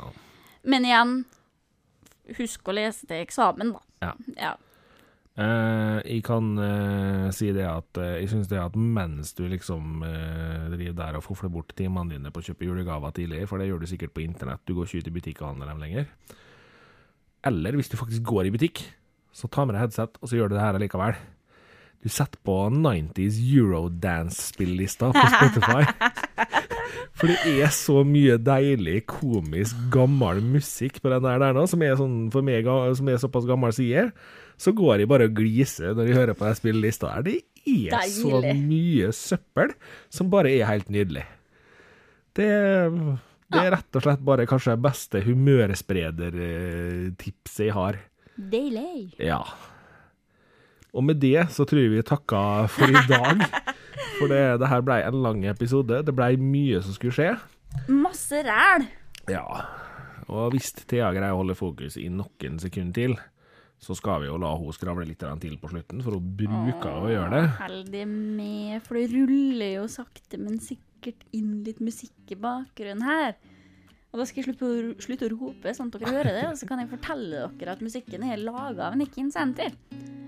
Men 0.63 0.87
igjen, 0.87 1.15
husk 2.37 2.67
å 2.67 2.75
lese 2.75 3.07
til 3.07 3.23
eksamen, 3.23 3.73
da. 3.77 3.81
Ja. 4.05 4.13
Ja. 4.37 4.57
Uh, 5.31 6.03
jeg 6.03 6.25
kan 6.27 6.49
uh, 6.59 7.29
si 7.31 7.53
det 7.55 7.63
at 7.63 7.95
uh, 7.95 8.17
jeg 8.19 8.27
syns 8.33 8.49
det 8.51 8.57
at 8.59 8.75
mens 8.75 9.31
du 9.37 9.45
liksom 9.47 10.03
driver 10.03 10.97
der 10.97 11.17
og 11.17 11.23
fofler 11.23 11.49
bort 11.53 11.71
timene 11.77 12.11
dine 12.11 12.33
på 12.35 12.41
å 12.41 12.47
kjøpe 12.49 12.67
julegaver 12.67 13.15
tidlig, 13.15 13.45
for 13.49 13.61
det 13.61 13.69
gjør 13.69 13.83
du 13.83 13.87
sikkert 13.89 14.13
på 14.15 14.25
internett, 14.25 14.63
du 14.67 14.75
går 14.75 14.89
ikke 14.89 15.05
ut 15.05 15.11
i 15.11 15.15
butikk 15.15 15.43
og 15.43 15.53
handler 15.53 15.71
dem 15.71 15.83
lenger. 15.85 16.09
Eller 17.47 17.77
hvis 17.79 17.89
du 17.89 17.97
faktisk 17.97 18.25
går 18.27 18.49
i 18.49 18.53
butikk, 18.53 18.83
så 19.35 19.49
ta 19.51 19.65
med 19.65 19.75
deg 19.75 19.85
headset, 19.85 20.17
og 20.21 20.29
så 20.29 20.37
gjør 20.37 20.51
du 20.51 20.57
det 20.57 20.63
her 20.63 20.79
allikevel. 20.79 21.19
Du 22.01 22.09
setter 22.09 22.39
på 22.41 22.55
90s 22.73 23.37
Eurodance-spillelista 23.45 25.11
på 25.13 25.25
Spotify. 25.35 25.83
For 27.21 27.29
det 27.29 27.61
er 27.61 27.69
så 27.75 27.99
mye 28.07 28.37
deilig, 28.41 29.03
komisk, 29.11 29.75
gammel 29.93 30.39
musikk 30.41 30.95
på 31.03 31.09
den 31.11 31.21
der, 31.27 31.37
der 31.43 31.51
nå, 31.53 31.67
som 31.69 31.83
er, 31.85 31.93
sånn, 31.99 32.31
for 32.33 32.41
meg, 32.45 32.65
som 32.97 33.09
er 33.11 33.17
såpass 33.21 33.45
gammel 33.49 33.71
som 33.75 33.85
jeg 33.85 34.07
er. 34.07 34.11
Så 34.61 34.69
går 34.77 34.93
jeg 35.01 35.09
bare 35.11 35.27
og 35.29 35.35
gliser 35.37 35.89
når 35.97 36.05
jeg 36.09 36.17
hører 36.17 36.35
på 36.37 36.45
den 36.47 36.57
spillelista 36.57 37.05
her. 37.13 37.21
Det 37.27 37.37
er 37.93 38.05
så 38.09 38.41
mye 38.41 39.07
søppel 39.13 39.69
som 40.13 40.31
bare 40.33 40.49
er 40.55 40.69
helt 40.69 40.89
nydelig. 40.93 41.25
Det, 42.37 42.49
det 43.51 43.59
er 43.61 43.73
rett 43.75 43.97
og 43.99 44.03
slett 44.05 44.23
bare 44.25 44.49
kanskje 44.49 44.73
det 44.73 44.85
beste 44.87 45.17
humørspredertipset 45.27 47.65
jeg 47.67 47.73
har. 47.77 47.95
Deilig. 48.51 49.11
Ja. 49.21 49.43
Og 50.91 51.05
med 51.07 51.21
det 51.21 51.47
så 51.53 51.65
tror 51.67 51.83
jeg 51.83 51.93
vi 51.93 52.05
takker 52.07 52.71
for 52.71 52.89
i 52.89 53.05
dag. 53.09 53.45
For 54.21 54.29
det, 54.29 54.59
det 54.61 54.67
her 54.69 54.83
ble 54.85 54.99
en 55.01 55.21
lang 55.23 55.39
episode. 55.49 56.01
Det 56.05 56.13
ble 56.13 56.35
mye 56.37 56.81
som 56.85 56.93
skulle 56.93 57.15
skje. 57.15 57.29
Masse 57.89 58.41
ræl. 58.45 58.85
Ja. 59.31 59.45
Og 60.29 60.53
hvis 60.53 60.69
Thea 60.77 61.09
greier 61.15 61.33
å 61.33 61.39
holde 61.41 61.57
fokus 61.57 61.97
i 61.97 62.05
noen 62.13 62.59
sekunder 62.61 62.93
til, 62.97 63.15
så 63.81 63.95
skal 63.97 64.21
vi 64.21 64.29
jo 64.29 64.37
la 64.41 64.51
henne 64.53 64.75
skravle 64.77 65.07
litt 65.09 65.23
til 65.41 65.55
på 65.57 65.71
slutten, 65.71 66.03
for 66.05 66.19
hun 66.19 66.27
bruker 66.37 66.99
å 67.01 67.09
gjøre 67.09 67.31
det. 67.33 67.45
Heldig 67.63 68.03
med, 68.11 68.75
for 68.85 68.99
det 68.99 69.07
ruller 69.15 69.73
jo 69.79 69.87
sakte, 69.89 70.37
men 70.37 70.61
sikkert 70.61 71.25
inn 71.33 71.63
litt 71.65 71.81
musikk 71.81 72.35
i 72.35 72.37
bakgrunnen 72.37 73.01
her. 73.07 73.33
Og 74.11 74.19
da 74.19 74.25
skal 74.27 74.41
jeg 74.41 74.49
slutte 74.49 74.67
å, 74.67 74.93
slutte 74.99 75.27
å 75.29 75.31
rope, 75.31 75.71
sånn 75.75 75.87
at 75.87 75.99
dere 76.01 76.11
hører 76.11 76.35
det. 76.35 76.47
Og 76.51 76.57
så 76.59 76.67
kan 76.67 76.81
jeg 76.83 76.89
fortelle 76.91 77.45
dere 77.59 77.71
at 77.77 77.83
musikken 77.85 78.25
er 78.27 78.41
laga 78.43 78.89
av 78.89 78.97
Nick 78.99 79.15
Incenter. 79.21 79.71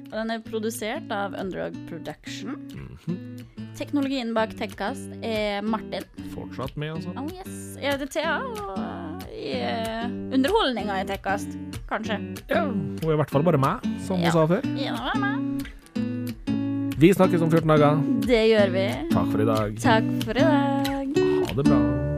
Og 0.08 0.14
den 0.20 0.32
er 0.32 0.44
produsert 0.46 1.10
av 1.12 1.34
Underdog 1.36 1.76
Production. 1.90 2.56
Teknologien 3.76 4.32
bak 4.38 4.54
Tekkast 4.56 5.10
er 5.26 5.64
Martin. 5.66 6.06
Fortsatt 6.36 6.78
med, 6.78 6.94
altså. 6.96 7.16
Oh 7.18 7.28
yes. 7.34 7.74
Jeg 7.82 7.96
heter 7.98 8.12
Thea, 8.14 8.36
og 8.46 9.26
i 9.34 9.56
er 9.58 10.06
underholdninga 10.38 11.02
i 11.02 11.08
Tekkast. 11.10 11.58
Kanskje. 11.90 12.20
Ja, 12.54 12.62
hun 12.70 13.02
er 13.04 13.18
i 13.18 13.20
hvert 13.24 13.34
fall 13.34 13.44
bare 13.50 13.60
meg, 13.60 13.84
som 14.06 14.22
hun 14.22 14.30
Ja. 14.30 14.32
sa 14.38 14.46
før. 14.48 14.62
Ja, 14.80 14.94
bare 14.96 15.20
meg. 15.20 15.50
Vi 17.02 17.10
snakkes 17.12 17.42
om 17.42 17.50
14 17.52 17.68
dager. 17.74 18.00
Det 18.24 18.44
gjør 18.54 18.72
vi. 18.72 18.88
Takk 19.12 19.32
for 19.34 19.42
i 19.42 19.46
dag. 19.50 19.76
Takk 19.82 20.10
for 20.24 20.38
i 20.38 20.46
dag. 20.48 21.18
Ha 21.50 21.54
det 21.58 21.66
bra. 21.66 22.13